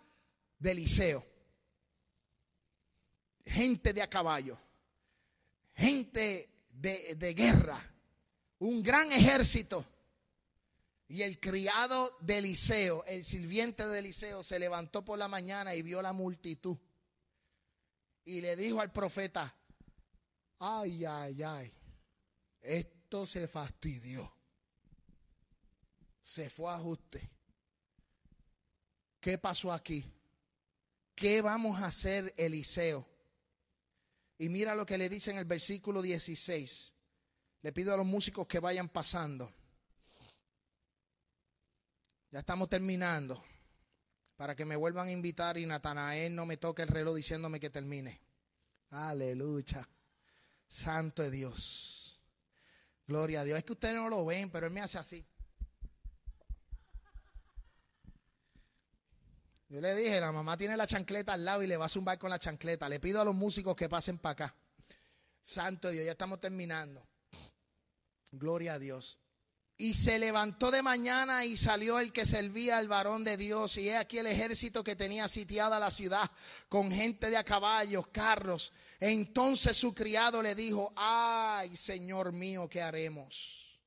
de 0.59 0.71
Eliseo. 0.71 1.27
Gente 3.47 3.93
de 3.93 4.01
a 4.01 4.09
caballo, 4.09 4.59
gente 5.75 6.49
de, 6.71 7.15
de 7.17 7.35
guerra, 7.35 7.79
un 8.61 8.83
gran 8.83 9.13
ejército 9.13 9.94
y 11.07 11.23
el 11.23 11.39
criado 11.39 12.17
de 12.21 12.39
Eliseo, 12.39 13.05
el 13.05 13.25
sirviente 13.25 13.87
de 13.87 13.99
Eliseo, 13.99 14.43
se 14.43 14.59
levantó 14.59 15.05
por 15.05 15.19
la 15.19 15.29
mañana 15.29 15.75
y 15.75 15.83
vio 15.83 16.01
la 16.01 16.13
multitud. 16.13 16.77
Y 18.25 18.41
le 18.41 18.57
dijo 18.57 18.81
al 18.81 18.91
profeta, 18.91 19.55
ay, 20.59 21.05
ay, 21.05 21.43
ay, 21.43 21.73
esto 22.63 23.27
se 23.27 23.47
fastidió. 23.47 24.35
Se 26.23 26.49
fue 26.49 26.71
a 26.71 26.77
ajuste. 26.77 27.31
¿Qué 29.21 29.37
pasó 29.37 29.73
aquí? 29.73 30.11
¿Qué 31.15 31.43
vamos 31.43 31.81
a 31.81 31.87
hacer, 31.87 32.35
Eliseo? 32.37 33.07
Y 34.39 34.49
mira 34.49 34.75
lo 34.75 34.87
que 34.87 34.99
le 34.99 35.09
dice 35.09 35.31
en 35.31 35.37
el 35.37 35.45
versículo 35.45 36.01
16. 36.01 36.93
Le 37.61 37.73
pido 37.73 37.93
a 37.93 37.97
los 37.97 38.07
músicos 38.07 38.47
que 38.47 38.59
vayan 38.59 38.89
pasando. 38.89 39.53
Ya 42.35 42.41
estamos 42.41 42.69
terminando. 42.69 43.41
para 44.37 44.57
que 44.57 44.65
me 44.65 44.75
vuelvan 44.75 45.07
a 45.07 45.13
invitar 45.13 45.57
y 45.57 45.67
Natanael 45.67 46.35
no 46.35 46.45
me 46.47 46.57
toque 46.57 46.83
el 46.83 46.89
reloj 46.89 47.15
diciéndome 47.15 47.61
que 47.61 47.71
termine. 47.71 48.21
Aleluya. 48.91 49.89
Santo 50.67 51.23
de 51.23 51.31
Dios. 51.31 52.21
Gloria 53.07 53.43
a 53.43 53.45
Dios. 53.45 53.57
Es 53.57 53.63
que 53.63 53.75
ustedes 53.75 53.95
no 53.95 54.09
lo 54.09 54.25
ven, 54.25 54.51
pero 54.51 54.67
él 54.67 54.73
me 54.73 54.81
hace 54.81 54.99
así. 54.99 55.25
Yo 59.69 59.81
le 59.81 59.95
dije, 59.95 60.19
la 60.19 60.33
mamá 60.33 60.57
tiene 60.57 60.77
la 60.77 60.89
chancleta 60.89 61.35
al 61.35 61.45
lado 61.45 61.63
y 61.63 61.69
le 61.69 61.77
va 61.77 61.85
a 61.85 61.89
zumbar 61.89 62.19
con 62.19 62.31
la 62.31 62.41
chancleta. 62.41 62.89
Le 62.89 62.99
pido 62.99 63.21
a 63.21 63.25
los 63.25 63.37
músicos 63.37 63.77
que 63.77 63.89
pasen 63.89 64.19
para 64.19 64.33
acá. 64.33 64.57
Santo 65.41 65.89
Dios, 65.89 66.05
ya 66.05 66.11
estamos 66.11 66.41
terminando. 66.41 67.07
Gloria 68.33 68.75
a 68.75 68.79
Dios. 68.81 69.21
Y 69.77 69.95
se 69.95 70.21
levantó 70.21 70.71
de 70.71 70.83
mañana 70.83 71.45
y 71.45 71.57
salió 71.57 71.99
el 71.99 72.13
que 72.13 72.25
servía 72.25 72.79
al 72.79 72.87
varón 72.87 73.25
de 73.25 73.37
Dios. 73.37 73.77
Y 73.77 73.89
he 73.89 73.97
aquí 73.97 74.19
el 74.19 74.27
ejército 74.27 74.85
que 74.85 74.95
tenía 74.95 75.27
sitiada 75.27 75.81
la 75.81 75.91
ciudad 75.91 76.31
con 76.69 76.93
gente 76.93 77.29
de 77.29 77.37
a 77.37 77.45
caballos, 77.45 78.07
carros. 78.09 78.73
Entonces 79.01 79.77
su 79.77 79.93
criado 79.93 80.43
le 80.43 80.55
dijo, 80.55 80.93
ay, 80.97 81.77
Señor 81.77 82.33
mío, 82.33 82.69
¿qué 82.69 82.83
haremos? 82.83 83.81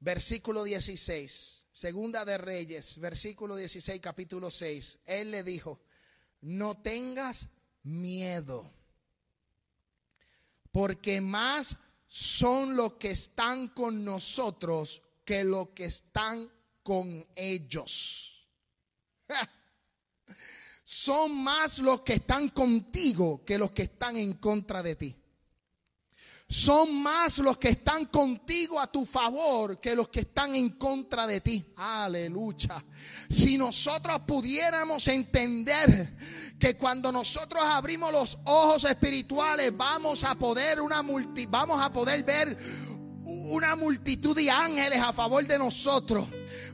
Versículo 0.00 0.64
16, 0.64 1.64
segunda 1.72 2.24
de 2.24 2.36
Reyes, 2.36 2.98
versículo 2.98 3.56
16, 3.56 4.00
capítulo 4.00 4.50
6. 4.50 4.98
Él 5.06 5.30
le 5.30 5.42
dijo, 5.42 5.80
no 6.42 6.76
tengas 6.82 7.48
miedo, 7.82 8.70
porque 10.70 11.20
más 11.20 11.78
son 12.16 12.74
los 12.74 12.94
que 12.94 13.10
están 13.10 13.68
con 13.68 14.02
nosotros 14.02 15.02
que 15.22 15.44
los 15.44 15.68
que 15.70 15.84
están 15.84 16.50
con 16.82 17.26
ellos. 17.36 18.48
Son 20.82 21.34
más 21.34 21.78
los 21.80 22.00
que 22.00 22.14
están 22.14 22.48
contigo 22.48 23.44
que 23.44 23.58
los 23.58 23.72
que 23.72 23.82
están 23.82 24.16
en 24.16 24.32
contra 24.34 24.82
de 24.82 24.96
ti. 24.96 25.14
Son 26.48 26.94
más 27.02 27.38
los 27.38 27.58
que 27.58 27.70
están 27.70 28.04
contigo 28.06 28.78
a 28.78 28.86
tu 28.86 29.04
favor 29.04 29.80
que 29.80 29.96
los 29.96 30.08
que 30.08 30.20
están 30.20 30.54
en 30.54 30.70
contra 30.70 31.26
de 31.26 31.40
ti. 31.40 31.72
Aleluya. 31.76 32.84
Si 33.28 33.58
nosotros 33.58 34.20
pudiéramos 34.26 35.08
entender 35.08 36.16
que 36.56 36.76
cuando 36.76 37.10
nosotros 37.10 37.62
abrimos 37.64 38.12
los 38.12 38.38
ojos 38.44 38.84
espirituales 38.84 39.76
vamos 39.76 40.22
a 40.22 40.36
poder 40.36 40.80
una 40.80 41.02
multi, 41.02 41.46
vamos 41.46 41.82
a 41.82 41.92
poder 41.92 42.22
ver 42.22 42.56
una 43.24 43.74
multitud 43.74 44.36
de 44.36 44.48
ángeles 44.48 45.00
a 45.00 45.12
favor 45.12 45.44
de 45.44 45.58
nosotros. 45.58 46.28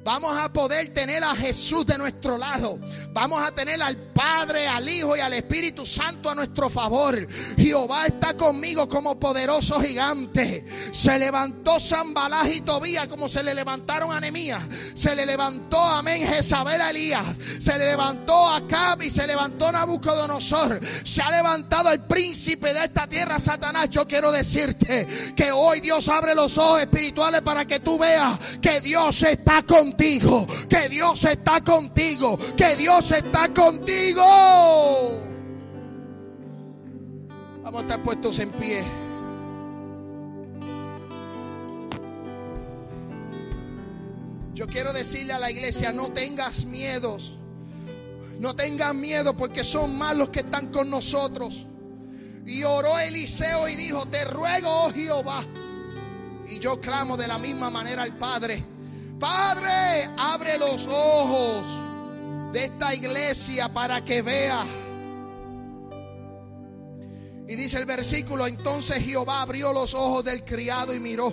Vamos 0.05 0.37
a 0.37 0.53
poder 0.53 0.93
tener 0.93 1.23
a 1.23 1.35
Jesús 1.37 1.87
de 1.87 1.97
nuestro 1.97 2.37
lado. 2.37 2.79
Vamos 3.13 3.47
a 3.47 3.53
tener 3.53 3.81
al 3.81 3.97
Padre, 3.97 4.67
al 4.67 4.89
Hijo 4.89 5.17
y 5.17 5.21
al 5.21 5.33
Espíritu 5.33 5.87
Santo 5.87 6.29
a 6.29 6.35
nuestro 6.35 6.69
favor. 6.69 7.27
Jehová 7.57 8.07
está 8.07 8.37
conmigo 8.37 8.89
como 8.89 9.19
poderoso 9.19 9.81
gigante. 9.81 10.65
Se 10.93 11.19
levantó 11.19 11.79
Zambalá 11.79 12.49
y 12.49 12.63
Tobías 12.63 13.07
como 13.07 13.29
se 13.29 13.43
le 13.43 13.55
levantaron 13.55 14.13
a 14.13 14.21
Nemías. 14.21 14.63
Se 14.95 15.15
le 15.15 15.25
levantó, 15.25 15.79
amén, 15.81 16.27
Jezabel 16.27 16.81
a 16.81 16.91
Elías. 16.91 17.27
Se 17.61 17.79
le 17.79 17.87
levantó 17.87 18.49
a 18.49 18.67
Cab 18.67 19.03
y 19.03 19.11
se 19.11 19.27
levantó 19.27 19.71
Nabucodonosor. 19.71 20.81
Se 21.05 21.23
ha 21.23 21.31
levantado 21.31 21.91
el 21.91 22.01
príncipe 22.01 22.75
de 22.75 22.85
esta 22.85 23.07
tierra, 23.07 23.39
Satanás. 23.39 23.89
Yo 23.91 24.07
quiero 24.07 24.33
decirte 24.33 25.07
que 25.37 25.53
hoy 25.53 25.81
Dios 25.81 26.09
abre 26.09 26.35
los 26.35 26.59
ojos 26.59 26.81
espirituales 26.81 27.43
para 27.43 27.65
que 27.65 27.81
tú 27.81 27.99
veas 27.99 28.39
que 28.61 28.81
Dios 28.81 29.23
está 29.23 29.63
contigo, 29.63 29.92
que 29.97 30.89
Dios 30.89 31.25
está 31.25 31.61
contigo, 31.61 32.39
que 32.57 32.77
Dios 32.77 33.11
está 33.11 33.49
contigo. 33.53 34.23
Vamos 37.63 37.83
a 37.83 37.83
estar 37.83 38.03
puestos 38.03 38.39
en 38.39 38.51
pie. 38.51 38.83
Yo 44.55 44.67
quiero 44.67 44.93
decirle 44.93 45.33
a 45.33 45.39
la 45.39 45.51
iglesia, 45.51 45.93
no 45.93 46.11
tengas 46.11 46.65
miedos. 46.65 47.39
No 48.39 48.55
tengas 48.57 48.95
miedo 48.95 49.37
porque 49.37 49.63
son 49.63 49.97
más 49.97 50.17
los 50.17 50.31
que 50.31 50.41
están 50.41 50.73
con 50.73 50.91
nosotros. 50.91 51.67
Y 52.45 52.65
oró 52.65 52.99
Eliseo 52.99 53.69
y 53.69 53.77
dijo, 53.77 54.07
te 54.07 54.25
ruego, 54.25 54.69
oh 54.69 54.93
Jehová. 54.93 55.45
Y 56.49 56.59
yo 56.59 56.81
clamo 56.81 57.17
de 57.17 57.29
la 57.29 57.39
misma 57.39 57.71
manera 57.71 58.03
al 58.03 58.19
Padre 58.19 58.72
Padre, 59.23 60.11
abre 60.19 60.59
los 60.59 60.85
ojos 60.89 61.65
de 62.53 62.65
esta 62.65 62.93
iglesia 62.93 63.73
para 63.73 64.05
que 64.05 64.21
vea. 64.21 64.65
Y 67.47 67.55
dice 67.55 67.79
el 67.79 67.87
versículo, 67.87 68.49
entonces 68.49 69.05
Jehová 69.05 69.43
abrió 69.43 69.73
los 69.73 69.95
ojos 69.95 70.25
del 70.25 70.45
criado 70.45 70.93
y 70.93 70.99
miró. 70.99 71.33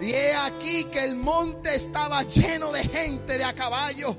Y 0.00 0.12
he 0.12 0.34
aquí 0.34 0.84
que 0.84 1.04
el 1.04 1.16
monte 1.16 1.74
estaba 1.74 2.22
lleno 2.22 2.72
de 2.72 2.82
gente 2.84 3.36
de 3.36 3.44
a 3.44 3.52
caballo 3.52 4.16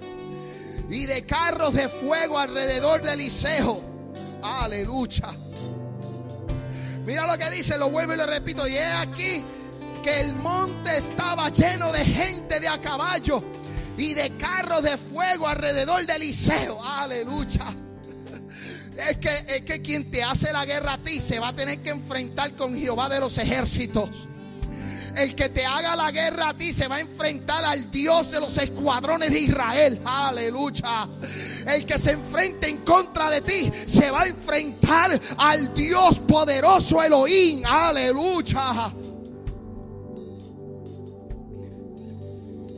y 0.92 1.08
de 1.08 1.26
carros 1.26 1.74
de 1.74 1.90
fuego 1.90 2.38
alrededor 2.38 3.02
del 3.02 3.20
Eliseo. 3.20 3.82
Aleluya. 4.44 5.30
Mira 7.04 7.26
lo 7.26 7.36
que 7.36 7.50
dice, 7.50 7.80
lo 7.80 7.90
vuelvo 7.90 8.14
y 8.14 8.18
lo 8.18 8.28
repito. 8.28 8.68
Y 8.68 8.76
he 8.76 8.86
aquí 8.86 9.44
que 10.02 10.22
el 10.22 10.34
monte 10.36 10.98
estaba 10.98 11.50
lleno 11.50 11.92
de 11.92 12.06
gente 12.06 12.60
de 12.60 12.68
a 12.68 12.80
caballo 12.80 13.44
y 13.98 14.14
de 14.14 14.36
carros 14.38 14.84
de 14.84 14.98
fuego 14.98 15.48
alrededor 15.48 16.06
del 16.06 16.24
Eliseo. 16.24 16.84
Aleluya. 16.84 17.76
Es 19.10 19.18
que, 19.18 19.46
es 19.48 19.62
que 19.62 19.82
quien 19.82 20.12
te 20.12 20.24
hace 20.24 20.52
la 20.52 20.66
guerra 20.66 20.94
a 20.94 20.98
ti 20.98 21.22
se 21.22 21.40
va 21.40 21.50
a 21.50 21.56
tener 21.56 21.82
que 21.82 21.90
enfrentar 21.90 22.54
con 22.56 22.78
Jehová 22.78 23.08
de 23.10 23.20
los 23.20 23.38
ejércitos. 23.38 24.28
El 25.16 25.36
que 25.36 25.50
te 25.50 25.66
haga 25.66 25.96
la 25.96 26.12
guerra 26.12 26.50
a 26.50 26.54
ti 26.54 26.74
se 26.74 26.88
va 26.88 26.98
a 26.98 27.00
enfrentar 27.00 27.64
al 27.66 27.90
Dios 27.90 28.32
de 28.32 28.40
los 28.40 28.58
escuadrones 28.58 29.32
de 29.32 29.40
Israel. 29.40 30.00
Aleluya. 30.06 31.10
El 31.66 31.86
que 31.86 31.98
se 31.98 32.12
enfrente 32.12 32.70
en 32.70 32.78
contra 32.78 33.30
de 33.30 33.42
ti 33.42 33.72
se 33.86 34.12
va 34.12 34.22
a 34.22 34.28
enfrentar 34.28 35.20
al 35.38 35.74
Dios 35.74 36.20
poderoso 36.20 37.02
Elohim. 37.02 37.64
Aleluya. 37.66 38.94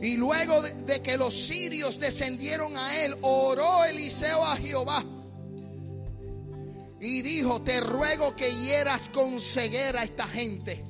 Y 0.02 0.16
luego 0.16 0.60
de, 0.60 1.00
que 1.00 1.16
los 1.16 1.32
sirios 1.32 2.00
descendieron 2.00 2.76
a 2.76 3.04
él, 3.04 3.16
oró 3.22 3.84
Eliseo 3.84 4.44
a 4.44 4.56
Jehová. 4.56 5.04
Y 7.00 7.22
dijo, 7.22 7.62
te 7.62 7.80
ruego 7.80 8.34
que 8.34 8.52
hieras 8.52 9.08
con 9.10 9.40
ceguera 9.40 10.00
a 10.00 10.04
esta 10.04 10.26
gente. 10.26 10.84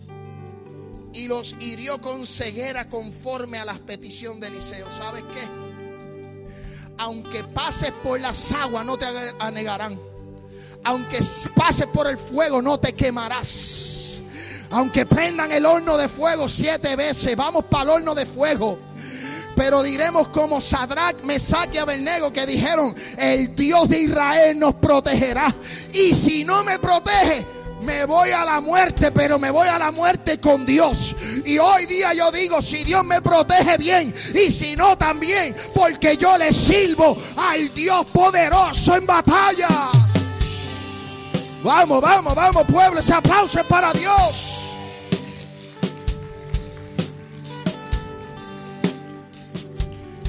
Y 1.13 1.29
los 1.29 1.55
hirió 1.61 2.01
con 2.01 2.27
ceguera 2.27 2.89
conforme 2.89 3.59
a 3.59 3.67
la 3.67 3.75
petición 3.75 4.41
de 4.41 4.47
Eliseo. 4.47 4.91
¿Sabes 4.91 5.25
qué? 5.25 5.47
Aunque 6.97 7.45
pases 7.45 7.93
por 8.03 8.19
las 8.19 8.51
aguas, 8.53 8.87
no 8.87 8.97
te 8.97 9.05
anegarán. 9.39 10.01
Aunque 10.85 11.19
pases 11.55 11.87
por 11.89 12.07
el 12.07 12.17
fuego, 12.17 12.63
no 12.63 12.81
te 12.81 12.95
quemarás. 12.95 14.23
Aunque 14.71 15.05
prendan 15.05 15.53
el 15.53 15.67
horno 15.67 15.99
de 15.99 16.09
fuego 16.09 16.49
siete 16.49 16.97
veces, 16.97 17.37
vamos 17.37 17.67
para 17.67 17.85
el 17.85 17.91
horno 17.91 18.15
de 18.15 18.25
fuego 18.25 18.92
pero 19.55 19.83
diremos 19.83 20.29
como 20.29 20.61
Sadrach, 20.61 21.23
Mesach 21.23 21.75
y 21.75 21.79
Abednego 21.79 22.33
que 22.33 22.47
dijeron, 22.47 22.95
el 23.19 23.55
Dios 23.55 23.89
de 23.89 24.03
Israel 24.03 24.59
nos 24.59 24.75
protegerá. 24.75 25.55
Y 25.93 26.15
si 26.15 26.45
no 26.45 26.65
me 26.65 26.79
protege, 26.79 27.47
me 27.83 28.05
voy 28.05 28.31
a 28.31 28.45
la 28.45 28.61
muerte, 28.61 29.11
pero 29.11 29.39
me 29.39 29.51
voy 29.51 29.69
a 29.69 29.79
la 29.79 29.91
muerte 29.91 30.39
con 30.39 30.65
Dios. 30.65 31.15
Y 31.45 31.59
hoy 31.59 31.87
día 31.87 32.15
yo 32.15 32.31
digo, 32.31 32.63
si 32.63 32.85
Dios 32.85 33.05
me 33.05 33.21
protege 33.21 33.77
bien 33.77 34.15
y 34.35 34.51
si 34.51 34.77
no 34.77 34.97
también, 34.97 35.55
porque 35.75 36.17
yo 36.17 36.39
le 36.39 36.53
sirvo 36.53 37.17
al 37.37 37.73
Dios 37.75 38.07
poderoso 38.13 38.97
en 38.97 39.07
batalla. 39.07 39.69
Vamos, 41.63 42.01
vamos, 42.01 42.35
vamos, 42.35 42.65
pueblo, 42.65 43.01
ese 43.01 43.13
aplauso 43.13 43.61
es 43.61 43.67
para 43.67 43.93
Dios. 43.93 44.62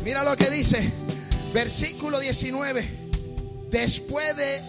Mira 0.04 0.22
lo 0.22 0.36
que 0.36 0.49
dice, 0.49 0.91
versículo 1.54 2.20
19. 2.20 2.84
Después 3.70 4.36
de 4.36 4.62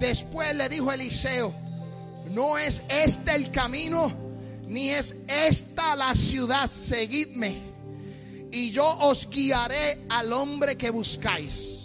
después 0.00 0.56
le 0.56 0.68
dijo 0.68 0.90
Eliseo, 0.90 1.54
no 2.32 2.58
es 2.58 2.82
este 2.88 3.36
el 3.36 3.52
camino, 3.52 4.12
ni 4.66 4.88
es 4.88 5.14
esta 5.28 5.94
la 5.94 6.16
ciudad, 6.16 6.68
seguidme, 6.68 7.56
y 8.50 8.72
yo 8.72 8.84
os 9.02 9.28
guiaré 9.30 10.04
al 10.08 10.32
hombre 10.32 10.76
que 10.76 10.90
buscáis. 10.90 11.78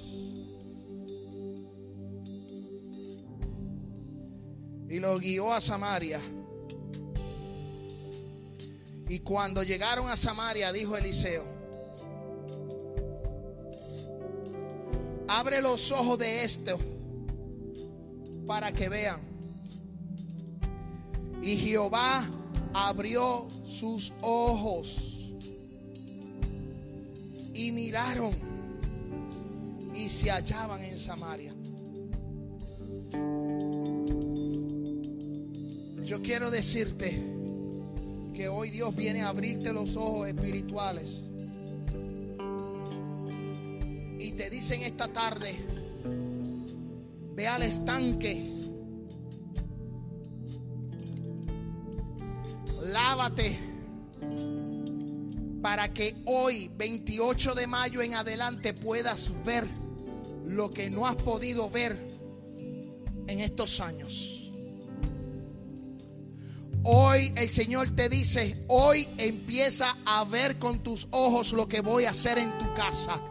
Y 4.90 5.00
lo 5.00 5.20
guió 5.20 5.54
a 5.54 5.62
Samaria. 5.62 6.20
Y 9.10 9.20
cuando 9.20 9.62
llegaron 9.62 10.10
a 10.10 10.18
Samaria, 10.18 10.72
dijo 10.72 10.98
Eliseo, 10.98 11.57
abre 15.38 15.62
los 15.62 15.92
ojos 15.92 16.18
de 16.18 16.44
esto 16.44 16.80
para 18.48 18.72
que 18.72 18.90
vean. 18.90 19.22
Y 21.44 21.56
Jehová 21.58 22.28
abrió 22.74 23.48
sus 23.64 24.12
ojos 24.22 25.36
y 27.54 27.72
miraron 27.72 28.34
y 29.94 30.10
se 30.10 30.32
hallaban 30.32 30.82
en 30.82 30.98
Samaria. 30.98 31.54
Yo 36.04 36.20
quiero 36.24 36.50
decirte 36.50 37.12
que 38.34 38.48
hoy 38.50 38.72
Dios 38.72 38.96
viene 38.96 39.22
a 39.22 39.30
abrirte 39.30 39.72
los 39.72 39.96
ojos 39.98 40.30
espirituales. 40.30 41.27
Dicen 44.68 44.84
esta 44.84 45.08
tarde, 45.08 45.56
ve 47.36 47.48
al 47.48 47.64
estanque 47.64 48.52
lávate 52.84 53.58
para 55.62 55.94
que 55.94 56.18
hoy, 56.26 56.70
28 56.76 57.56
de 57.56 57.66
mayo 57.66 58.02
en 58.02 58.16
adelante, 58.16 58.74
puedas 58.74 59.32
ver 59.46 59.66
lo 60.46 60.70
que 60.70 60.90
no 60.90 61.08
has 61.08 61.16
podido 61.16 61.70
ver 61.70 61.98
en 63.28 63.40
estos 63.40 63.80
años. 63.80 64.52
Hoy 66.84 67.32
el 67.38 67.48
Señor 67.48 67.96
te 67.96 68.10
dice, 68.10 68.66
hoy 68.68 69.08
empieza 69.18 69.96
a 70.06 70.26
ver 70.26 70.60
con 70.60 70.84
tus 70.84 71.08
ojos 71.12 71.54
lo 71.54 71.70
que 71.70 71.80
voy 71.80 72.04
a 72.04 72.10
hacer 72.10 72.38
en 72.38 72.58
tu 72.58 72.74
casa. 72.74 73.24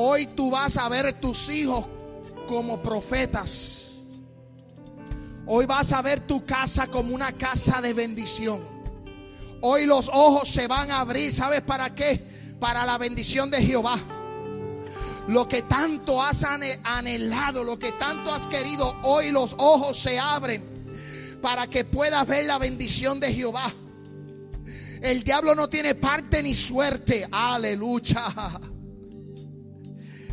Hoy 0.00 0.26
tú 0.28 0.48
vas 0.48 0.76
a 0.76 0.88
ver 0.88 1.12
tus 1.14 1.48
hijos 1.48 1.84
como 2.46 2.80
profetas. 2.80 3.86
Hoy 5.44 5.66
vas 5.66 5.90
a 5.90 6.00
ver 6.02 6.20
tu 6.20 6.46
casa 6.46 6.86
como 6.86 7.12
una 7.12 7.32
casa 7.32 7.82
de 7.82 7.94
bendición. 7.94 8.62
Hoy 9.60 9.86
los 9.86 10.08
ojos 10.08 10.50
se 10.50 10.68
van 10.68 10.92
a 10.92 11.00
abrir. 11.00 11.32
¿Sabes 11.32 11.62
para 11.62 11.96
qué? 11.96 12.24
Para 12.60 12.86
la 12.86 12.96
bendición 12.96 13.50
de 13.50 13.60
Jehová. 13.60 13.98
Lo 15.26 15.48
que 15.48 15.62
tanto 15.62 16.22
has 16.22 16.44
anhelado, 16.44 17.64
lo 17.64 17.76
que 17.76 17.90
tanto 17.90 18.32
has 18.32 18.46
querido, 18.46 18.96
hoy 19.02 19.32
los 19.32 19.56
ojos 19.58 19.98
se 19.98 20.16
abren 20.16 20.64
para 21.42 21.66
que 21.66 21.82
puedas 21.82 22.24
ver 22.24 22.44
la 22.44 22.58
bendición 22.58 23.18
de 23.18 23.32
Jehová. 23.32 23.74
El 25.02 25.24
diablo 25.24 25.56
no 25.56 25.68
tiene 25.68 25.96
parte 25.96 26.40
ni 26.40 26.54
suerte. 26.54 27.26
Aleluya. 27.32 28.32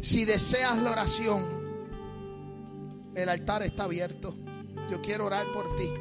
Si 0.05 0.23
deseas 0.23 0.77
la 0.77 0.91
oración, 0.91 1.43
el 3.15 3.27
altar 3.27 3.63
está 3.63 3.85
abierto. 3.85 4.35
Yo 4.91 5.01
quiero 5.01 5.25
orar 5.25 5.51
por 5.51 5.75
ti. 5.77 5.91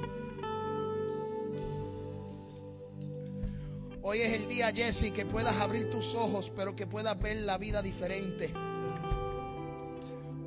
Hoy 4.03 4.19
es 4.19 4.35
el 4.35 4.47
día, 4.47 4.71
Jesse, 4.73 5.11
que 5.11 5.25
puedas 5.25 5.57
abrir 5.57 5.89
tus 5.91 6.15
ojos, 6.15 6.53
pero 6.55 6.77
que 6.77 6.87
puedas 6.87 7.19
ver 7.19 7.39
la 7.39 7.57
vida 7.57 7.81
diferente. 7.81 8.53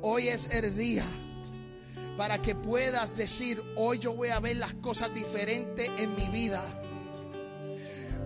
Hoy 0.02 0.28
es 0.28 0.50
el 0.50 0.76
día 0.76 1.04
para 2.16 2.40
que 2.40 2.54
puedas 2.54 3.16
decir, 3.16 3.60
hoy 3.74 3.98
yo 3.98 4.14
voy 4.14 4.28
a 4.28 4.38
ver 4.38 4.58
las 4.58 4.74
cosas 4.74 5.12
diferentes 5.12 5.90
en 5.98 6.14
mi 6.14 6.28
vida. 6.28 6.62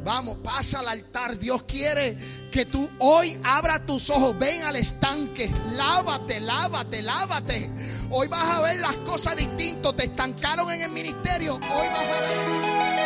Vamos, 0.05 0.39
pasa 0.43 0.81
al 0.81 0.89
altar. 0.89 1.39
Dios 1.39 1.63
quiere 1.65 2.17
que 2.51 2.67
tú 2.67 2.91
hoy 2.99 3.39
abra 3.45 3.85
tus 3.85 4.11
ojos. 4.11 4.39
Ven 4.39 4.63
al 4.63 4.77
estanque. 4.77 5.51
Lávate, 5.73 6.41
lávate, 6.41 7.03
lávate. 7.03 7.71
Hoy 8.11 8.29
vas 8.29 8.59
a 8.59 8.61
ver 8.63 8.81
las 8.81 8.97
cosas 8.97 9.37
distintas. 9.37 9.95
Te 9.97 10.05
estancaron 10.05 10.71
en 10.73 10.83
el 10.83 10.91
ministerio. 10.91 11.55
Hoy 11.55 11.89
vas 11.89 12.09
a 12.09 12.21
ver 12.21 13.02